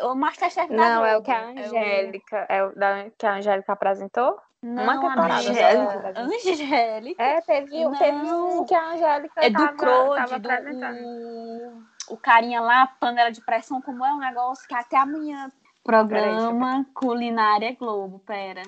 O 0.01 0.13
Masterchef 0.15 0.67
da 0.69 0.75
Não, 0.75 0.95
Globo. 1.01 1.05
é 1.05 1.17
o 1.17 1.21
que 1.21 1.31
a 1.31 1.45
Angélica, 1.47 2.45
é 2.49 2.63
o 2.63 2.75
da, 2.75 3.09
que 3.17 3.25
a 3.25 3.33
Angélica 3.35 3.73
apresentou? 3.73 4.37
Não, 4.61 4.83
Uma 4.83 4.99
temporada 4.99 5.35
Angélica. 5.49 6.19
Angélica. 6.19 7.23
É, 7.23 7.41
teve, 7.41 7.83
Não. 7.83 7.91
teve 7.97 8.17
um 8.33 8.65
que 8.65 8.73
a 8.75 8.91
Angélica 8.91 9.45
É 9.45 9.49
do 9.49 9.57
tava, 9.57 9.77
Crode, 9.77 10.15
tava 10.15 10.39
do 10.39 10.51
apresentando. 10.51 10.97
o, 12.09 12.13
o 12.13 12.17
carinha 12.17 12.61
lá, 12.61 12.87
panela 12.99 13.31
de 13.31 13.41
pressão, 13.41 13.81
como 13.81 14.03
é 14.03 14.11
um 14.13 14.19
negócio 14.19 14.67
que 14.67 14.75
até 14.75 14.97
amanhã. 14.97 15.51
Programa 15.83 16.85
Culinária 16.95 17.75
Globo, 17.79 18.19
pera. 18.19 18.63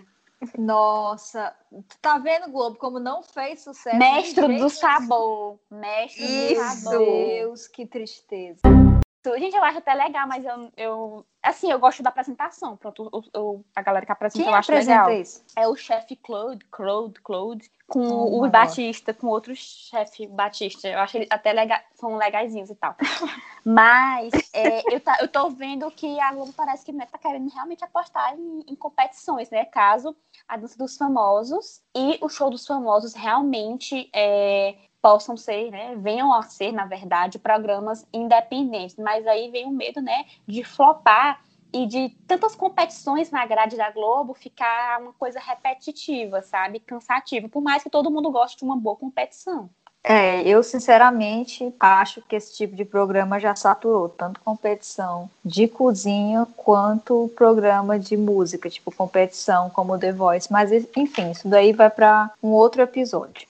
Nossa, 0.55 1.51
tu 1.71 1.97
tá 1.99 2.19
vendo, 2.19 2.51
Globo, 2.51 2.77
como 2.77 2.99
não 2.99 3.23
fez 3.23 3.63
sucesso? 3.63 3.97
Mestre 3.97 4.59
do 4.59 4.69
sabor. 4.69 5.59
Mestre 5.71 6.27
Meu 6.27 6.49
do 6.49 6.55
sabor. 6.55 6.99
Deus, 6.99 7.67
que 7.67 7.87
tristeza. 7.87 8.61
Gente, 9.35 9.55
eu 9.55 9.63
acho 9.63 9.77
até 9.79 9.93
legal, 9.93 10.27
mas 10.27 10.45
eu, 10.45 10.71
eu 10.77 11.25
assim, 11.41 11.71
eu 11.71 11.79
gosto 11.79 12.03
da 12.03 12.09
apresentação. 12.09 12.77
Pronto, 12.77 13.09
o- 13.11 13.39
o- 13.39 13.65
a 13.75 13.81
galera 13.81 14.05
que 14.05 14.11
apresenta 14.11 14.43
Quem 14.43 14.51
eu 14.51 14.57
acho 14.57 14.71
legal. 14.71 15.11
isso? 15.11 15.43
É 15.55 15.67
o 15.67 15.75
chefe 15.75 16.15
Claude, 16.15 16.63
Claude, 16.65 17.19
Claude, 17.21 17.71
com 17.87 17.99
Oh, 17.99 18.43
o 18.45 18.49
Batista, 18.49 19.13
com 19.13 19.27
outro 19.27 19.55
chefe 19.55 20.27
Batista. 20.27 20.87
Eu 20.87 20.99
acho 20.99 21.17
eles 21.17 21.27
até 21.31 21.53
lega, 21.53 21.81
são 21.95 22.17
legaisinhos 22.17 22.69
e 22.69 22.75
tal. 22.75 22.95
Mas 23.63 24.49
é, 24.53 24.93
eu, 24.93 24.99
tá, 24.99 25.17
eu 25.21 25.27
tô 25.27 25.49
vendo 25.49 25.89
que 25.91 26.19
a 26.19 26.33
Globo 26.33 26.53
parece 26.53 26.85
que 26.85 26.91
né, 26.91 27.05
tá 27.05 27.17
querendo 27.17 27.49
realmente 27.53 27.83
apostar 27.83 28.33
em, 28.37 28.63
em 28.67 28.75
competições, 28.75 29.49
né? 29.49 29.65
Caso 29.65 30.15
a 30.47 30.57
dança 30.57 30.77
dos 30.77 30.95
famosos 30.97 31.81
e 31.95 32.17
o 32.21 32.29
show 32.29 32.49
dos 32.49 32.65
famosos 32.65 33.13
realmente 33.13 34.09
é, 34.13 34.75
possam 35.07 35.37
ser, 35.37 35.71
né? 35.71 35.95
Venham 35.95 36.33
a 36.33 36.41
ser, 36.43 36.73
na 36.73 36.85
verdade, 36.85 37.39
programas 37.39 38.05
independentes. 38.11 38.97
Mas 38.97 39.25
aí 39.25 39.49
vem 39.49 39.65
o 39.65 39.71
medo, 39.71 40.01
né? 40.01 40.25
De 40.45 40.65
flopar 40.65 41.39
e 41.71 41.85
de 41.85 42.09
tantas 42.27 42.55
competições 42.55 43.31
na 43.31 43.45
grade 43.45 43.77
da 43.77 43.89
Globo 43.89 44.33
ficar 44.33 44.99
uma 44.99 45.13
coisa 45.13 45.39
repetitiva, 45.39 46.41
sabe? 46.41 46.81
Cansativa. 46.81 47.47
Por 47.47 47.61
mais 47.61 47.83
que 47.83 47.89
todo 47.89 48.11
mundo 48.11 48.29
goste 48.29 48.57
de 48.57 48.65
uma 48.65 48.75
boa 48.75 48.97
competição. 48.97 49.69
É, 50.03 50.41
eu 50.43 50.61
sinceramente 50.61 51.73
acho 51.79 52.21
que 52.21 52.35
esse 52.35 52.55
tipo 52.55 52.75
de 52.75 52.83
programa 52.83 53.39
já 53.39 53.55
saturou 53.55 54.09
tanto 54.09 54.41
competição 54.41 55.29
de 55.43 55.69
cozinha 55.69 56.45
quanto 56.57 57.31
programa 57.35 57.97
de 57.97 58.15
música, 58.17 58.69
tipo 58.69 58.93
competição 58.93 59.69
como 59.69 59.97
The 59.97 60.11
Voice. 60.11 60.51
Mas 60.51 60.71
enfim, 60.71 61.31
isso 61.31 61.47
daí 61.47 61.71
vai 61.71 61.89
para 61.89 62.29
um 62.43 62.49
outro 62.49 62.81
episódio. 62.81 63.47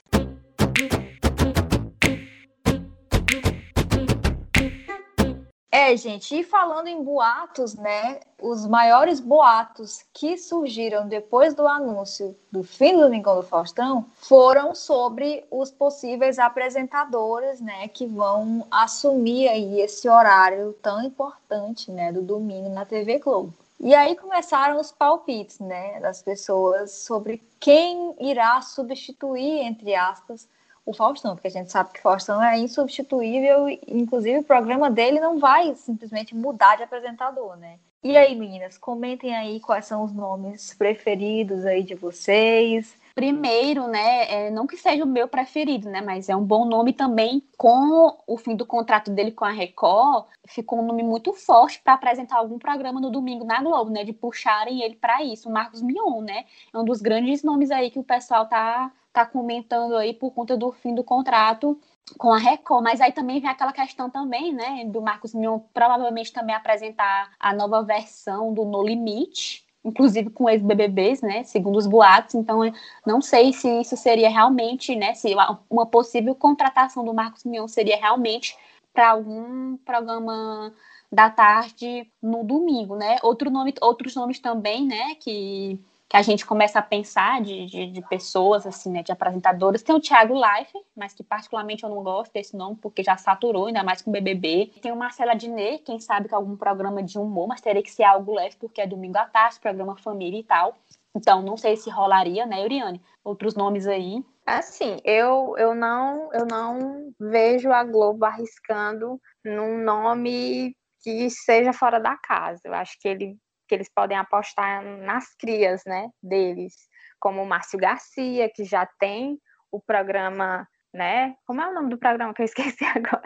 É, 5.87 5.95
gente, 5.95 6.37
e 6.37 6.43
falando 6.43 6.87
em 6.87 7.01
boatos, 7.01 7.73
né? 7.73 8.19
Os 8.41 8.67
maiores 8.67 9.21
boatos 9.21 10.03
que 10.13 10.37
surgiram 10.37 11.07
depois 11.07 11.53
do 11.53 11.65
anúncio 11.65 12.35
do 12.51 12.61
fim 12.61 12.93
do 12.95 13.03
Domingão 13.03 13.37
do 13.37 13.41
Faustão 13.41 14.05
foram 14.17 14.75
sobre 14.75 15.45
os 15.49 15.71
possíveis 15.71 16.39
apresentadores, 16.39 17.61
né, 17.61 17.87
que 17.87 18.05
vão 18.05 18.67
assumir 18.69 19.47
aí 19.47 19.79
esse 19.79 20.09
horário 20.09 20.73
tão 20.81 21.01
importante, 21.01 21.89
né, 21.89 22.11
do 22.11 22.21
domingo 22.21 22.67
na 22.67 22.83
TV 22.83 23.19
Globo. 23.19 23.53
E 23.79 23.95
aí 23.95 24.13
começaram 24.17 24.81
os 24.81 24.91
palpites, 24.91 25.57
né, 25.59 26.01
das 26.01 26.21
pessoas 26.21 26.91
sobre 27.05 27.41
quem 27.61 28.13
irá 28.19 28.61
substituir, 28.61 29.61
entre 29.61 29.95
aspas, 29.95 30.49
o 30.87 30.93
Faustão, 30.93 31.35
porque 31.35 31.49
a 31.49 31.51
gente 31.51 31.69
sabe 31.69 31.91
que 31.91 31.99
o 31.99 32.01
Faustão 32.01 32.41
é 32.41 32.57
insubstituível, 32.57 33.67
inclusive 33.85 34.39
o 34.39 34.43
programa 34.43 34.89
dele 34.89 35.19
não 35.19 35.37
vai 35.37 35.75
simplesmente 35.75 36.33
mudar 36.33 36.77
de 36.77 36.83
apresentador, 36.83 37.57
né? 37.57 37.77
E 38.01 38.15
aí, 38.15 38.33
meninas, 38.35 38.77
comentem 38.77 39.35
aí 39.35 39.59
quais 39.59 39.85
são 39.85 40.03
os 40.03 40.13
nomes 40.13 40.73
preferidos 40.73 41.65
aí 41.65 41.83
de 41.83 41.93
vocês. 41.93 42.95
Primeiro, 43.13 43.87
né, 43.87 44.31
é, 44.31 44.49
não 44.49 44.65
que 44.65 44.77
seja 44.77 45.03
o 45.03 45.07
meu 45.07 45.27
preferido, 45.27 45.89
né, 45.89 45.99
mas 46.01 46.29
é 46.29 46.35
um 46.35 46.43
bom 46.43 46.63
nome 46.63 46.93
também. 46.93 47.43
Com 47.57 48.15
o 48.25 48.37
fim 48.37 48.55
do 48.55 48.65
contrato 48.65 49.11
dele 49.11 49.31
com 49.31 49.43
a 49.43 49.49
Record, 49.49 50.27
ficou 50.45 50.79
um 50.79 50.85
nome 50.85 51.03
muito 51.03 51.33
forte 51.33 51.81
para 51.83 51.93
apresentar 51.93 52.37
algum 52.37 52.57
programa 52.57 53.01
no 53.01 53.09
domingo 53.09 53.43
na 53.43 53.61
Globo, 53.61 53.91
né, 53.91 54.05
de 54.05 54.13
puxarem 54.13 54.83
ele 54.83 54.95
para 54.95 55.21
isso. 55.23 55.49
O 55.49 55.51
Marcos 55.51 55.81
Mion, 55.81 56.21
né, 56.21 56.45
é 56.71 56.77
um 56.77 56.85
dos 56.85 57.01
grandes 57.01 57.43
nomes 57.43 57.71
aí 57.71 57.91
que 57.91 57.99
o 57.99 58.03
pessoal 58.03 58.45
tá 58.45 58.89
tá 59.17 59.25
comentando 59.25 59.95
aí 59.95 60.13
por 60.13 60.31
conta 60.31 60.55
do 60.55 60.71
fim 60.71 60.93
do 60.93 61.03
contrato 61.03 61.79
com 62.19 62.31
a 62.31 62.37
Record, 62.37 62.83
mas 62.83 63.01
aí 63.01 63.11
também 63.11 63.39
vem 63.39 63.49
aquela 63.49 63.73
questão 63.73 64.11
também, 64.11 64.53
né, 64.53 64.85
do 64.85 65.01
Marcos 65.01 65.33
Mion 65.33 65.59
provavelmente 65.73 66.31
também 66.31 66.55
apresentar 66.55 67.31
a 67.39 67.51
nova 67.51 67.81
versão 67.81 68.53
do 68.53 68.63
No 68.63 68.83
Limite, 68.83 69.65
inclusive 69.83 70.29
com 70.29 70.47
ex-BBBs, 70.47 71.21
né, 71.21 71.43
segundo 71.43 71.77
os 71.77 71.87
boatos, 71.87 72.35
então 72.35 72.59
não 73.05 73.19
sei 73.19 73.51
se 73.53 73.67
isso 73.81 73.97
seria 73.97 74.29
realmente, 74.29 74.95
né, 74.95 75.15
se 75.15 75.33
uma 75.67 75.87
possível 75.87 76.35
contratação 76.35 77.03
do 77.03 77.13
Marcos 77.13 77.43
Mion 77.43 77.67
seria 77.67 77.97
realmente 77.97 78.55
para 78.93 79.09
algum 79.09 79.77
programa 79.77 80.71
da 81.11 81.29
tarde 81.29 82.07
no 82.21 82.43
domingo, 82.43 82.95
né, 82.95 83.17
Outro 83.23 83.49
nome, 83.49 83.73
outros 83.81 84.13
nomes 84.15 84.37
também, 84.39 84.85
né, 84.85 85.15
que 85.15 85.79
que 86.09 86.15
a 86.15 86.21
gente 86.21 86.45
começa 86.45 86.79
a 86.79 86.81
pensar 86.81 87.41
de, 87.41 87.65
de, 87.65 87.91
de, 87.91 88.01
pessoas, 88.07 88.65
assim, 88.65 88.91
né, 88.91 89.03
de 89.03 89.11
apresentadores. 89.11 89.83
Tem 89.83 89.93
o 89.93 89.99
Thiago 89.99 90.33
Life, 90.33 90.73
mas 90.95 91.13
que 91.13 91.21
particularmente 91.21 91.83
eu 91.83 91.89
não 91.89 92.01
gosto 92.01 92.31
desse 92.31 92.55
nome, 92.55 92.77
porque 92.81 93.03
já 93.03 93.17
saturou, 93.17 93.67
ainda 93.67 93.83
mais 93.83 94.01
com 94.01 94.09
o 94.09 94.13
BBB. 94.13 94.71
Tem 94.81 94.91
o 94.91 94.95
Marcela 94.95 95.33
Diné, 95.33 95.79
quem 95.79 95.99
sabe 95.99 96.29
que 96.29 96.33
é 96.33 96.37
algum 96.37 96.55
programa 96.55 97.03
de 97.03 97.17
humor, 97.17 97.47
mas 97.47 97.59
teria 97.59 97.83
que 97.83 97.91
ser 97.91 98.03
algo 98.03 98.33
leve, 98.33 98.55
porque 98.57 98.79
é 98.79 98.87
domingo 98.87 99.17
à 99.17 99.25
tarde, 99.25 99.59
programa 99.59 99.97
família 99.97 100.39
e 100.39 100.43
tal. 100.43 100.75
Então, 101.13 101.41
não 101.41 101.57
sei 101.57 101.75
se 101.75 101.89
rolaria, 101.89 102.45
né, 102.45 102.61
Euriane? 102.61 103.01
Outros 103.23 103.55
nomes 103.55 103.85
aí. 103.85 104.23
Assim, 104.45 105.01
eu, 105.03 105.55
eu, 105.57 105.75
não, 105.75 106.31
eu 106.31 106.45
não 106.45 107.11
vejo 107.19 107.69
a 107.73 107.83
Globo 107.83 108.23
arriscando 108.23 109.19
num 109.43 109.83
nome 109.83 110.73
que 111.03 111.29
seja 111.29 111.73
fora 111.73 111.99
da 111.99 112.15
casa. 112.15 112.61
Eu 112.63 112.73
acho 112.73 112.97
que 113.01 113.09
ele 113.09 113.37
que 113.67 113.75
eles 113.75 113.89
podem 113.93 114.17
apostar 114.17 114.83
nas 114.83 115.35
crias, 115.35 115.83
né, 115.85 116.09
deles, 116.21 116.73
como 117.19 117.41
o 117.41 117.45
Márcio 117.45 117.79
Garcia, 117.79 118.49
que 118.53 118.63
já 118.63 118.85
tem 118.99 119.39
o 119.71 119.79
programa, 119.79 120.67
né, 120.93 121.35
como 121.45 121.61
é 121.61 121.67
o 121.67 121.73
nome 121.73 121.89
do 121.89 121.97
programa 121.97 122.33
que 122.33 122.41
eu 122.41 122.45
esqueci 122.45 122.85
agora? 122.95 123.23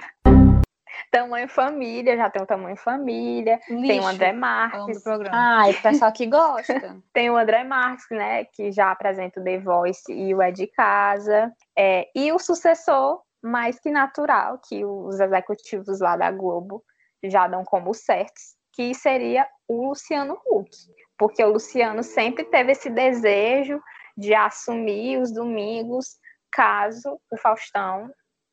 Tamanho 1.11 1.47
Família, 1.47 2.15
já 2.15 2.29
tem 2.29 2.41
o 2.41 2.45
Tamanho 2.45 2.77
Família, 2.77 3.59
Lixo, 3.69 3.87
tem 3.87 3.99
o 3.99 4.07
André 4.07 4.33
Marques. 4.33 5.03
Ah, 5.31 5.69
e 5.69 5.73
o 5.73 5.81
pessoal 5.81 6.11
que 6.11 6.25
gosta. 6.25 6.73
tem 7.13 7.29
o 7.29 7.37
André 7.37 7.63
Marques, 7.63 8.05
né, 8.09 8.45
que 8.45 8.71
já 8.71 8.91
apresenta 8.91 9.39
o 9.39 9.43
The 9.43 9.59
Voice 9.59 10.11
e 10.11 10.33
o 10.33 10.41
É 10.41 10.51
de 10.51 10.67
Casa, 10.67 11.51
é, 11.77 12.09
e 12.15 12.31
o 12.31 12.39
sucessor 12.39 13.21
mais 13.41 13.79
que 13.79 13.89
natural, 13.89 14.59
que 14.59 14.85
os 14.85 15.19
executivos 15.19 15.99
lá 15.99 16.15
da 16.15 16.31
Globo 16.31 16.83
já 17.23 17.47
dão 17.47 17.63
como 17.63 17.93
certos, 17.93 18.55
que 18.81 18.95
seria 18.95 19.47
o 19.67 19.89
Luciano 19.89 20.39
Huck, 20.43 20.71
porque 21.15 21.43
o 21.43 21.51
Luciano 21.51 22.01
sempre 22.01 22.43
teve 22.45 22.71
esse 22.71 22.89
desejo 22.89 23.79
de 24.17 24.33
assumir 24.33 25.19
os 25.21 25.31
domingos 25.31 26.17
caso 26.51 27.19
o 27.31 27.37
Faustão 27.37 28.09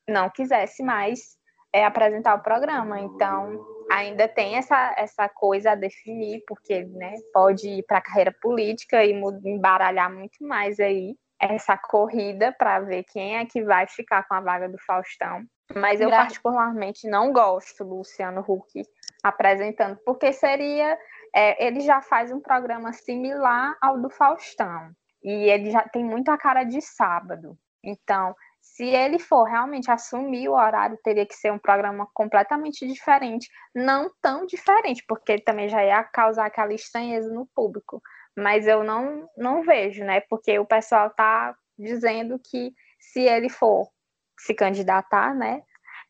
não 0.06 0.28
quisesse 0.28 0.82
mais 0.82 1.36
é, 1.72 1.84
apresentar 1.84 2.34
o 2.34 2.42
programa. 2.42 3.00
Então, 3.00 3.58
ainda 3.90 4.28
tem 4.28 4.56
essa, 4.56 4.94
essa 4.98 5.28
coisa 5.30 5.72
a 5.72 5.74
definir, 5.74 6.42
porque 6.46 6.84
né, 6.84 7.14
pode 7.32 7.68
ir 7.68 7.82
para 7.84 7.98
a 7.98 8.02
carreira 8.02 8.34
política 8.42 9.02
e 9.04 9.12
embaralhar 9.12 10.12
muito 10.12 10.46
mais 10.46 10.78
aí 10.78 11.16
essa 11.40 11.76
corrida 11.76 12.54
para 12.58 12.80
ver 12.80 13.04
quem 13.04 13.38
é 13.38 13.46
que 13.46 13.62
vai 13.64 13.86
ficar 13.88 14.26
com 14.28 14.34
a 14.34 14.40
vaga 14.40 14.68
do 14.68 14.78
Faustão. 14.86 15.42
Mas 15.74 16.00
eu, 16.00 16.10
particularmente, 16.10 17.08
não 17.08 17.32
gosto 17.32 17.84
do 17.84 17.96
Luciano 17.96 18.44
Huck 18.46 18.82
apresentando, 19.22 19.98
porque 20.04 20.32
seria. 20.32 20.98
É, 21.34 21.66
ele 21.66 21.80
já 21.80 22.00
faz 22.00 22.32
um 22.32 22.40
programa 22.40 22.92
similar 22.92 23.76
ao 23.82 24.00
do 24.00 24.08
Faustão. 24.08 24.90
E 25.22 25.30
ele 25.50 25.70
já 25.70 25.82
tem 25.82 26.02
muito 26.02 26.30
a 26.30 26.38
cara 26.38 26.64
de 26.64 26.80
sábado. 26.80 27.58
Então, 27.84 28.34
se 28.60 28.84
ele 28.84 29.18
for 29.18 29.44
realmente 29.44 29.90
assumir 29.90 30.48
o 30.48 30.54
horário, 30.54 30.98
teria 31.02 31.26
que 31.26 31.34
ser 31.34 31.52
um 31.52 31.58
programa 31.58 32.08
completamente 32.14 32.86
diferente, 32.86 33.48
não 33.74 34.10
tão 34.22 34.46
diferente, 34.46 35.04
porque 35.06 35.38
também 35.40 35.68
já 35.68 35.84
ia 35.84 36.02
causar 36.04 36.46
aquela 36.46 36.72
estranheza 36.72 37.32
no 37.32 37.46
público. 37.54 38.00
Mas 38.36 38.66
eu 38.66 38.84
não, 38.84 39.28
não 39.36 39.62
vejo, 39.62 40.04
né? 40.04 40.20
Porque 40.30 40.58
o 40.58 40.64
pessoal 40.64 41.08
está 41.08 41.54
dizendo 41.78 42.38
que 42.38 42.72
se 42.98 43.20
ele 43.20 43.48
for 43.48 43.88
se 44.38 44.54
candidatar, 44.54 45.34
né, 45.34 45.62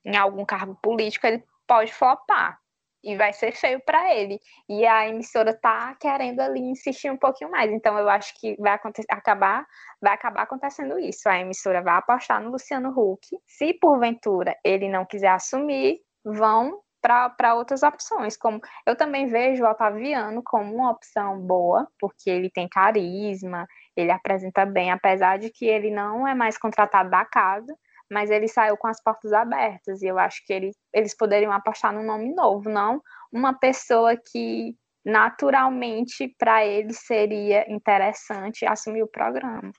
em 0.05 0.17
algum 0.17 0.45
cargo 0.45 0.79
político, 0.83 1.27
ele 1.27 1.43
pode 1.67 1.93
flopar 1.93 2.59
e 3.03 3.17
vai 3.17 3.33
ser 3.33 3.53
feio 3.53 3.81
para 3.85 4.15
ele. 4.15 4.39
E 4.69 4.87
a 4.87 5.09
emissora 5.09 5.55
tá 5.55 5.95
querendo 6.01 6.41
ali 6.41 6.61
insistir 6.61 7.11
um 7.11 7.17
pouquinho 7.17 7.51
mais. 7.51 7.71
Então 7.71 7.99
eu 7.99 8.09
acho 8.09 8.33
que 8.41 8.57
vai 8.59 8.79
acabar, 9.11 9.67
vai 10.01 10.15
acabar 10.15 10.43
acontecendo 10.43 10.99
isso. 10.99 11.29
A 11.29 11.39
emissora 11.39 11.83
vai 11.83 11.97
apostar 11.97 12.43
no 12.43 12.51
Luciano 12.51 12.91
Huck. 12.91 13.27
Se 13.47 13.75
porventura 13.75 14.57
ele 14.65 14.89
não 14.89 15.05
quiser 15.05 15.31
assumir, 15.31 15.99
vão 16.25 16.81
para 17.01 17.55
outras 17.55 17.83
opções. 17.83 18.37
Como 18.37 18.61
eu 18.87 18.97
também 18.97 19.27
vejo 19.27 19.65
o 19.65 19.71
Otaviano 19.71 20.43
como 20.45 20.75
uma 20.75 20.91
opção 20.91 21.41
boa, 21.41 21.87
porque 21.99 22.29
ele 22.29 22.51
tem 22.51 22.69
carisma, 22.69 23.67
ele 23.97 24.11
apresenta 24.11 24.67
bem, 24.67 24.91
apesar 24.91 25.39
de 25.39 25.51
que 25.51 25.65
ele 25.67 25.91
não 25.91 26.27
é 26.27 26.35
mais 26.35 26.59
contratado 26.59 27.11
da 27.11 27.25
casa, 27.25 27.75
mas 28.11 28.31
ele 28.31 28.49
saiu 28.49 28.77
com 28.77 28.87
as 28.87 29.03
portas 29.03 29.33
abertas, 29.33 30.03
e 30.03 30.07
eu 30.07 30.19
acho 30.19 30.45
que 30.47 30.53
ele, 30.53 30.71
eles 30.93 31.17
poderiam 31.17 31.53
apostar 31.53 31.93
num 31.93 32.05
nome 32.05 32.35
novo, 32.35 32.69
não 32.69 33.01
uma 33.33 33.53
pessoa 33.53 34.17
que 34.17 34.75
naturalmente 35.05 36.35
para 36.39 36.65
ele 36.65 36.93
seria 36.93 37.71
interessante 37.71 38.67
assumir 38.67 39.03
o 39.03 39.09
programa. 39.09 39.71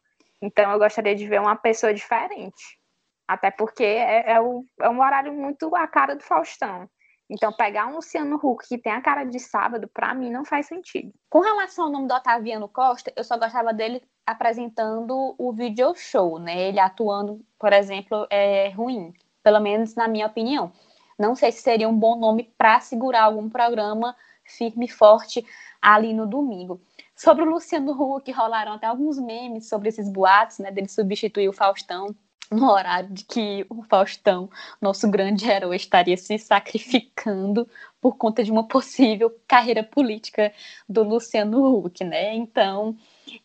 Então 0.41 0.71
eu 0.71 0.79
gostaria 0.79 1.15
de 1.15 1.27
ver 1.27 1.41
uma 1.41 1.55
pessoa 1.55 1.93
diferente. 1.93 2.79
Até 3.27 3.51
porque 3.51 3.83
é, 3.83 4.31
é, 4.31 4.41
o, 4.41 4.63
é 4.81 4.89
um 4.89 5.01
horário 5.01 5.31
muito 5.33 5.75
a 5.75 5.87
cara 5.87 6.15
do 6.15 6.23
Faustão. 6.23 6.89
Então, 7.29 7.53
pegar 7.53 7.85
um 7.85 7.95
Luciano 7.95 8.39
Huck 8.41 8.67
que 8.67 8.77
tem 8.77 8.91
a 8.91 9.01
cara 9.01 9.23
de 9.23 9.39
sábado, 9.39 9.87
para 9.87 10.13
mim, 10.15 10.31
não 10.31 10.43
faz 10.43 10.65
sentido. 10.65 11.13
Com 11.29 11.41
relação 11.41 11.85
ao 11.85 11.91
nome 11.91 12.07
do 12.07 12.13
Otaviano 12.13 12.67
Costa, 12.67 13.13
eu 13.15 13.23
só 13.23 13.37
gostava 13.37 13.71
dele 13.71 14.01
apresentando 14.25 15.35
o 15.37 15.53
video 15.53 15.93
show, 15.95 16.39
né? 16.39 16.59
Ele 16.59 16.79
atuando, 16.79 17.39
por 17.59 17.71
exemplo, 17.71 18.25
é 18.31 18.69
ruim, 18.69 19.13
pelo 19.43 19.59
menos 19.59 19.93
na 19.93 20.07
minha 20.07 20.25
opinião. 20.25 20.71
Não 21.19 21.35
sei 21.35 21.51
se 21.51 21.61
seria 21.61 21.87
um 21.87 21.97
bom 21.97 22.17
nome 22.17 22.51
para 22.57 22.79
segurar 22.79 23.23
algum 23.23 23.47
programa 23.47 24.15
firme 24.43 24.85
e 24.85 24.89
forte 24.89 25.45
ali 25.81 26.13
no 26.13 26.25
domingo. 26.25 26.81
Sobre 27.15 27.43
o 27.43 27.49
Luciano 27.49 27.91
Huck, 27.91 28.31
rolaram 28.31 28.73
até 28.73 28.87
alguns 28.87 29.19
memes 29.19 29.67
sobre 29.67 29.89
esses 29.89 30.09
boatos, 30.09 30.57
né? 30.59 30.71
Dele 30.71 30.87
substituir 30.87 31.47
o 31.47 31.53
Faustão 31.53 32.15
no 32.51 32.71
horário 32.71 33.09
de 33.09 33.23
que 33.25 33.65
o 33.69 33.83
Faustão, 33.83 34.49
nosso 34.81 35.09
grande 35.09 35.47
herói, 35.49 35.75
estaria 35.75 36.17
se 36.17 36.37
sacrificando 36.37 37.67
por 38.01 38.17
conta 38.17 38.43
de 38.43 38.51
uma 38.51 38.67
possível 38.67 39.35
carreira 39.47 39.83
política 39.83 40.51
do 40.87 41.03
Luciano 41.03 41.77
Huck, 41.77 42.03
né? 42.03 42.33
Então, 42.33 42.95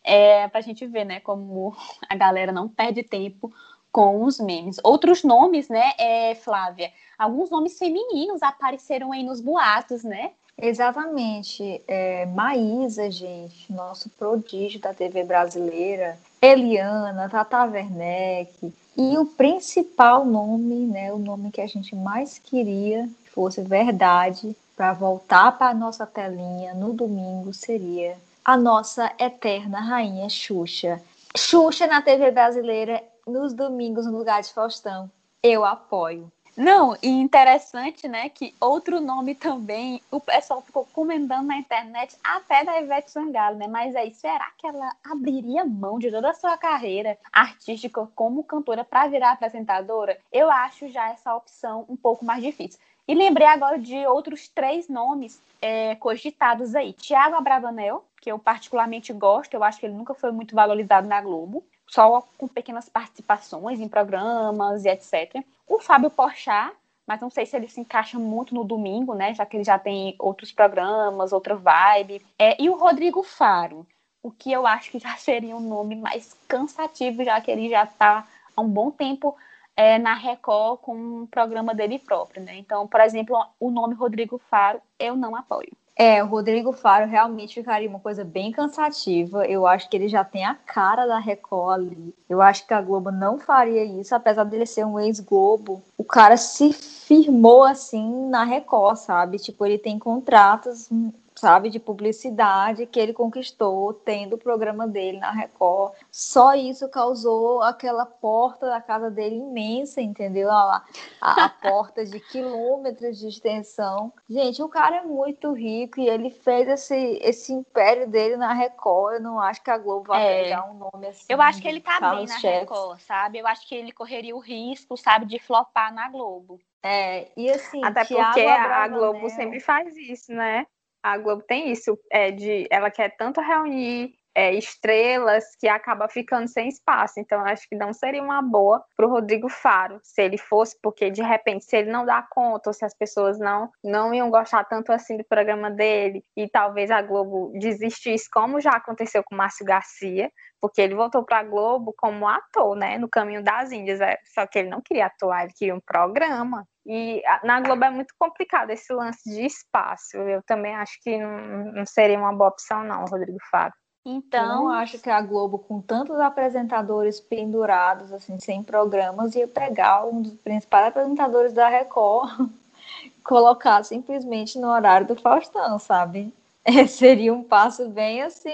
é 0.03 0.47
para 0.47 0.59
a 0.59 0.63
gente 0.63 0.85
ver, 0.87 1.05
né, 1.05 1.19
como 1.19 1.75
a 2.09 2.15
galera 2.15 2.51
não 2.51 2.67
perde 2.67 3.03
tempo 3.03 3.53
com 3.91 4.23
os 4.23 4.39
memes. 4.39 4.77
Outros 4.83 5.23
nomes, 5.23 5.69
né, 5.69 5.93
é, 5.97 6.35
Flávia? 6.35 6.91
Alguns 7.17 7.49
nomes 7.49 7.77
femininos 7.77 8.41
apareceram 8.41 9.11
aí 9.11 9.23
nos 9.23 9.39
boatos, 9.39 10.03
né? 10.03 10.31
Exatamente. 10.57 11.81
É, 11.87 12.25
Maísa, 12.25 13.11
gente, 13.11 13.71
nosso 13.71 14.09
prodígio 14.09 14.79
da 14.79 14.93
TV 14.93 15.23
brasileira. 15.23 16.17
Eliana, 16.41 17.29
Tata 17.29 17.63
Werneck, 17.65 18.73
e 18.97 19.17
o 19.17 19.25
principal 19.25 20.25
nome, 20.25 20.87
né, 20.87 21.11
o 21.11 21.17
nome 21.17 21.51
que 21.51 21.61
a 21.61 21.67
gente 21.67 21.95
mais 21.95 22.37
queria 22.37 23.09
que 23.25 23.31
fosse 23.31 23.61
verdade 23.61 24.55
para 24.75 24.93
voltar 24.93 25.57
para 25.57 25.71
a 25.71 25.73
nossa 25.73 26.05
telinha 26.05 26.73
no 26.73 26.93
domingo 26.93 27.53
seria 27.53 28.17
a 28.43 28.55
nossa 28.55 29.11
eterna 29.19 29.79
rainha 29.79 30.29
Xuxa. 30.29 31.01
Xuxa 31.35 31.87
na 31.87 32.01
TV 32.01 32.31
brasileira 32.31 33.03
nos 33.25 33.53
domingos 33.53 34.05
no 34.05 34.17
lugar 34.17 34.41
de 34.41 34.53
Faustão. 34.53 35.09
Eu 35.41 35.65
apoio. 35.65 36.31
Não, 36.57 36.95
e 37.03 37.09
interessante, 37.09 38.07
né, 38.07 38.29
que 38.29 38.55
outro 38.61 39.01
nome 39.01 39.35
também, 39.35 40.01
o 40.09 40.21
pessoal 40.21 40.61
ficou 40.61 40.85
comentando 40.93 41.47
na 41.47 41.57
internet 41.57 42.15
até 42.23 42.63
da 42.63 42.79
Ivete 42.79 43.11
Sangalo, 43.11 43.57
né? 43.57 43.67
Mas 43.67 43.93
aí, 43.93 44.13
será 44.13 44.49
que 44.57 44.65
ela 44.65 44.95
abriria 45.03 45.65
mão 45.65 45.99
de 45.99 46.09
toda 46.09 46.29
a 46.29 46.33
sua 46.33 46.57
carreira 46.57 47.17
artística 47.31 48.07
como 48.15 48.43
cantora 48.43 48.85
para 48.85 49.07
virar 49.09 49.31
apresentadora? 49.31 50.17
Eu 50.31 50.49
acho 50.49 50.87
já 50.87 51.09
essa 51.09 51.35
opção 51.35 51.85
um 51.89 51.97
pouco 51.97 52.23
mais 52.23 52.41
difícil. 52.41 52.79
E 53.05 53.13
lembrei 53.13 53.47
agora 53.47 53.77
de 53.77 54.07
outros 54.07 54.47
três 54.47 54.87
nomes 54.87 55.41
é, 55.61 55.95
cogitados 55.95 56.73
aí. 56.73 56.93
Tiago 56.93 57.35
Abravanel, 57.35 58.05
que 58.21 58.31
eu 58.31 58.39
particularmente 58.39 59.11
gosto, 59.11 59.53
eu 59.53 59.63
acho 59.63 59.79
que 59.79 59.85
ele 59.85 59.93
nunca 59.93 60.13
foi 60.13 60.31
muito 60.31 60.55
valorizado 60.55 61.07
na 61.07 61.19
Globo 61.21 61.63
só 61.87 62.21
com 62.37 62.47
pequenas 62.47 62.89
participações 62.89 63.79
em 63.79 63.87
programas 63.87 64.85
e 64.85 64.89
etc. 64.89 65.43
O 65.67 65.79
Fábio 65.79 66.09
Porchat, 66.09 66.75
mas 67.07 67.21
não 67.21 67.29
sei 67.29 67.45
se 67.45 67.55
ele 67.55 67.67
se 67.67 67.79
encaixa 67.79 68.17
muito 68.17 68.55
no 68.55 68.63
domingo, 68.63 69.13
né? 69.13 69.33
Já 69.33 69.45
que 69.45 69.57
ele 69.57 69.63
já 69.63 69.77
tem 69.77 70.15
outros 70.17 70.51
programas, 70.51 71.31
outra 71.31 71.55
vibe. 71.55 72.25
É, 72.37 72.61
e 72.61 72.69
o 72.69 72.77
Rodrigo 72.77 73.21
Faro, 73.23 73.85
o 74.23 74.31
que 74.31 74.51
eu 74.51 74.65
acho 74.65 74.91
que 74.91 74.99
já 74.99 75.15
seria 75.17 75.55
um 75.55 75.59
nome 75.59 75.95
mais 75.95 76.35
cansativo, 76.47 77.23
já 77.23 77.39
que 77.39 77.51
ele 77.51 77.69
já 77.69 77.83
está 77.83 78.27
há 78.55 78.61
um 78.61 78.69
bom 78.69 78.89
tempo 78.89 79.35
é, 79.75 79.99
na 79.99 80.13
Record 80.13 80.79
com 80.79 80.95
um 80.95 81.27
programa 81.27 81.75
dele 81.75 81.99
próprio, 81.99 82.41
né? 82.41 82.57
Então, 82.57 82.87
por 82.87 83.01
exemplo, 83.01 83.37
o 83.59 83.69
nome 83.69 83.93
Rodrigo 83.93 84.37
Faro 84.49 84.81
eu 84.97 85.15
não 85.15 85.35
apoio. 85.35 85.71
É, 85.97 86.21
o 86.21 86.27
Rodrigo 86.27 86.73
Faro 86.73 87.07
realmente 87.07 87.55
ficaria 87.55 87.87
uma 87.87 87.99
coisa 87.99 88.23
bem 88.25 88.51
cansativa. 88.51 89.45
Eu 89.45 89.65
acho 89.65 89.89
que 89.89 89.95
ele 89.95 90.09
já 90.09 90.25
tem 90.25 90.45
a 90.45 90.53
cara 90.53 91.05
da 91.05 91.17
Record 91.19 91.87
ali. 91.87 92.13
Eu 92.27 92.41
acho 92.41 92.67
que 92.67 92.73
a 92.73 92.81
Globo 92.81 93.11
não 93.11 93.39
faria 93.39 93.83
isso, 93.85 94.13
apesar 94.13 94.43
dele 94.43 94.65
ser 94.65 94.85
um 94.85 94.99
ex-Globo. 94.99 95.81
O 95.97 96.03
cara 96.03 96.35
se 96.35 96.73
firmou 96.73 97.63
assim 97.63 98.27
na 98.27 98.43
Record, 98.43 98.97
sabe? 98.97 99.37
Tipo, 99.37 99.65
ele 99.65 99.77
tem 99.77 99.97
contratos 99.97 100.89
sabe, 101.35 101.69
de 101.69 101.79
publicidade 101.79 102.85
que 102.85 102.99
ele 102.99 103.13
conquistou 103.13 103.93
tendo 103.93 104.33
o 104.33 104.37
programa 104.37 104.87
dele 104.87 105.19
na 105.19 105.31
Record. 105.31 105.93
Só 106.09 106.55
isso 106.55 106.87
causou 106.89 107.61
aquela 107.61 108.05
porta 108.05 108.67
da 108.67 108.81
casa 108.81 109.11
dele 109.11 109.35
imensa, 109.35 110.01
entendeu? 110.01 110.49
A, 110.49 110.83
a, 111.19 111.45
a 111.45 111.49
porta 111.61 112.05
de 112.05 112.19
quilômetros 112.19 113.19
de 113.19 113.27
extensão. 113.27 114.13
Gente, 114.29 114.63
o 114.63 114.69
cara 114.69 114.97
é 114.97 115.01
muito 115.01 115.51
rico 115.51 115.99
e 115.99 116.07
ele 116.07 116.29
fez 116.29 116.67
esse, 116.67 117.19
esse 117.21 117.51
império 117.51 118.07
dele 118.07 118.37
na 118.37 118.53
Record. 118.53 119.15
Eu 119.15 119.21
não 119.21 119.39
acho 119.39 119.61
que 119.61 119.69
a 119.69 119.77
Globo 119.77 120.07
vai 120.07 120.25
é. 120.25 120.43
pegar 120.43 120.71
um 120.71 120.75
nome 120.75 121.07
assim. 121.07 121.25
Eu 121.27 121.41
acho 121.41 121.61
que 121.61 121.67
ele 121.67 121.81
tá 121.81 121.99
bem 121.99 122.25
na 122.25 122.39
chefes. 122.39 122.61
Record, 122.61 122.99
sabe? 123.01 123.39
Eu 123.39 123.47
acho 123.47 123.67
que 123.67 123.75
ele 123.75 123.91
correria 123.91 124.35
o 124.35 124.39
risco, 124.39 124.95
sabe, 124.95 125.25
de 125.25 125.37
flopar 125.39 125.93
na 125.93 126.09
Globo. 126.09 126.59
É, 126.81 127.31
e 127.35 127.49
assim, 127.49 127.83
até 127.83 128.05
porque 128.05 128.41
a 128.41 128.87
Globo 128.87 129.27
sempre 129.31 129.59
faz 129.59 129.97
isso, 129.97 130.31
né? 130.31 130.67
A 131.05 131.19
Globo 131.19 131.43
tem 131.43 131.71
isso, 131.71 131.99
é, 132.11 132.31
de 132.31 132.67
ela 132.71 132.89
quer 132.89 133.15
tanto 133.15 133.39
reunir 133.39 134.15
é, 134.35 134.53
estrelas 134.53 135.45
que 135.57 135.67
acaba 135.67 136.09
ficando 136.09 136.47
sem 136.49 136.67
espaço. 136.67 137.19
Então, 137.19 137.39
acho 137.45 137.67
que 137.69 137.75
não 137.75 137.93
seria 137.93 138.21
uma 138.21 138.41
boa 138.41 138.83
para 138.95 139.07
o 139.07 139.09
Rodrigo 139.09 139.47
Faro, 139.49 139.99
se 140.03 140.21
ele 140.21 140.37
fosse, 140.37 140.77
porque 140.81 141.09
de 141.09 141.23
repente, 141.23 141.63
se 141.63 141.77
ele 141.77 141.89
não 141.89 142.05
dá 142.05 142.21
conta, 142.29 142.69
ou 142.69 142.73
se 142.73 142.83
as 142.83 142.93
pessoas 142.93 143.39
não, 143.39 143.69
não 143.81 144.13
iam 144.13 144.29
gostar 144.29 144.65
tanto 144.65 144.91
assim 144.91 145.15
do 145.17 145.23
programa 145.23 145.71
dele, 145.71 146.21
e 146.35 146.49
talvez 146.49 146.91
a 146.91 147.01
Globo 147.01 147.53
desistisse, 147.57 148.29
como 148.29 148.59
já 148.59 148.71
aconteceu 148.71 149.23
com 149.23 149.33
o 149.33 149.37
Márcio 149.37 149.65
Garcia, 149.65 150.29
porque 150.59 150.81
ele 150.81 150.95
voltou 150.95 151.23
para 151.23 151.39
a 151.39 151.43
Globo 151.43 151.93
como 151.97 152.27
ator, 152.27 152.75
né, 152.75 152.97
no 152.97 153.07
Caminho 153.07 153.43
das 153.43 153.71
Índias, 153.71 154.01
é, 154.01 154.17
só 154.33 154.45
que 154.45 154.59
ele 154.59 154.69
não 154.69 154.81
queria 154.81 155.05
atuar, 155.05 155.43
ele 155.43 155.53
queria 155.55 155.75
um 155.75 155.81
programa. 155.85 156.67
E 156.87 157.21
na 157.43 157.61
Globo 157.61 157.83
é 157.85 157.89
muito 157.89 158.13
complicado 158.19 158.69
esse 158.69 158.93
lance 158.93 159.27
de 159.27 159.43
espaço. 159.43 160.17
Eu 160.17 160.43
também 160.43 160.75
acho 160.75 160.99
que 161.01 161.17
não, 161.17 161.73
não 161.73 161.85
seria 161.85 162.17
uma 162.17 162.31
boa 162.31 162.49
opção, 162.49 162.83
não, 162.83 163.05
Rodrigo 163.05 163.39
Fábio. 163.49 163.84
Então, 164.07 164.39
eu 164.39 164.55
não 164.55 164.69
acho 164.69 164.99
que 164.99 165.09
a 165.09 165.19
Globo, 165.19 165.57
com 165.57 165.81
tantos 165.81 166.19
apresentadores 166.19 167.19
pendurados, 167.19 168.13
assim, 168.13 168.39
sem 168.39 168.61
programas, 168.61 169.33
ia 169.33 169.47
pegar 169.47 170.05
um 170.05 170.21
dos 170.21 170.35
principais 170.35 170.87
apresentadores 170.89 171.53
da 171.53 171.67
Record 171.67 172.51
colocar 173.25 173.83
simplesmente 173.83 174.59
no 174.59 174.67
horário 174.67 175.07
do 175.07 175.15
Faustão, 175.15 175.79
sabe? 175.79 176.31
É, 176.67 176.87
seria 176.87 177.31
um 177.31 177.43
passo 177.43 177.87
bem, 177.89 178.23
assim, 178.23 178.49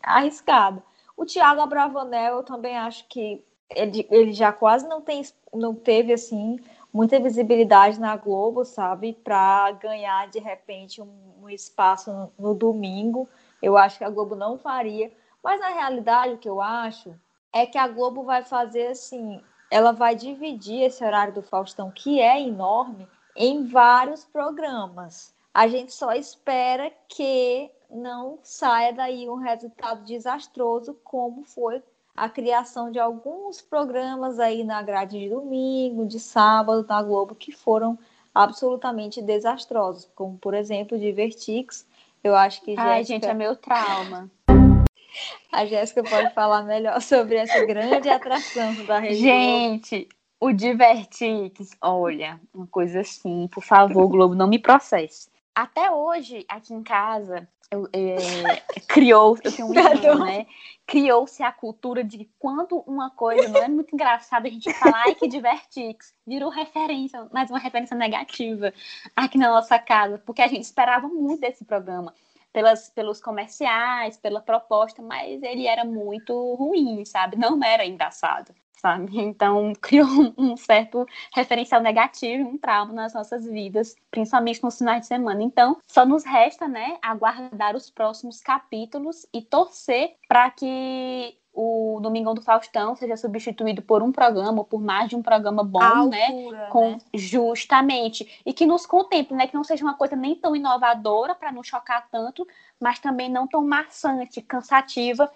arriscado. 0.00 0.80
O 1.16 1.26
Thiago 1.26 1.60
Abravanel, 1.60 2.36
eu 2.36 2.42
também 2.44 2.78
acho 2.78 3.08
que 3.08 3.44
ele, 3.74 4.06
ele 4.08 4.32
já 4.32 4.52
quase 4.52 4.86
não, 4.86 5.00
tem, 5.00 5.20
não 5.52 5.74
teve, 5.74 6.12
assim, 6.12 6.60
muita 6.92 7.18
visibilidade 7.18 7.98
na 7.98 8.16
Globo, 8.16 8.64
sabe? 8.64 9.14
Para 9.14 9.72
ganhar, 9.72 10.28
de 10.28 10.38
repente, 10.38 11.02
um, 11.02 11.08
um 11.42 11.50
espaço 11.50 12.12
no, 12.12 12.32
no 12.38 12.54
domingo 12.54 13.28
eu 13.62 13.76
acho 13.76 13.98
que 13.98 14.04
a 14.04 14.10
Globo 14.10 14.34
não 14.34 14.58
faria. 14.58 15.12
Mas 15.42 15.60
na 15.60 15.68
realidade, 15.68 16.34
o 16.34 16.38
que 16.38 16.48
eu 16.48 16.60
acho 16.60 17.14
é 17.52 17.66
que 17.66 17.78
a 17.78 17.88
Globo 17.88 18.22
vai 18.24 18.42
fazer 18.42 18.88
assim 18.88 19.42
ela 19.70 19.92
vai 19.92 20.16
dividir 20.16 20.82
esse 20.82 21.04
horário 21.04 21.32
do 21.32 21.42
Faustão, 21.42 21.90
que 21.90 22.20
é 22.20 22.42
enorme, 22.42 23.06
em 23.36 23.64
vários 23.64 24.24
programas. 24.24 25.32
A 25.54 25.68
gente 25.68 25.92
só 25.92 26.12
espera 26.12 26.92
que 27.08 27.70
não 27.88 28.38
saia 28.42 28.92
daí 28.92 29.28
um 29.28 29.36
resultado 29.36 30.04
desastroso, 30.04 30.98
como 31.04 31.44
foi 31.44 31.82
a 32.16 32.28
criação 32.28 32.90
de 32.90 32.98
alguns 32.98 33.60
programas 33.60 34.40
aí 34.40 34.64
na 34.64 34.82
grade 34.82 35.18
de 35.18 35.28
domingo, 35.28 36.04
de 36.04 36.18
sábado 36.18 36.84
na 36.88 37.02
Globo, 37.02 37.34
que 37.34 37.52
foram 37.52 37.96
absolutamente 38.34 39.22
desastrosos, 39.22 40.08
como 40.14 40.36
por 40.36 40.54
exemplo 40.54 40.98
Divertix. 40.98 41.86
Eu 42.22 42.36
acho 42.36 42.62
que 42.62 42.74
Ai, 42.76 42.98
Jéssica... 42.98 43.14
gente, 43.14 43.26
é 43.26 43.34
meu 43.34 43.56
trauma. 43.56 44.30
A 45.50 45.66
Jéssica 45.66 46.04
pode 46.04 46.32
falar 46.34 46.62
melhor 46.62 47.00
sobre 47.00 47.36
essa 47.36 47.64
grande 47.66 48.08
atração 48.08 48.72
da 48.84 49.00
região. 49.00 49.20
Gente, 49.20 50.08
o 50.38 50.52
Divertix, 50.52 51.76
olha, 51.82 52.40
uma 52.54 52.66
coisa 52.66 53.00
assim, 53.00 53.48
por 53.48 53.62
favor, 53.62 54.08
Globo, 54.08 54.34
não 54.34 54.46
me 54.46 54.58
processe. 54.58 55.28
Até 55.54 55.90
hoje, 55.90 56.44
aqui 56.48 56.72
em 56.72 56.82
casa, 56.82 57.48
é, 57.92 58.62
criou, 58.88 59.38
eu 59.44 59.52
tenho 59.52 59.68
um 59.68 60.24
né? 60.24 60.46
Criou-se 60.86 61.42
a 61.42 61.52
cultura 61.52 62.02
de 62.02 62.28
quando 62.38 62.82
uma 62.86 63.10
coisa 63.10 63.48
não 63.48 63.62
é 63.62 63.68
muito 63.68 63.94
engraçada, 63.94 64.48
a 64.48 64.50
gente 64.50 64.72
fala, 64.74 64.96
ai, 64.96 65.14
que 65.14 65.28
divertix. 65.28 66.12
Virou 66.26 66.50
referência, 66.50 67.28
mas 67.32 67.48
uma 67.48 67.60
referência 67.60 67.96
negativa 67.96 68.72
aqui 69.14 69.38
na 69.38 69.48
nossa 69.48 69.78
casa, 69.78 70.18
porque 70.18 70.42
a 70.42 70.48
gente 70.48 70.64
esperava 70.64 71.06
muito 71.06 71.40
desse 71.40 71.64
programa. 71.64 72.12
Pelas, 72.52 72.90
pelos 72.90 73.20
comerciais, 73.20 74.16
pela 74.16 74.40
proposta, 74.40 75.00
mas 75.00 75.40
ele 75.40 75.68
era 75.68 75.84
muito 75.84 76.34
ruim, 76.56 77.04
sabe? 77.04 77.36
Não 77.36 77.62
era 77.62 77.86
engraçado 77.86 78.52
sabe? 78.80 79.18
Então, 79.18 79.72
criou 79.80 80.08
um 80.36 80.56
certo 80.56 81.06
referencial 81.34 81.80
negativo, 81.80 82.48
um 82.48 82.58
trauma 82.58 82.92
nas 82.92 83.14
nossas 83.14 83.44
vidas, 83.44 83.94
principalmente 84.10 84.62
nos 84.62 84.78
finais 84.78 85.02
de 85.02 85.06
semana. 85.06 85.42
Então, 85.42 85.76
só 85.86 86.04
nos 86.04 86.24
resta, 86.24 86.66
né, 86.66 86.98
aguardar 87.02 87.76
os 87.76 87.90
próximos 87.90 88.40
capítulos 88.40 89.26
e 89.32 89.42
torcer 89.42 90.16
para 90.26 90.50
que 90.50 91.36
o 91.52 91.98
Domingão 92.00 92.32
do 92.32 92.42
Faustão 92.42 92.94
seja 92.94 93.16
substituído 93.16 93.82
por 93.82 94.02
um 94.02 94.12
programa 94.12 94.58
ou 94.58 94.64
por 94.64 94.80
mais 94.80 95.08
de 95.08 95.16
um 95.16 95.22
programa 95.22 95.64
bom, 95.64 96.08
né? 96.08 96.26
altura, 96.26 96.68
Com, 96.70 96.90
né? 96.92 96.98
Justamente. 97.12 98.40
E 98.46 98.52
que 98.52 98.64
nos 98.64 98.86
contemple, 98.86 99.36
né? 99.36 99.46
Que 99.46 99.54
não 99.54 99.64
seja 99.64 99.84
uma 99.84 99.94
coisa 99.94 100.14
nem 100.14 100.36
tão 100.36 100.54
inovadora 100.54 101.34
para 101.34 101.50
não 101.50 101.62
chocar 101.62 102.08
tanto, 102.08 102.46
mas 102.78 103.00
também 103.00 103.28
não 103.28 103.48
tão 103.48 103.66
maçante, 103.66 104.40
cansativa, 104.40 105.30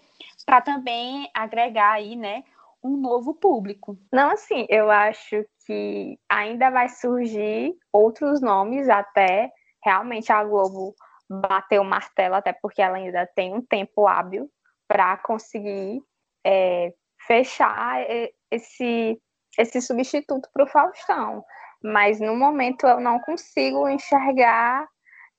para 0.47 0.61
também 0.61 1.29
agregar 1.35 1.93
aí, 1.93 2.15
né? 2.15 2.45
Um 2.85 2.99
novo 2.99 3.35
público. 3.35 3.99
Não, 4.13 4.31
assim, 4.31 4.67
eu 4.69 4.91
acho 4.91 5.45
que 5.67 6.19
ainda 6.29 6.71
vai 6.71 6.91
surgir 6.91 7.75
outros 7.91 8.43
nomes 8.43 8.89
até 8.91 9.51
realmente 9.83 10.31
a 10.31 10.45
Globo 10.45 10.95
bater 11.29 11.81
o 11.81 11.85
martelo, 11.85 12.35
até 12.35 12.53
porque 12.53 12.83
ela 12.83 12.99
ainda 12.99 13.27
tem 13.35 13.55
um 13.55 13.63
tempo 13.63 14.07
hábil 14.07 14.51
para 14.87 15.17
conseguir 15.17 16.03
é, 16.47 16.93
fechar 17.27 18.05
esse, 18.51 19.19
esse 19.59 19.81
substituto 19.81 20.49
para 20.53 20.65
o 20.65 20.69
Faustão. 20.69 21.43
Mas 21.83 22.21
no 22.21 22.37
momento 22.37 22.87
eu 22.87 23.01
não 23.01 23.19
consigo 23.21 23.89
enxergar 23.89 24.87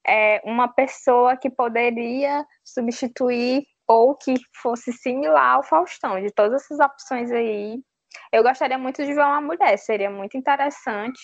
é, 0.07 0.41
uma 0.45 0.67
pessoa 0.67 1.37
que 1.37 1.49
poderia 1.49 2.45
substituir 2.63 3.65
ou 3.87 4.15
que 4.15 4.35
fosse 4.61 4.91
similar 4.93 5.55
ao 5.55 5.63
Faustão. 5.63 6.19
De 6.21 6.31
todas 6.31 6.63
essas 6.63 6.79
opções 6.79 7.31
aí, 7.31 7.79
eu 8.31 8.43
gostaria 8.43 8.77
muito 8.77 9.03
de 9.03 9.13
ver 9.13 9.21
uma 9.21 9.41
mulher. 9.41 9.77
Seria 9.77 10.09
muito 10.09 10.37
interessante 10.37 11.19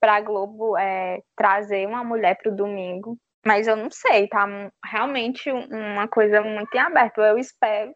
para 0.00 0.16
a 0.16 0.20
Globo 0.20 0.76
é, 0.76 1.20
trazer 1.36 1.86
uma 1.86 2.04
mulher 2.04 2.36
para 2.36 2.52
o 2.52 2.56
domingo. 2.56 3.18
Mas 3.44 3.68
eu 3.68 3.76
não 3.76 3.90
sei, 3.90 4.26
tá 4.28 4.44
realmente 4.84 5.50
uma 5.50 6.08
coisa 6.08 6.42
muito 6.42 6.74
em 6.74 6.80
aberto. 6.80 7.20
Eu 7.20 7.38
espero 7.38 7.92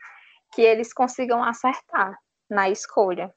que 0.53 0.63
eles 0.63 0.93
consigam 0.93 1.43
acertar 1.43 2.17
na 2.49 2.69
escolha. 2.69 3.33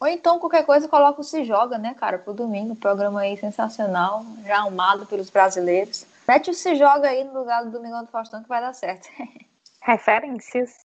Ou 0.00 0.08
então 0.08 0.40
qualquer 0.40 0.66
coisa 0.66 0.88
coloca 0.88 1.20
o 1.20 1.24
Se 1.24 1.44
Joga, 1.44 1.78
né, 1.78 1.94
cara, 1.94 2.18
pro 2.18 2.34
domingo. 2.34 2.74
Programa 2.74 3.20
aí 3.20 3.36
sensacional, 3.36 4.24
já 4.44 4.58
amado 4.58 5.06
pelos 5.06 5.30
brasileiros. 5.30 6.04
Mete 6.26 6.50
o 6.50 6.54
Se 6.54 6.74
Joga 6.74 7.08
aí 7.08 7.22
no 7.22 7.38
lugar 7.38 7.64
do 7.64 7.70
Domingão 7.70 8.04
do 8.04 8.10
Faustão 8.10 8.42
que 8.42 8.48
vai 8.48 8.60
dar 8.60 8.72
certo. 8.72 9.08
Referências. 9.84 10.76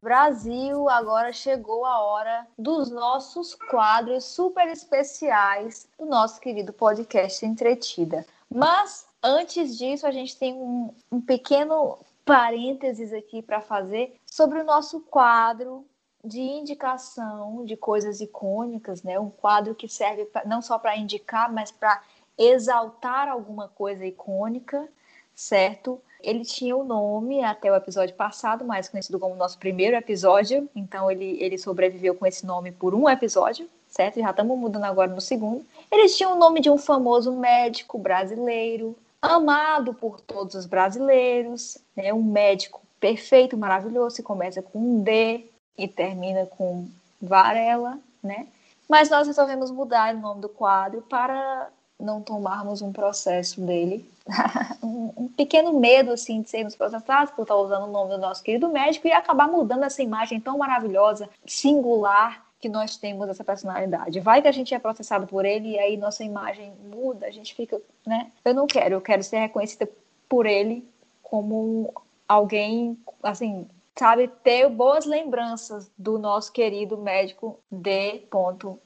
Brasil, 0.00 0.88
agora 0.88 1.32
chegou 1.32 1.84
a 1.84 1.98
hora 1.98 2.46
dos 2.56 2.90
nossos 2.90 3.56
quadros 3.56 4.24
super 4.24 4.68
especiais 4.68 5.88
do 5.98 6.06
nosso 6.06 6.40
querido 6.40 6.72
podcast 6.72 7.44
Entretida. 7.44 8.24
Mas 8.48 9.08
antes 9.20 9.76
disso, 9.76 10.06
a 10.06 10.12
gente 10.12 10.36
tem 10.38 10.54
um, 10.54 10.94
um 11.10 11.20
pequeno 11.20 11.98
parênteses 12.24 13.12
aqui 13.12 13.42
para 13.42 13.60
fazer 13.60 14.16
sobre 14.24 14.60
o 14.60 14.64
nosso 14.64 15.00
quadro 15.00 15.84
de 16.28 16.40
indicação 16.40 17.64
de 17.64 17.76
coisas 17.76 18.20
icônicas, 18.20 19.02
né? 19.02 19.18
Um 19.18 19.30
quadro 19.30 19.74
que 19.74 19.88
serve 19.88 20.26
pra, 20.26 20.44
não 20.44 20.62
só 20.62 20.78
para 20.78 20.96
indicar, 20.96 21.52
mas 21.52 21.70
para 21.70 22.02
exaltar 22.36 23.28
alguma 23.28 23.68
coisa 23.68 24.06
icônica, 24.06 24.86
certo? 25.34 26.00
Ele 26.22 26.44
tinha 26.44 26.76
o 26.76 26.82
um 26.82 26.84
nome 26.84 27.42
até 27.42 27.70
o 27.70 27.74
episódio 27.74 28.14
passado, 28.14 28.64
mais 28.64 28.88
conhecido 28.88 29.18
como 29.18 29.34
nosso 29.34 29.58
primeiro 29.58 29.96
episódio. 29.96 30.68
Então 30.74 31.10
ele, 31.10 31.36
ele 31.40 31.56
sobreviveu 31.56 32.14
com 32.14 32.26
esse 32.26 32.44
nome 32.44 32.70
por 32.70 32.94
um 32.94 33.08
episódio, 33.08 33.68
certo? 33.88 34.20
Já 34.20 34.30
estamos 34.30 34.58
mudando 34.58 34.84
agora 34.84 35.12
no 35.12 35.20
segundo. 35.20 35.64
Ele 35.90 36.08
tinha 36.08 36.28
o 36.28 36.36
nome 36.36 36.60
de 36.60 36.70
um 36.70 36.78
famoso 36.78 37.32
médico 37.32 37.98
brasileiro, 37.98 38.96
amado 39.22 39.94
por 39.94 40.20
todos 40.20 40.54
os 40.54 40.66
brasileiros, 40.66 41.78
né? 41.96 42.12
Um 42.12 42.22
médico 42.22 42.80
perfeito, 43.00 43.56
maravilhoso, 43.56 44.16
que 44.16 44.22
começa 44.22 44.60
com 44.60 44.78
um 44.78 45.02
D, 45.02 45.46
e 45.78 45.86
termina 45.86 46.44
com 46.44 46.88
Varela, 47.22 47.98
né? 48.22 48.48
Mas 48.88 49.08
nós 49.08 49.26
resolvemos 49.26 49.70
mudar 49.70 50.14
o 50.14 50.18
nome 50.18 50.40
do 50.40 50.48
quadro 50.48 51.02
para 51.02 51.70
não 51.98 52.20
tomarmos 52.22 52.82
um 52.82 52.92
processo 52.92 53.60
dele. 53.60 54.10
um, 54.82 55.28
pequeno 55.28 55.78
medo, 55.78 56.12
assim, 56.12 56.42
de 56.42 56.50
sermos 56.50 56.74
processados 56.74 57.32
por 57.32 57.42
estar 57.42 57.56
usando 57.56 57.84
o 57.84 57.92
nome 57.92 58.10
do 58.10 58.18
nosso 58.18 58.42
querido 58.42 58.68
médico 58.68 59.06
e 59.06 59.12
acabar 59.12 59.48
mudando 59.48 59.84
essa 59.84 60.02
imagem 60.02 60.40
tão 60.40 60.58
maravilhosa, 60.58 61.28
singular, 61.46 62.46
que 62.60 62.68
nós 62.68 62.96
temos 62.96 63.28
essa 63.28 63.44
personalidade. 63.44 64.18
Vai 64.20 64.42
que 64.42 64.48
a 64.48 64.52
gente 64.52 64.74
é 64.74 64.78
processado 64.78 65.26
por 65.26 65.44
ele 65.44 65.70
e 65.70 65.78
aí 65.78 65.96
nossa 65.96 66.24
imagem 66.24 66.72
muda, 66.90 67.26
a 67.26 67.30
gente 67.30 67.54
fica, 67.54 67.80
né? 68.04 68.32
Eu 68.44 68.52
não 68.52 68.66
quero, 68.66 68.96
eu 68.96 69.00
quero 69.00 69.22
ser 69.22 69.38
reconhecida 69.38 69.88
por 70.28 70.44
ele 70.44 70.88
como 71.22 71.92
alguém, 72.26 72.98
assim, 73.22 73.66
sabe, 73.98 74.28
ter 74.28 74.68
boas 74.68 75.04
lembranças 75.04 75.90
do 75.98 76.18
nosso 76.18 76.52
querido 76.52 76.96
médico 76.96 77.58
D. 77.70 78.28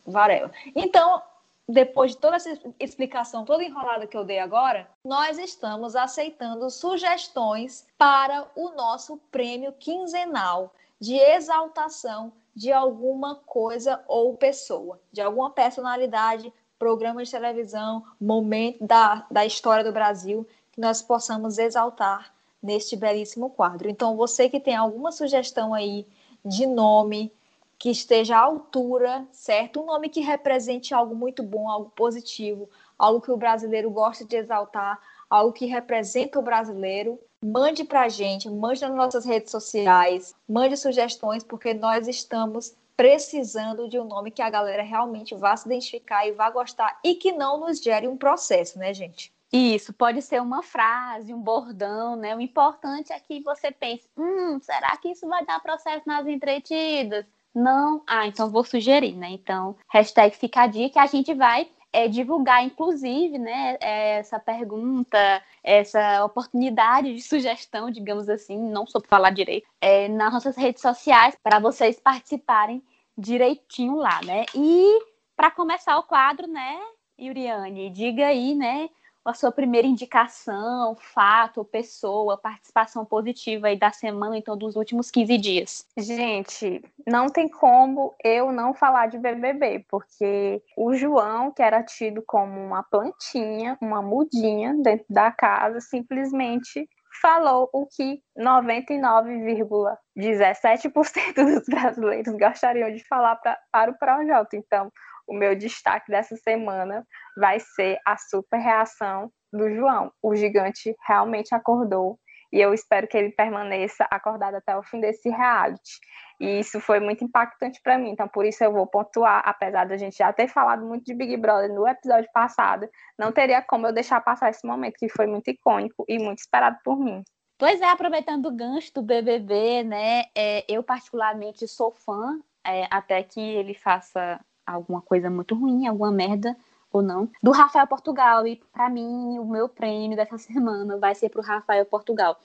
Varela. 0.06 0.50
Então, 0.74 1.22
depois 1.68 2.12
de 2.12 2.18
toda 2.18 2.36
essa 2.36 2.58
explicação 2.80 3.44
toda 3.44 3.64
enrolada 3.64 4.06
que 4.06 4.16
eu 4.16 4.24
dei 4.24 4.38
agora, 4.38 4.88
nós 5.04 5.38
estamos 5.38 5.94
aceitando 5.94 6.68
sugestões 6.70 7.86
para 7.96 8.46
o 8.56 8.70
nosso 8.70 9.18
prêmio 9.30 9.72
quinzenal 9.72 10.72
de 11.00 11.16
exaltação 11.16 12.32
de 12.54 12.72
alguma 12.72 13.36
coisa 13.36 14.02
ou 14.06 14.36
pessoa, 14.36 15.00
de 15.10 15.20
alguma 15.20 15.50
personalidade, 15.50 16.52
programa 16.78 17.22
de 17.24 17.30
televisão, 17.30 18.04
momento 18.20 18.84
da, 18.84 19.26
da 19.30 19.46
história 19.46 19.84
do 19.84 19.92
Brasil, 19.92 20.46
que 20.72 20.80
nós 20.80 21.00
possamos 21.00 21.58
exaltar 21.58 22.32
neste 22.62 22.96
belíssimo 22.96 23.50
quadro. 23.50 23.90
Então, 23.90 24.16
você 24.16 24.48
que 24.48 24.60
tem 24.60 24.76
alguma 24.76 25.10
sugestão 25.10 25.74
aí 25.74 26.06
de 26.44 26.66
nome 26.66 27.32
que 27.78 27.90
esteja 27.90 28.36
à 28.36 28.40
altura, 28.42 29.26
certo? 29.32 29.80
Um 29.80 29.86
nome 29.86 30.08
que 30.08 30.20
represente 30.20 30.94
algo 30.94 31.16
muito 31.16 31.42
bom, 31.42 31.68
algo 31.68 31.90
positivo, 31.90 32.70
algo 32.96 33.20
que 33.20 33.32
o 33.32 33.36
brasileiro 33.36 33.90
gosta 33.90 34.24
de 34.24 34.36
exaltar, 34.36 35.00
algo 35.28 35.52
que 35.52 35.66
representa 35.66 36.38
o 36.38 36.42
brasileiro, 36.42 37.18
mande 37.44 37.82
para 37.82 38.02
a 38.02 38.08
gente, 38.08 38.48
mande 38.48 38.80
nas 38.82 38.94
nossas 38.94 39.24
redes 39.24 39.50
sociais, 39.50 40.32
mande 40.48 40.76
sugestões, 40.76 41.42
porque 41.42 41.74
nós 41.74 42.06
estamos 42.06 42.72
precisando 42.96 43.88
de 43.88 43.98
um 43.98 44.04
nome 44.04 44.30
que 44.30 44.42
a 44.42 44.50
galera 44.50 44.82
realmente 44.82 45.34
vá 45.34 45.56
se 45.56 45.66
identificar 45.66 46.24
e 46.24 46.32
vá 46.32 46.50
gostar 46.50 47.00
e 47.02 47.16
que 47.16 47.32
não 47.32 47.58
nos 47.58 47.80
gere 47.80 48.06
um 48.06 48.16
processo, 48.16 48.78
né, 48.78 48.94
gente? 48.94 49.32
Isso, 49.52 49.92
pode 49.92 50.22
ser 50.22 50.40
uma 50.40 50.62
frase, 50.62 51.34
um 51.34 51.40
bordão, 51.40 52.16
né? 52.16 52.34
O 52.34 52.40
importante 52.40 53.12
é 53.12 53.20
que 53.20 53.40
você 53.40 53.70
pense, 53.70 54.08
hum, 54.16 54.58
será 54.60 54.96
que 54.96 55.10
isso 55.10 55.28
vai 55.28 55.44
dar 55.44 55.60
processo 55.60 56.02
nas 56.06 56.26
entretidas? 56.26 57.26
Não? 57.54 58.02
Ah, 58.06 58.26
então 58.26 58.48
vou 58.48 58.64
sugerir, 58.64 59.14
né? 59.14 59.28
Então, 59.30 59.76
hashtag 59.90 60.34
fica 60.34 60.62
a 60.62 60.66
dica, 60.66 61.02
a 61.02 61.06
gente 61.06 61.34
vai 61.34 61.68
é, 61.92 62.08
divulgar, 62.08 62.64
inclusive, 62.64 63.38
né, 63.38 63.76
essa 63.80 64.40
pergunta, 64.40 65.42
essa 65.62 66.24
oportunidade 66.24 67.14
de 67.14 67.20
sugestão, 67.20 67.90
digamos 67.90 68.28
assim, 68.30 68.56
não 68.56 68.86
soube 68.86 69.06
falar 69.06 69.30
direito, 69.30 69.68
é, 69.80 70.08
nas 70.08 70.32
nossas 70.32 70.56
redes 70.56 70.80
sociais, 70.80 71.36
para 71.42 71.58
vocês 71.58 72.00
participarem 72.00 72.82
direitinho 73.16 73.96
lá, 73.96 74.20
né? 74.24 74.46
E 74.54 75.00
para 75.36 75.50
começar 75.50 75.98
o 75.98 76.04
quadro, 76.04 76.46
né, 76.46 76.80
Yuriane, 77.20 77.90
diga 77.90 78.28
aí, 78.28 78.54
né, 78.54 78.88
a 79.24 79.34
sua 79.34 79.52
primeira 79.52 79.86
indicação, 79.86 80.96
fato, 80.96 81.64
pessoa, 81.64 82.36
participação 82.36 83.04
positiva 83.04 83.68
aí 83.68 83.78
da 83.78 83.92
semana, 83.92 84.36
então, 84.36 84.56
dos 84.56 84.74
últimos 84.76 85.10
15 85.10 85.38
dias. 85.38 85.86
Gente, 85.96 86.82
não 87.06 87.28
tem 87.28 87.48
como 87.48 88.14
eu 88.22 88.52
não 88.52 88.74
falar 88.74 89.06
de 89.06 89.18
BBB, 89.18 89.86
porque 89.88 90.62
o 90.76 90.94
João, 90.94 91.50
que 91.52 91.62
era 91.62 91.82
tido 91.82 92.22
como 92.26 92.60
uma 92.60 92.82
plantinha, 92.82 93.78
uma 93.80 94.02
mudinha 94.02 94.74
dentro 94.74 95.06
da 95.08 95.30
casa, 95.30 95.80
simplesmente 95.80 96.88
falou 97.20 97.68
o 97.72 97.86
que 97.86 98.22
99,17% 98.38 101.34
dos 101.34 101.66
brasileiros 101.68 102.34
gostariam 102.36 102.90
de 102.90 103.04
falar 103.06 103.36
pra, 103.36 103.58
para 103.70 103.90
o 103.90 103.98
projeto. 103.98 104.54
Então, 104.54 104.90
o 105.26 105.34
meu 105.34 105.54
destaque 105.54 106.10
dessa 106.10 106.36
semana 106.36 107.06
vai 107.36 107.58
ser 107.60 107.98
a 108.06 108.16
super 108.16 108.58
reação 108.58 109.30
do 109.52 109.70
João. 109.70 110.12
O 110.22 110.34
gigante 110.34 110.94
realmente 111.06 111.54
acordou 111.54 112.18
e 112.52 112.60
eu 112.60 112.74
espero 112.74 113.08
que 113.08 113.16
ele 113.16 113.30
permaneça 113.30 114.06
acordado 114.10 114.56
até 114.56 114.76
o 114.76 114.82
fim 114.82 115.00
desse 115.00 115.30
reality. 115.30 115.98
E 116.38 116.60
isso 116.60 116.80
foi 116.80 117.00
muito 117.00 117.24
impactante 117.24 117.80
para 117.82 117.96
mim, 117.96 118.10
então 118.10 118.28
por 118.28 118.44
isso 118.44 118.62
eu 118.62 118.72
vou 118.72 118.86
pontuar, 118.86 119.42
apesar 119.46 119.86
da 119.86 119.96
gente 119.96 120.18
já 120.18 120.32
ter 120.32 120.48
falado 120.48 120.84
muito 120.84 121.04
de 121.04 121.14
Big 121.14 121.36
Brother 121.36 121.72
no 121.72 121.86
episódio 121.86 122.28
passado, 122.32 122.88
não 123.18 123.32
teria 123.32 123.62
como 123.62 123.86
eu 123.86 123.92
deixar 123.92 124.20
passar 124.20 124.50
esse 124.50 124.66
momento 124.66 124.96
que 124.98 125.08
foi 125.08 125.26
muito 125.26 125.48
icônico 125.48 126.04
e 126.08 126.18
muito 126.18 126.40
esperado 126.40 126.76
por 126.84 126.98
mim. 126.98 127.22
Pois 127.56 127.80
é, 127.80 127.88
aproveitando 127.88 128.46
o 128.46 128.56
gancho 128.56 128.92
do 128.92 129.02
BBB, 129.02 129.84
né? 129.84 130.24
É, 130.36 130.64
eu 130.68 130.82
particularmente 130.82 131.68
sou 131.68 131.92
fã, 131.92 132.40
é, 132.66 132.88
até 132.90 133.22
que 133.22 133.40
ele 133.40 133.72
faça 133.72 134.40
alguma 134.66 135.00
coisa 135.00 135.30
muito 135.30 135.54
ruim, 135.54 135.86
alguma 135.86 136.10
merda 136.10 136.56
ou 136.92 137.00
não, 137.00 137.28
do 137.42 137.50
Rafael 137.50 137.86
Portugal. 137.86 138.46
E 138.46 138.56
para 138.72 138.88
mim, 138.90 139.38
o 139.38 139.44
meu 139.44 139.68
prêmio 139.68 140.16
dessa 140.16 140.36
semana 140.38 140.98
vai 140.98 141.14
ser 141.14 141.30
para 141.30 141.40
o 141.40 141.44
Rafael 141.44 141.84
Portugal. 141.86 142.38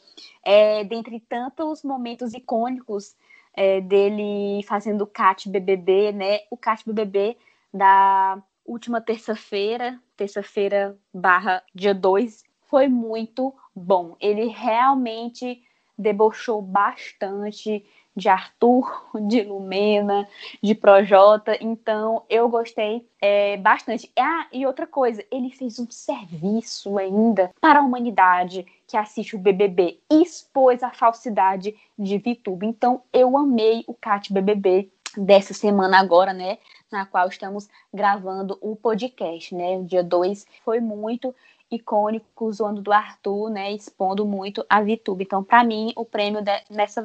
É, 0.43 0.83
dentre 0.83 1.19
tantos 1.19 1.83
momentos 1.83 2.33
icônicos 2.33 3.15
é, 3.53 3.81
dele 3.81 4.63
fazendo 4.63 5.01
o 5.01 5.07
CAT 5.07 5.49
BBB, 5.49 6.11
né? 6.11 6.39
O 6.49 6.55
CAT 6.55 6.83
BBB 6.85 7.37
da 7.73 8.41
última 8.65 9.01
terça-feira, 9.01 9.99
terça-feira 10.15 10.97
barra 11.13 11.63
dia 11.73 11.93
2, 11.93 12.43
foi 12.69 12.87
muito 12.87 13.53
bom. 13.75 14.15
Ele 14.19 14.47
realmente 14.47 15.63
debochou 15.97 16.61
bastante 16.61 17.83
de 18.17 18.27
Arthur, 18.27 19.07
de 19.27 19.43
Lumena, 19.43 20.27
de 20.61 20.73
Projota. 20.73 21.55
Então, 21.61 22.23
eu 22.27 22.49
gostei 22.49 23.07
é, 23.21 23.57
bastante. 23.57 24.11
Ah, 24.17 24.47
e 24.51 24.65
outra 24.65 24.87
coisa, 24.87 25.23
ele 25.31 25.51
fez 25.51 25.77
um 25.77 25.89
serviço 25.89 26.97
ainda 26.97 27.51
para 27.61 27.79
a 27.79 27.83
humanidade 27.83 28.65
que 28.87 28.97
assiste 28.97 29.35
o 29.35 29.39
BBB. 29.39 29.99
Expôs 30.09 30.81
a 30.81 30.89
falsidade 30.89 31.75
de 31.97 32.17
VTube. 32.17 32.65
Então, 32.65 33.03
eu 33.13 33.37
amei 33.37 33.83
o 33.85 33.93
Cat 33.93 34.33
BBB 34.33 34.89
dessa 35.15 35.53
semana 35.53 35.99
agora, 35.99 36.33
né? 36.33 36.57
Na 36.91 37.05
qual 37.05 37.27
estamos 37.27 37.69
gravando 37.93 38.57
o 38.61 38.75
podcast, 38.75 39.53
né? 39.53 39.77
O 39.77 39.83
dia 39.83 40.03
2 40.03 40.45
foi 40.65 40.79
muito 40.79 41.35
icônico 41.69 42.51
zoando 42.51 42.81
do 42.81 42.91
Arthur, 42.91 43.49
né, 43.49 43.71
expondo 43.71 44.25
muito 44.25 44.65
a 44.69 44.81
VTube. 44.81 45.23
Então, 45.23 45.43
para 45.43 45.63
mim, 45.63 45.93
o 45.95 46.05
prêmio 46.05 46.41
de, 46.41 46.51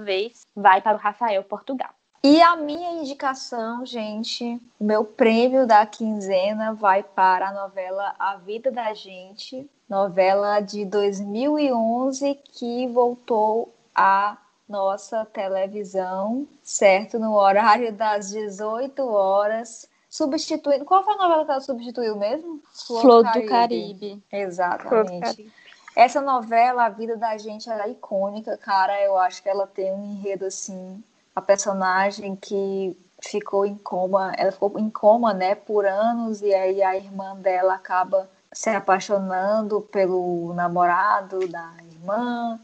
vez 0.05 0.47
vai 0.55 0.81
para 0.81 0.97
o 0.97 1.01
Rafael 1.01 1.43
Portugal. 1.45 1.91
E 2.25 2.41
a 2.41 2.55
minha 2.55 2.93
indicação, 2.93 3.85
gente, 3.85 4.61
meu 4.81 5.05
prêmio 5.05 5.67
da 5.67 5.85
quinzena 5.85 6.73
vai 6.73 7.03
para 7.03 7.49
a 7.49 7.53
novela 7.53 8.15
A 8.17 8.37
Vida 8.37 8.71
da 8.71 8.95
Gente, 8.95 9.69
novela 9.89 10.61
de 10.61 10.85
2011 10.85 12.39
que 12.53 12.87
voltou 12.87 13.75
à 13.93 14.39
nossa 14.69 15.25
televisão, 15.27 16.47
certo? 16.63 17.19
No 17.19 17.35
horário 17.35 17.93
das 17.93 18.31
18 18.31 19.03
horas 19.05 19.91
substituindo. 20.13 20.85
Qual 20.85 21.03
foi 21.03 21.15
a 21.15 21.17
novela 21.17 21.45
que 21.47 21.51
ela 21.51 21.61
substituiu 21.63 22.15
mesmo? 22.17 22.61
Flor, 22.87 23.01
Flor 23.01 23.19
do, 23.19 23.25
Caribe. 23.25 23.45
do 23.47 23.49
Caribe. 23.49 24.23
Exatamente. 24.31 25.51
Essa 25.97 26.21
novela, 26.21 26.85
a 26.85 26.89
vida 26.91 27.17
da 27.17 27.39
gente, 27.39 27.71
ela 27.71 27.85
é 27.85 27.91
icônica, 27.91 28.59
cara. 28.59 29.01
Eu 29.01 29.17
acho 29.17 29.43
que 29.43 29.49
ela 29.49 29.67
tem 29.67 29.91
um 29.91 30.05
enredo 30.05 30.45
assim. 30.45 31.03
A 31.35 31.41
personagem 31.41 32.37
que 32.37 32.95
ficou 33.23 33.65
em 33.65 33.75
coma, 33.75 34.35
ela 34.37 34.53
ficou 34.53 34.79
em 34.79 34.91
coma, 34.91 35.33
né, 35.33 35.55
por 35.55 35.87
anos, 35.87 36.43
e 36.43 36.53
aí 36.53 36.83
a 36.83 36.95
irmã 36.95 37.35
dela 37.37 37.75
acaba 37.75 38.29
se 38.53 38.69
apaixonando 38.69 39.81
pelo 39.81 40.53
namorado 40.53 41.49
da 41.49 41.73
irmã 41.91 42.61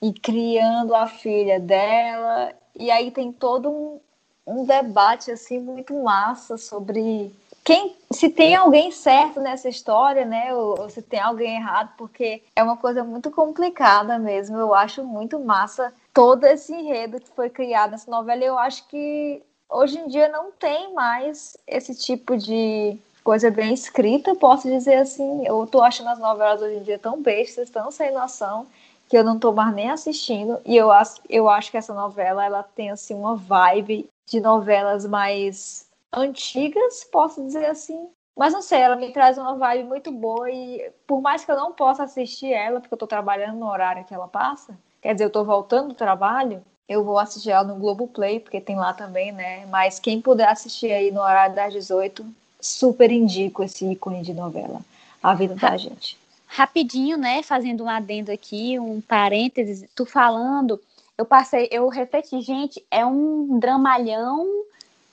e 0.00 0.14
criando 0.14 0.94
a 0.94 1.06
filha 1.06 1.60
dela. 1.60 2.54
E 2.74 2.90
aí 2.90 3.10
tem 3.10 3.30
todo 3.32 3.70
um, 3.70 4.00
um 4.46 4.64
debate 4.64 5.30
assim 5.30 5.58
muito 5.58 5.94
massa 6.02 6.56
sobre 6.56 7.34
quem 7.66 7.96
se 8.12 8.28
tem 8.28 8.54
alguém 8.54 8.92
certo 8.92 9.40
nessa 9.40 9.68
história, 9.68 10.24
né, 10.24 10.54
ou, 10.54 10.80
ou, 10.82 10.88
se 10.88 11.02
tem 11.02 11.18
alguém 11.18 11.56
errado, 11.56 11.90
porque 11.98 12.40
é 12.54 12.62
uma 12.62 12.76
coisa 12.76 13.02
muito 13.02 13.28
complicada 13.28 14.20
mesmo. 14.20 14.56
Eu 14.56 14.72
acho 14.72 15.02
muito 15.02 15.40
massa 15.40 15.92
todo 16.14 16.44
esse 16.44 16.72
enredo 16.72 17.20
que 17.20 17.28
foi 17.34 17.50
criado 17.50 17.90
nessa 17.90 18.08
novela. 18.08 18.44
Eu 18.44 18.56
acho 18.56 18.86
que 18.86 19.42
hoje 19.68 19.98
em 19.98 20.06
dia 20.06 20.28
não 20.28 20.52
tem 20.52 20.94
mais 20.94 21.56
esse 21.66 21.92
tipo 21.96 22.36
de 22.36 22.96
coisa 23.24 23.50
bem 23.50 23.74
escrita, 23.74 24.36
posso 24.36 24.70
dizer 24.70 24.98
assim. 24.98 25.44
Eu 25.44 25.66
tô 25.66 25.82
achando 25.82 26.10
as 26.10 26.20
novelas 26.20 26.62
hoje 26.62 26.76
em 26.76 26.82
dia 26.84 27.00
tão 27.00 27.20
bestas, 27.20 27.68
tão 27.68 27.90
sem 27.90 28.12
noção 28.12 28.68
que 29.08 29.18
eu 29.18 29.24
não 29.24 29.40
tô 29.40 29.52
mais 29.52 29.74
nem 29.74 29.90
assistindo. 29.90 30.60
E 30.64 30.76
eu 30.76 30.92
acho, 30.92 31.16
eu 31.28 31.48
acho 31.48 31.72
que 31.72 31.76
essa 31.76 31.92
novela 31.92 32.44
ela 32.44 32.62
tem 32.62 32.92
assim 32.92 33.14
uma 33.14 33.34
vibe 33.34 34.08
de 34.28 34.40
novelas 34.40 35.06
mais 35.06 35.88
antigas, 36.12 37.04
posso 37.04 37.42
dizer 37.44 37.66
assim. 37.66 38.08
Mas 38.36 38.52
não 38.52 38.60
sei, 38.60 38.80
ela 38.80 38.96
me 38.96 39.12
traz 39.12 39.38
uma 39.38 39.56
vibe 39.56 39.88
muito 39.88 40.12
boa 40.12 40.50
e 40.50 40.90
por 41.06 41.22
mais 41.22 41.44
que 41.44 41.50
eu 41.50 41.56
não 41.56 41.72
possa 41.72 42.04
assistir 42.04 42.52
ela, 42.52 42.80
porque 42.80 42.92
eu 42.92 42.96
estou 42.96 43.08
trabalhando 43.08 43.58
no 43.58 43.66
horário 43.66 44.04
que 44.04 44.12
ela 44.12 44.28
passa, 44.28 44.78
quer 45.00 45.14
dizer, 45.14 45.24
eu 45.24 45.28
estou 45.28 45.44
voltando 45.44 45.88
do 45.88 45.94
trabalho, 45.94 46.62
eu 46.88 47.02
vou 47.02 47.18
assistir 47.18 47.50
ela 47.50 47.64
no 47.64 47.76
Globoplay, 47.76 48.38
porque 48.38 48.60
tem 48.60 48.76
lá 48.76 48.92
também, 48.92 49.32
né? 49.32 49.64
Mas 49.66 49.98
quem 49.98 50.20
puder 50.20 50.48
assistir 50.48 50.92
aí 50.92 51.10
no 51.10 51.20
horário 51.20 51.54
das 51.54 51.72
18, 51.72 52.26
super 52.60 53.10
indico 53.10 53.62
esse 53.62 53.90
ícone 53.90 54.22
de 54.22 54.34
novela, 54.34 54.80
A 55.22 55.34
Vida 55.34 55.54
da 55.54 55.76
Gente. 55.76 56.18
Rapidinho, 56.46 57.16
né? 57.16 57.42
Fazendo 57.42 57.84
um 57.84 57.88
adendo 57.88 58.30
aqui, 58.30 58.78
um 58.78 59.00
parênteses, 59.00 59.88
tu 59.94 60.04
falando 60.04 60.80
eu 61.18 61.24
passei, 61.24 61.68
eu 61.70 61.88
refleti, 61.88 62.40
gente, 62.40 62.84
é 62.90 63.04
um 63.04 63.58
dramalhão 63.58 64.46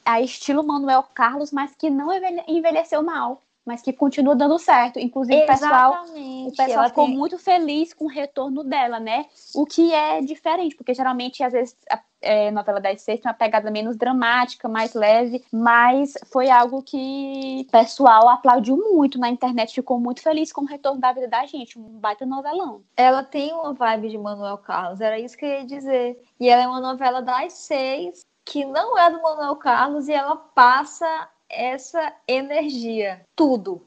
a 0.06 0.22
estilo 0.22 0.64
Manuel 0.64 1.04
Carlos, 1.14 1.52
mas 1.52 1.74
que 1.76 1.90
não 1.90 2.10
envelheceu 2.48 3.02
mal 3.02 3.42
mas 3.66 3.82
que 3.82 3.94
continua 3.94 4.36
dando 4.36 4.60
certo. 4.60 5.00
Inclusive, 5.00 5.44
o 5.44 5.48
pessoal, 5.48 6.06
o 6.06 6.52
pessoal 6.56 6.90
ficou 6.90 7.06
tem... 7.06 7.16
muito 7.16 7.38
feliz 7.38 7.94
com 7.94 8.06
o 8.06 8.10
retorno 8.10 8.64
dela, 8.64 9.00
né? 9.00 9.26
O 9.56 9.66
que 9.66 9.94
é 9.94 10.22
diferente, 10.22 10.76
porque 10.76 10.94
geralmente, 10.94 11.42
às 11.44 11.54
vezes, 11.54 11.76
é, 12.24 12.50
novela 12.52 12.80
das 12.80 13.02
seis 13.02 13.20
tem 13.20 13.30
uma 13.30 13.38
pegada 13.38 13.70
menos 13.70 13.96
dramática, 13.96 14.68
mais 14.68 14.94
leve, 14.94 15.44
mas 15.52 16.14
foi 16.32 16.50
algo 16.50 16.82
que 16.82 17.66
o 17.68 17.72
pessoal 17.72 18.30
aplaudiu 18.30 18.78
muito 18.78 19.20
na 19.20 19.30
internet, 19.30 19.76
ficou 19.76 20.00
muito 20.00 20.22
feliz 20.22 20.52
com 20.52 20.62
o 20.62 20.68
retorno 20.68 21.00
da 21.00 21.12
vida 21.12 21.28
da 21.28 21.46
gente, 21.46 21.78
um 21.78 22.00
baita 22.00 22.26
novelão. 22.26 22.82
Ela 22.96 23.24
tem 23.24 23.54
uma 23.54 23.74
vibe 23.74 24.10
de 24.10 24.18
Manuel 24.18 24.58
Carlos, 24.58 25.02
era 25.02 25.20
isso 25.20 25.38
que 25.38 25.46
eu 25.46 25.50
ia 25.50 25.66
dizer. 25.66 26.24
E 26.40 26.50
ela 26.50 26.64
é 26.64 26.68
uma 26.68 26.82
novela 26.82 27.22
das 27.22 27.54
seis, 27.54 28.26
que 28.46 28.66
não 28.66 28.98
é 28.98 29.12
do 29.12 29.22
Manuel 29.22 29.56
Carlos, 29.58 30.08
e 30.08 30.14
ela 30.14 30.36
passa 30.36 31.30
essa 31.50 32.14
energia, 32.28 33.22
tudo. 33.36 33.84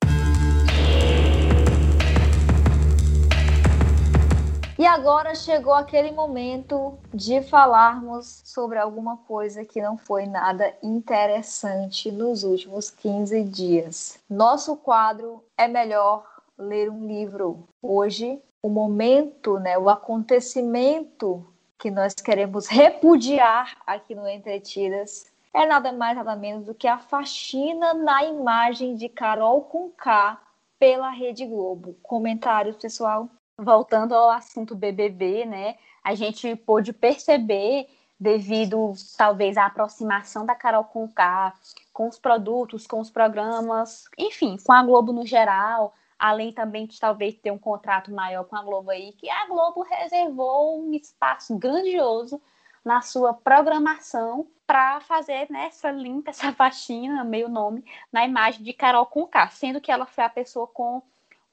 E 4.79 4.85
agora 4.85 5.35
chegou 5.35 5.73
aquele 5.73 6.13
momento 6.13 6.99
de 7.13 7.41
falarmos 7.41 8.43
sobre 8.45 8.79
alguma 8.79 9.17
coisa 9.17 9.65
que 9.65 9.81
não 9.81 9.97
foi 9.97 10.27
nada 10.27 10.75
interessante 10.83 12.13
nos 12.13 12.45
últimos 12.45 12.91
15 12.91 13.43
dias. 13.45 14.21
Nosso 14.29 14.77
quadro 14.77 15.43
é 15.57 15.67
melhor 15.67 16.27
ler 16.59 16.91
um 16.91 17.07
livro. 17.07 17.67
Hoje, 17.81 18.39
o 18.63 18.69
momento, 18.69 19.59
né, 19.59 19.79
o 19.79 19.89
acontecimento 19.89 21.47
que 21.79 21.91
nós 21.91 22.13
queremos 22.13 22.67
repudiar 22.67 23.79
aqui 23.87 24.15
no 24.15 24.29
Entretidas 24.29 25.27
é 25.55 25.65
nada 25.65 25.91
mais 25.91 26.15
nada 26.15 26.37
menos 26.37 26.67
do 26.67 26.75
que 26.75 26.87
a 26.87 26.99
faxina 26.99 27.95
na 27.95 28.25
imagem 28.25 28.95
de 28.95 29.09
Carol 29.09 29.63
com 29.63 29.89
K 29.89 30.39
pela 30.79 31.09
Rede 31.09 31.47
Globo. 31.47 31.97
Comentários, 32.03 32.77
pessoal? 32.77 33.31
Voltando 33.59 34.15
ao 34.15 34.31
assunto 34.31 34.75
BBB, 34.75 35.47
né? 35.47 35.77
A 36.05 36.15
gente 36.15 36.55
pôde 36.57 36.93
perceber 36.93 37.89
devido 38.19 38.93
talvez 39.17 39.57
à 39.57 39.67
aproximação 39.67 40.47
da 40.47 40.55
Carol 40.55 40.85
com 40.85 41.09
K 41.09 41.53
com 41.93 42.09
os 42.09 42.19
produtos, 42.19 42.87
com 42.87 43.01
os 43.01 43.11
programas, 43.11 44.05
enfim, 44.19 44.57
com 44.63 44.73
a 44.73 44.83
Globo 44.83 45.13
no 45.13 45.27
geral, 45.27 45.95
além 46.19 46.53
também 46.53 46.87
de 46.87 46.99
talvez 46.99 47.35
ter 47.37 47.51
um 47.51 47.59
contrato 47.59 48.13
maior 48.13 48.45
com 48.45 48.57
a 48.57 48.63
Globo 48.63 48.91
aí, 48.91 49.13
que 49.13 49.31
a 49.31 49.47
Globo 49.47 49.83
reservou 49.83 50.79
um 50.83 50.93
espaço 50.93 51.57
grandioso 51.57 52.41
na 52.85 53.01
sua 53.01 53.33
programação 53.35 54.47
para 54.67 55.01
fazer 55.01 55.51
né, 55.51 55.67
essa 55.67 55.91
limpa, 55.91 56.31
essa 56.31 56.53
faxina, 56.55 57.25
meio 57.25 57.49
nome, 57.49 57.85
na 58.13 58.27
imagem 58.27 58.63
de 58.63 58.73
Carol 58.73 59.07
Conká, 59.07 59.49
sendo 59.49 59.81
que 59.81 59.91
ela 59.91 60.07
foi 60.07 60.25
a 60.25 60.29
pessoa 60.29 60.67
com 60.67 61.03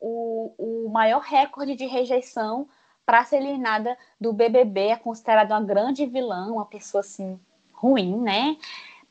o, 0.03 0.53
o 0.57 0.89
maior 0.89 1.21
recorde 1.21 1.75
de 1.75 1.85
rejeição 1.85 2.67
para 3.05 3.23
ser 3.23 3.37
eliminada 3.37 3.97
do 4.19 4.33
BBB, 4.33 4.87
é 4.87 4.95
considerada 4.97 5.53
uma 5.53 5.63
grande 5.63 6.05
vilã, 6.05 6.51
uma 6.51 6.65
pessoa 6.65 6.99
assim 7.01 7.39
ruim, 7.73 8.17
né, 8.21 8.57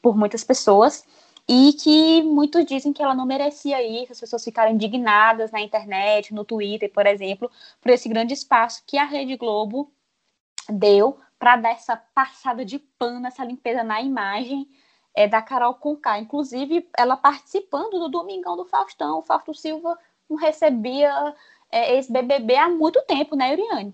por 0.02 0.16
muitas 0.16 0.44
pessoas 0.44 1.06
e 1.48 1.72
que 1.72 2.22
muitos 2.22 2.64
dizem 2.64 2.92
que 2.92 3.02
ela 3.02 3.14
não 3.14 3.26
merecia 3.26 3.82
isso, 3.82 4.12
as 4.12 4.20
pessoas 4.20 4.44
ficaram 4.44 4.72
indignadas 4.72 5.50
na 5.50 5.60
internet, 5.60 6.32
no 6.32 6.44
Twitter, 6.44 6.90
por 6.92 7.06
exemplo, 7.06 7.50
por 7.80 7.90
esse 7.90 8.08
grande 8.08 8.34
espaço 8.34 8.82
que 8.86 8.98
a 8.98 9.04
Rede 9.04 9.36
Globo 9.36 9.90
deu 10.68 11.18
para 11.38 11.56
dar 11.56 11.70
essa 11.70 11.96
passada 11.96 12.64
de 12.64 12.78
pano, 12.78 13.26
essa 13.26 13.44
limpeza 13.44 13.82
na 13.82 14.00
imagem 14.00 14.68
é, 15.14 15.26
da 15.26 15.42
Carol 15.42 15.74
Conká. 15.74 16.18
Inclusive, 16.18 16.88
ela 16.96 17.16
participando 17.16 17.98
do 17.98 18.08
Domingão 18.08 18.56
do 18.56 18.64
Faustão. 18.64 19.18
O 19.18 19.22
Fausto 19.22 19.52
Silva 19.52 19.98
não 20.32 20.36
recebia 20.36 21.12
é, 21.70 21.96
esse 21.96 22.12
BBB 22.12 22.56
há 22.56 22.68
muito 22.68 23.04
tempo, 23.06 23.36
né, 23.36 23.52
Uriane? 23.52 23.92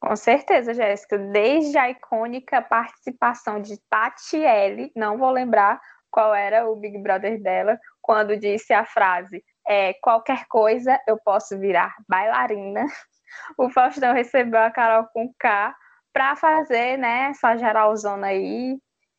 Com 0.00 0.14
certeza, 0.14 0.74
Jéssica. 0.74 1.18
Desde 1.18 1.76
a 1.76 1.90
icônica 1.90 2.62
participação 2.62 3.60
de 3.60 3.78
Tatiele, 3.88 4.92
não 4.94 5.18
vou 5.18 5.30
lembrar 5.30 5.80
qual 6.10 6.34
era 6.34 6.68
o 6.68 6.76
Big 6.76 6.98
Brother 6.98 7.40
dela, 7.42 7.78
quando 8.00 8.36
disse 8.36 8.72
a 8.72 8.84
frase: 8.84 9.42
é, 9.66 9.94
qualquer 9.94 10.46
coisa 10.46 11.00
eu 11.06 11.18
posso 11.18 11.58
virar 11.58 11.94
bailarina. 12.08 12.86
O 13.58 13.68
Faustão 13.68 14.14
recebeu 14.14 14.58
a 14.58 14.70
Carol 14.70 15.06
com 15.12 15.30
K 15.38 15.74
para 16.14 16.34
fazer 16.34 16.96
né, 16.96 17.28
essa 17.30 17.56
geralzona 17.56 18.28
aí 18.28 18.78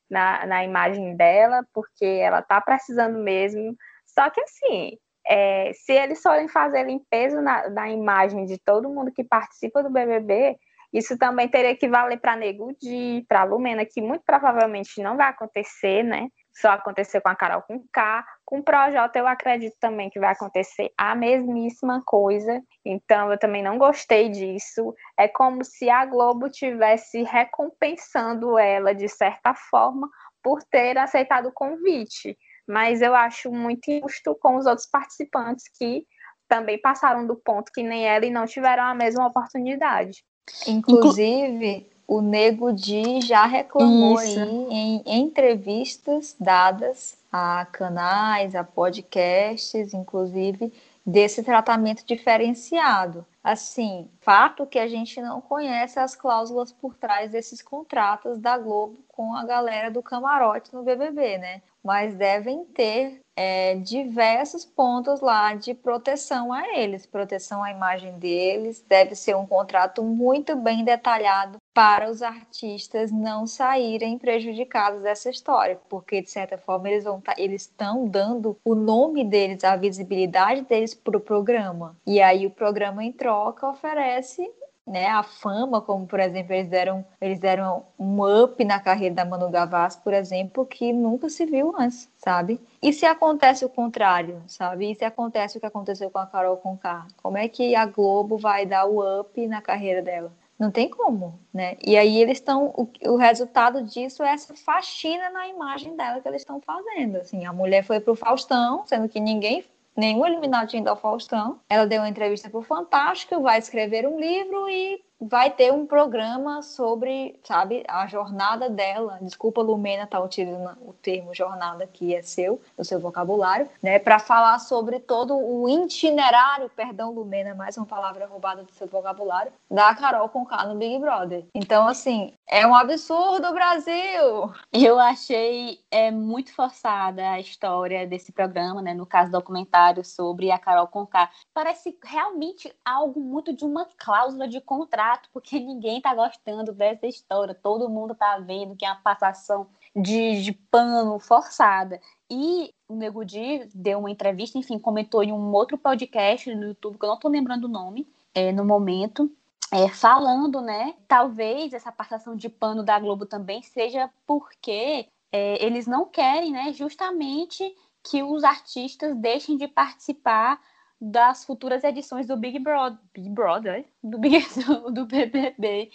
na, 0.09 0.45
na 0.47 0.63
imagem 0.63 1.15
dela, 1.15 1.63
porque 1.73 2.05
ela 2.05 2.41
tá 2.41 2.59
precisando 2.59 3.19
mesmo. 3.19 3.75
Só 4.07 4.29
que 4.31 4.41
assim, 4.41 4.97
é, 5.27 5.71
se 5.73 5.93
eles 5.93 6.21
forem 6.21 6.47
fazer 6.47 6.83
limpeza 6.83 7.41
na, 7.41 7.69
na, 7.69 7.89
imagem 7.89 8.45
de 8.45 8.57
todo 8.57 8.89
mundo 8.89 9.11
que 9.11 9.23
participa 9.23 9.83
do 9.83 9.89
BBB, 9.89 10.57
isso 10.91 11.17
também 11.17 11.47
teria 11.47 11.75
que 11.75 11.87
valer 11.87 12.19
para 12.19 12.35
Nego 12.35 12.73
Di, 12.81 13.23
para 13.27 13.43
Lumena, 13.43 13.85
que 13.85 14.01
muito 14.01 14.23
provavelmente 14.25 15.01
não 15.01 15.15
vai 15.15 15.29
acontecer, 15.29 16.03
né? 16.03 16.29
Só 16.59 16.69
aconteceu 16.69 17.21
com 17.21 17.29
a 17.29 17.35
Carol 17.35 17.61
com 17.61 17.83
K. 17.93 18.25
Com 18.43 18.59
o 18.59 18.63
Projota, 18.63 19.19
eu 19.19 19.27
acredito 19.27 19.75
também 19.79 20.09
que 20.09 20.19
vai 20.19 20.31
acontecer 20.31 20.91
a 20.97 21.13
mesmíssima 21.15 22.01
coisa. 22.03 22.61
Então, 22.83 23.31
eu 23.31 23.37
também 23.37 23.61
não 23.61 23.77
gostei 23.77 24.29
disso. 24.29 24.93
É 25.17 25.27
como 25.27 25.63
se 25.63 25.89
a 25.89 26.05
Globo 26.05 26.49
tivesse 26.49 27.23
recompensando 27.23 28.57
ela, 28.57 28.93
de 28.93 29.07
certa 29.07 29.53
forma, 29.53 30.09
por 30.43 30.61
ter 30.63 30.97
aceitado 30.97 31.47
o 31.47 31.53
convite. 31.53 32.35
Mas 32.69 33.01
eu 33.01 33.15
acho 33.15 33.51
muito 33.51 33.89
injusto 33.89 34.37
com 34.39 34.55
os 34.55 34.67
outros 34.67 34.87
participantes 34.87 35.65
que 35.75 36.05
também 36.47 36.79
passaram 36.79 37.25
do 37.25 37.35
ponto 37.35 37.71
que 37.71 37.81
nem 37.81 38.07
ela 38.07 38.27
e 38.27 38.29
não 38.29 38.45
tiveram 38.45 38.83
a 38.83 38.93
mesma 38.93 39.25
oportunidade. 39.25 40.23
Inclusive, 40.67 41.89
o 42.07 42.21
Nego 42.21 42.71
Di 42.71 43.21
já 43.21 43.47
reclamou 43.47 44.19
aí 44.19 44.37
em 44.37 45.01
entrevistas 45.05 46.35
dadas 46.39 47.17
a 47.31 47.65
canais, 47.71 48.53
a 48.53 48.63
podcasts, 48.63 49.91
inclusive, 49.91 50.71
desse 51.05 51.43
tratamento 51.43 52.05
diferenciado. 52.05 53.25
Assim, 53.43 54.09
fato 54.19 54.65
que 54.65 54.77
a 54.77 54.87
gente 54.87 55.21
não 55.21 55.41
conhece 55.41 55.99
as 55.99 56.15
cláusulas 56.15 56.71
por 56.71 56.95
trás 56.95 57.31
desses 57.31 57.61
contratos 57.61 58.37
da 58.39 58.57
Globo 58.57 58.99
com 59.07 59.35
a 59.35 59.45
galera 59.45 59.89
do 59.89 60.03
camarote 60.03 60.73
no 60.73 60.83
BBB, 60.83 61.37
né? 61.37 61.61
Mas 61.83 62.13
devem 62.15 62.65
ter 62.65 63.21
é, 63.35 63.75
diversos 63.75 64.65
pontos 64.65 65.21
lá 65.21 65.55
de 65.55 65.73
proteção 65.73 66.51
a 66.51 66.77
eles, 66.77 67.05
proteção 67.05 67.63
à 67.63 67.71
imagem 67.71 68.19
deles. 68.19 68.83
Deve 68.87 69.15
ser 69.15 69.35
um 69.35 69.47
contrato 69.47 70.03
muito 70.03 70.55
bem 70.55 70.83
detalhado 70.83 71.58
para 71.73 72.09
os 72.09 72.21
artistas 72.21 73.11
não 73.11 73.47
saírem 73.47 74.17
prejudicados 74.17 75.01
dessa 75.01 75.29
história, 75.29 75.79
porque 75.87 76.21
de 76.21 76.29
certa 76.29 76.57
forma 76.57 76.89
eles 76.89 77.03
vão 77.03 77.21
tá, 77.21 77.33
eles 77.37 77.63
estão 77.63 78.07
dando 78.07 78.57
o 78.63 78.75
nome 78.75 79.23
deles, 79.23 79.63
a 79.63 79.75
visibilidade 79.75 80.61
deles 80.61 80.93
para 80.93 81.17
o 81.17 81.21
programa. 81.21 81.95
E 82.05 82.21
aí 82.21 82.45
o 82.45 82.51
programa 82.51 83.03
em 83.03 83.11
troca 83.11 83.67
oferece 83.67 84.49
né, 84.89 85.07
a 85.07 85.21
fama, 85.21 85.81
como 85.81 86.07
por 86.07 86.19
exemplo 86.19 86.53
eles 86.53 86.67
deram, 86.67 87.05
eles 87.21 87.39
deram 87.39 87.85
um 87.97 88.43
up 88.43 88.63
na 88.65 88.79
carreira 88.79 89.15
da 89.15 89.23
Manu 89.23 89.49
Gavassi, 89.49 89.99
por 90.01 90.13
exemplo, 90.13 90.65
que 90.65 90.91
nunca 90.91 91.29
se 91.29 91.45
viu 91.45 91.75
antes, 91.77 92.09
sabe? 92.17 92.59
E 92.81 92.91
se 92.91 93.05
acontece 93.05 93.63
o 93.63 93.69
contrário, 93.69 94.41
sabe? 94.47 94.91
E 94.91 94.95
se 94.95 95.05
acontece 95.05 95.57
o 95.57 95.59
que 95.59 95.67
aconteceu 95.67 96.09
com 96.09 96.17
a 96.17 96.25
Carol 96.25 96.57
Conká? 96.57 97.05
Como 97.21 97.37
é 97.37 97.47
que 97.47 97.75
a 97.75 97.85
Globo 97.85 98.37
vai 98.37 98.65
dar 98.65 98.85
o 98.85 99.21
up 99.21 99.47
na 99.47 99.61
carreira 99.61 100.01
dela? 100.01 100.31
Não 100.59 100.69
tem 100.69 100.89
como, 100.89 101.39
né? 101.53 101.77
E 101.81 101.97
aí 101.97 102.21
eles 102.21 102.37
estão, 102.37 102.73
o, 102.75 102.89
o, 103.11 103.15
resultado 103.15 103.81
disso 103.81 104.21
é 104.21 104.33
essa 104.33 104.53
faxina 104.53 105.29
na 105.29 105.47
imagem 105.47 105.95
dela 105.95 106.19
que 106.19 106.27
eles 106.27 106.41
estão 106.41 106.59
fazendo. 106.59 107.15
Assim, 107.15 107.45
a 107.45 107.53
mulher 107.53 107.81
foi 107.81 108.01
pro 108.01 108.13
Faustão, 108.13 108.85
sendo 108.85 109.07
que 109.07 109.21
ninguém 109.21 109.63
nenhum 109.95 110.25
eliminado 110.25 110.67
tinha 110.67 110.81
ido 110.81 110.89
ao 110.89 110.97
Faustão. 110.97 111.61
Ela 111.69 111.87
deu 111.87 112.01
uma 112.01 112.09
entrevista 112.09 112.49
para 112.49 112.59
o 112.59 112.63
Fantástico, 112.63 113.41
vai 113.41 113.57
escrever 113.57 114.05
um 114.05 114.19
livro 114.19 114.69
e 114.69 115.01
vai 115.19 115.51
ter 115.51 115.73
um 115.73 115.85
programa 115.85 116.61
sobre, 116.61 117.37
sabe, 117.43 117.83
a 117.87 118.07
jornada 118.07 118.69
dela. 118.69 119.19
Desculpa, 119.21 119.61
Lumena, 119.61 120.07
tá 120.07 120.19
utilizando 120.19 120.77
o 120.81 120.93
termo 120.93 121.33
jornada 121.33 121.85
que 121.85 122.15
é 122.15 122.21
seu, 122.21 122.61
do 122.77 122.85
seu 122.85 122.99
vocabulário, 122.99 123.69
né, 123.83 123.99
para 123.99 124.19
falar 124.19 124.57
sobre 124.59 124.99
todo 124.99 125.35
o 125.35 125.67
itinerário, 125.67 126.69
perdão, 126.69 127.11
Lumena, 127.11 127.53
mais 127.53 127.75
uma 127.75 127.85
palavra 127.85 128.27
roubada 128.27 128.63
do 128.63 128.71
seu 128.71 128.87
vocabulário, 128.87 129.51
da 129.69 129.93
Carol 129.93 130.29
com 130.29 130.45
K 130.45 130.65
no 130.65 130.75
Big 130.75 130.97
Brother. 130.99 131.45
Então, 131.53 131.87
assim, 131.87 132.33
é 132.47 132.65
um 132.65 132.73
absurdo, 132.73 133.51
Brasil! 133.51 134.53
Eu 134.71 134.99
achei 134.99 135.79
é, 135.91 136.11
muito 136.11 136.53
forçada 136.53 137.31
a 137.31 137.39
história 137.39 138.07
desse 138.07 138.31
programa, 138.31 138.81
né, 138.81 138.93
no 138.93 139.05
caso 139.05 139.31
documentário 139.31 140.05
sobre 140.05 140.51
a 140.51 140.57
Carol 140.57 140.87
com 140.87 141.05
K. 141.05 141.29
Parece 141.53 141.97
realmente 142.03 142.73
algo 142.85 143.19
muito 143.19 143.53
de 143.53 143.65
uma 143.65 143.85
cláusula 143.97 144.47
de 144.47 144.61
contrato 144.61 145.08
chato 145.09 145.29
porque 145.33 145.59
ninguém 145.59 146.01
tá 146.01 146.13
gostando 146.13 146.71
dessa 146.71 147.07
história. 147.07 147.55
Todo 147.55 147.89
mundo 147.89 148.13
tá 148.13 148.37
vendo 148.37 148.75
que 148.75 148.85
é 148.85 148.89
uma 148.89 149.01
passação 149.01 149.67
de, 149.95 150.41
de 150.43 150.51
pano 150.51 151.19
forçada. 151.19 151.99
E 152.29 152.73
o 152.87 152.95
Nego 152.95 153.25
Di 153.25 153.67
deu 153.73 153.99
uma 153.99 154.11
entrevista, 154.11 154.57
enfim, 154.57 154.77
comentou 154.77 155.23
em 155.23 155.31
um 155.31 155.51
outro 155.51 155.77
podcast 155.77 156.53
no 156.53 156.67
YouTube, 156.67 156.97
que 156.97 157.05
eu 157.05 157.09
não 157.09 157.19
tô 157.19 157.27
lembrando 157.27 157.65
o 157.65 157.69
nome 157.69 158.07
é, 158.35 158.51
no 158.51 158.63
momento, 158.63 159.31
é, 159.71 159.87
falando, 159.89 160.61
né? 160.61 160.93
Talvez 161.07 161.73
essa 161.73 161.91
passação 161.91 162.35
de 162.35 162.49
pano 162.49 162.83
da 162.83 162.99
Globo 162.99 163.25
também 163.25 163.63
seja 163.63 164.09
porque 164.27 165.07
é, 165.31 165.65
eles 165.65 165.87
não 165.87 166.05
querem, 166.05 166.51
né? 166.51 166.71
Justamente 166.73 167.75
que 168.03 168.21
os 168.23 168.43
artistas 168.43 169.15
deixem 169.17 169.57
de 169.57 169.67
participar 169.67 170.59
das 170.99 171.45
futuras 171.45 171.83
edições 171.83 172.27
do 172.27 172.35
Big 172.35 172.59
Brother, 172.59 172.99
Big 173.13 173.29
Brother 173.29 173.85
do, 174.03 174.17
Big, 174.17 174.45
do, 174.91 175.05
BBB, 175.05 175.91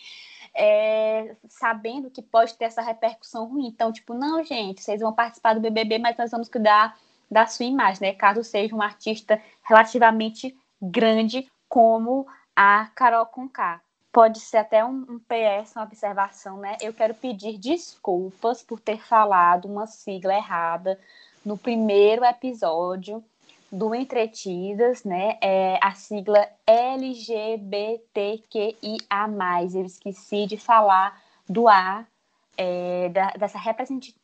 é, 0.55 1.37
sabendo 1.49 2.11
que 2.11 2.23
pode 2.23 2.55
ter 2.55 2.65
essa 2.65 2.81
repercussão 2.81 3.47
ruim. 3.47 3.67
Então, 3.67 3.93
tipo, 3.93 4.15
não, 4.15 4.43
gente, 4.43 4.83
vocês 4.83 5.01
vão 5.01 5.13
participar 5.13 5.55
do 5.55 5.61
BBB, 5.61 5.99
mas 5.99 6.17
nós 6.17 6.31
vamos 6.31 6.49
cuidar 6.49 6.97
da 7.31 7.47
sua 7.47 7.67
imagem, 7.67 8.09
né? 8.09 8.15
Caso 8.15 8.43
seja 8.43 8.75
uma 8.75 8.85
artista 8.85 9.41
relativamente 9.63 10.57
grande 10.81 11.51
como 11.69 12.27
a 12.55 12.87
Carol 12.95 13.27
Conká. 13.27 13.81
Pode 14.13 14.39
ser 14.39 14.59
até 14.59 14.85
um, 14.85 15.05
um 15.09 15.19
PS, 15.19 15.75
uma 15.75 15.85
observação, 15.85 16.59
né? 16.59 16.77
Eu 16.81 16.95
quero 16.95 17.15
pedir 17.15 17.59
desculpas 17.59 18.63
por 18.63 18.79
ter 18.79 18.99
falado 18.99 19.67
uma 19.67 19.87
sigla 19.87 20.35
errada 20.35 20.99
no 21.45 21.59
primeiro 21.59 22.25
episódio 22.25 23.23
do 23.71 23.95
Entretidas, 23.95 25.05
né? 25.05 25.37
É 25.41 25.79
a 25.83 25.95
sigla 25.95 26.49
LGBTQIA. 26.67 27.99
Eu 29.75 29.85
esqueci 29.85 30.47
de 30.47 30.57
falar 30.57 31.21
do 31.49 31.69
A 31.69 32.07
é, 32.57 33.09
da, 33.11 33.31
dessa 33.33 33.59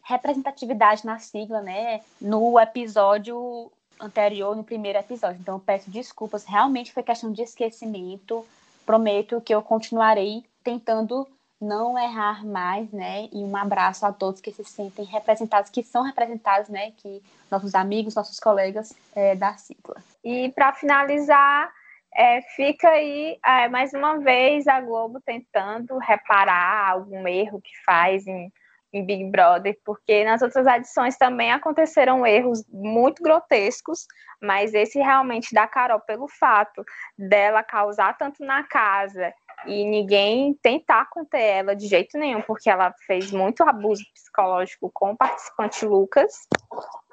representatividade 0.02 1.04
na 1.04 1.18
sigla, 1.18 1.60
né? 1.60 2.00
No 2.20 2.58
episódio 2.58 3.70
anterior, 3.98 4.56
no 4.56 4.64
primeiro 4.64 4.98
episódio. 4.98 5.40
Então, 5.40 5.58
peço 5.60 5.90
desculpas. 5.90 6.44
Realmente 6.44 6.92
foi 6.92 7.02
questão 7.02 7.32
de 7.32 7.42
esquecimento. 7.42 8.46
Prometo 8.86 9.40
que 9.40 9.54
eu 9.54 9.62
continuarei 9.62 10.44
tentando 10.64 11.26
não 11.60 11.98
errar 11.98 12.44
mais, 12.44 12.90
né? 12.90 13.28
E 13.32 13.44
um 13.44 13.54
abraço 13.56 14.06
a 14.06 14.12
todos 14.12 14.40
que 14.40 14.50
se 14.50 14.64
sentem 14.64 15.04
representados, 15.04 15.70
que 15.70 15.82
são 15.82 16.02
representados, 16.02 16.68
né? 16.70 16.92
Que 16.96 17.22
nossos 17.50 17.74
amigos, 17.74 18.14
nossos 18.14 18.40
colegas 18.40 18.94
é, 19.14 19.34
da 19.34 19.54
sigla. 19.56 19.96
E 20.24 20.50
para 20.52 20.72
finalizar, 20.72 21.70
é, 22.14 22.40
fica 22.56 22.88
aí 22.88 23.38
é, 23.44 23.68
mais 23.68 23.92
uma 23.92 24.18
vez 24.18 24.66
a 24.66 24.80
Globo 24.80 25.20
tentando 25.20 25.98
reparar 25.98 26.90
algum 26.90 27.28
erro 27.28 27.60
que 27.60 27.72
faz 27.84 28.26
em, 28.26 28.50
em 28.92 29.04
Big 29.04 29.24
Brother, 29.24 29.78
porque 29.84 30.24
nas 30.24 30.42
outras 30.42 30.66
edições 30.66 31.16
também 31.16 31.52
aconteceram 31.52 32.26
erros 32.26 32.64
muito 32.68 33.22
grotescos, 33.22 34.06
mas 34.40 34.72
esse 34.72 34.98
realmente 34.98 35.54
da 35.54 35.66
Carol, 35.66 36.00
pelo 36.00 36.26
fato 36.26 36.84
dela 37.16 37.62
causar 37.62 38.16
tanto 38.16 38.44
na 38.44 38.64
casa 38.64 39.32
e 39.66 39.84
ninguém 39.84 40.54
tentar 40.62 41.08
conter 41.10 41.40
ela 41.40 41.76
de 41.76 41.86
jeito 41.86 42.18
nenhum, 42.18 42.40
porque 42.42 42.70
ela 42.70 42.94
fez 43.06 43.30
muito 43.30 43.62
abuso 43.62 44.02
psicológico 44.14 44.90
com 44.92 45.12
o 45.12 45.16
participante 45.16 45.84
Lucas. 45.84 46.32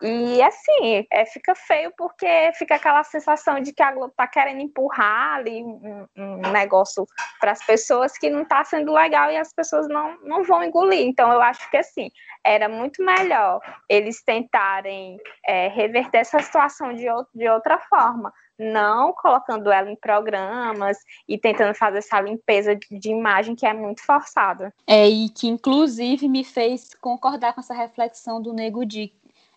E 0.01 0.41
assim, 0.41 1.05
é, 1.11 1.25
fica 1.25 1.55
feio 1.55 1.91
porque 1.97 2.51
fica 2.53 2.75
aquela 2.75 3.03
sensação 3.03 3.59
de 3.59 3.73
que 3.73 3.81
a 3.81 3.91
Globo 3.91 4.13
tá 4.15 4.27
querendo 4.27 4.61
empurrar 4.61 5.37
ali 5.37 5.63
um, 5.63 6.07
um 6.15 6.51
negócio 6.51 7.05
para 7.39 7.51
as 7.51 7.65
pessoas 7.65 8.17
que 8.17 8.29
não 8.29 8.45
tá 8.45 8.63
sendo 8.63 8.93
legal 8.93 9.31
e 9.31 9.37
as 9.37 9.51
pessoas 9.53 9.87
não, 9.87 10.17
não 10.21 10.43
vão 10.43 10.63
engolir. 10.63 11.07
Então, 11.07 11.31
eu 11.31 11.41
acho 11.41 11.69
que 11.71 11.77
assim, 11.77 12.11
era 12.43 12.69
muito 12.69 13.03
melhor 13.03 13.59
eles 13.89 14.23
tentarem 14.23 15.17
é, 15.45 15.67
reverter 15.69 16.19
essa 16.19 16.39
situação 16.39 16.93
de, 16.93 17.07
de 17.33 17.49
outra 17.49 17.79
forma 17.79 18.31
não 18.57 19.13
colocando 19.13 19.71
ela 19.71 19.91
em 19.91 19.95
programas 19.95 20.97
e 21.27 21.37
tentando 21.37 21.75
fazer 21.75 21.99
essa 21.99 22.19
limpeza 22.19 22.75
de 22.75 23.09
imagem 23.09 23.55
que 23.55 23.65
é 23.65 23.73
muito 23.73 24.01
forçada. 24.03 24.73
É, 24.85 25.07
e 25.07 25.29
que 25.29 25.47
inclusive 25.47 26.27
me 26.27 26.43
fez 26.43 26.93
concordar 26.95 27.53
com 27.53 27.61
essa 27.61 27.73
reflexão 27.73 28.41
do 28.41 28.53
Nego 28.53 28.85
Di 28.85 29.13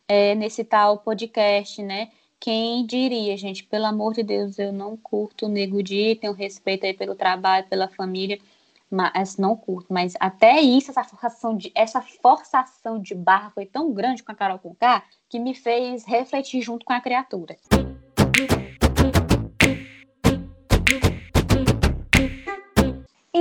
é, 0.07 0.35
nesse 0.35 0.65
tal 0.65 0.99
podcast, 0.99 1.83
né? 1.83 2.09
Quem 2.39 2.87
diria, 2.87 3.37
gente, 3.37 3.65
pelo 3.65 3.85
amor 3.85 4.15
de 4.15 4.23
Deus, 4.23 4.59
eu 4.59 4.73
não 4.73 4.97
curto 4.97 5.45
o 5.45 5.49
Nego 5.49 5.83
Di, 5.83 6.17
tenho 6.17 6.33
respeito 6.33 6.87
aí 6.87 6.95
pelo 6.95 7.15
trabalho, 7.15 7.67
pela 7.69 7.87
família, 7.87 8.39
mas 8.91 9.37
não 9.37 9.55
curto. 9.55 9.93
Mas 9.93 10.15
até 10.19 10.59
isso, 10.61 10.91
essa 10.91 11.05
forçação 11.05 11.57
de, 11.57 11.71
essa 11.75 12.01
forçação 12.01 12.99
de 12.99 13.15
barra 13.15 13.51
foi 13.51 13.67
tão 13.67 13.93
grande 13.93 14.23
com 14.23 14.33
a 14.33 14.35
Carol 14.35 14.59
Conká 14.59 15.03
que 15.29 15.39
me 15.39 15.55
fez 15.55 16.05
refletir 16.05 16.63
junto 16.63 16.85
com 16.85 16.95
a 16.95 17.01
criatura. 17.01 17.57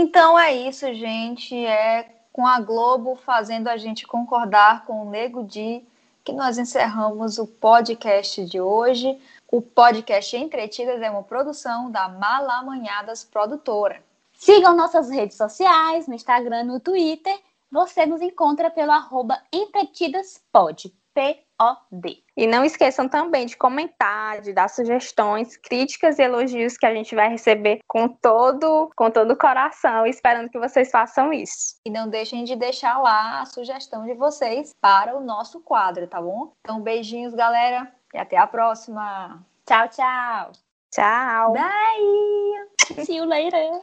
Então 0.02 0.40
é 0.40 0.56
isso, 0.56 0.94
gente. 0.94 1.54
É 1.66 2.10
com 2.32 2.48
a 2.48 2.58
Globo 2.62 3.18
fazendo 3.18 3.68
a 3.68 3.76
gente 3.76 4.08
concordar 4.08 4.86
com 4.86 5.02
o 5.02 5.10
Nego 5.10 5.44
Di 5.44 5.86
que 6.24 6.32
nós 6.32 6.58
encerramos 6.58 7.38
o 7.38 7.46
podcast 7.46 8.46
de 8.46 8.62
hoje. 8.62 9.20
O 9.52 9.62
podcast 9.62 10.38
Entretidas 10.38 11.02
é 11.02 11.10
uma 11.10 11.24
produção 11.24 11.92
da 11.92 12.08
Malamanhadas 12.08 13.26
Produtora. 13.26 14.02
Sigam 14.32 14.74
nossas 14.74 15.10
redes 15.10 15.36
sociais, 15.36 16.08
no 16.08 16.14
Instagram 16.14 16.64
no 16.64 16.80
Twitter. 16.80 17.38
Você 17.70 18.06
nos 18.06 18.22
encontra 18.22 18.70
pelo 18.72 18.94
arroba 18.94 19.38
entretidaspod. 19.52 20.94
P-O-D. 21.14 22.24
E 22.40 22.48
não 22.48 22.64
esqueçam 22.64 23.10
também 23.10 23.46
de 23.46 23.58
comentar, 23.58 24.40
de 24.40 24.54
dar 24.54 24.70
sugestões, 24.70 25.58
críticas 25.58 26.18
e 26.18 26.24
elogios 26.24 26.78
que 26.78 26.86
a 26.86 26.94
gente 26.96 27.14
vai 27.14 27.28
receber 27.28 27.82
com 27.86 28.08
todo, 28.08 28.90
com 28.96 29.12
todo 29.12 29.32
o 29.32 29.38
coração, 29.38 30.06
esperando 30.08 30.50
que 30.50 30.58
vocês 30.58 30.90
façam 30.90 31.34
isso. 31.34 31.76
E 31.86 31.90
não 31.90 32.08
deixem 32.08 32.46
de 32.46 32.56
deixar 32.56 32.98
lá 32.98 33.42
a 33.42 33.46
sugestão 33.46 34.06
de 34.06 34.14
vocês 34.14 34.74
para 34.80 35.18
o 35.18 35.22
nosso 35.22 35.60
quadro, 35.60 36.08
tá 36.08 36.22
bom? 36.22 36.54
Então, 36.62 36.80
beijinhos, 36.82 37.34
galera, 37.34 37.92
e 38.14 38.18
até 38.18 38.38
a 38.38 38.48
próxima. 38.48 39.46
Tchau, 39.66 39.90
tchau. 39.90 40.52
Tchau. 40.92 41.52
Bye. 41.52 43.04
See 43.04 43.18
you 43.18 43.26
later. 43.26 43.82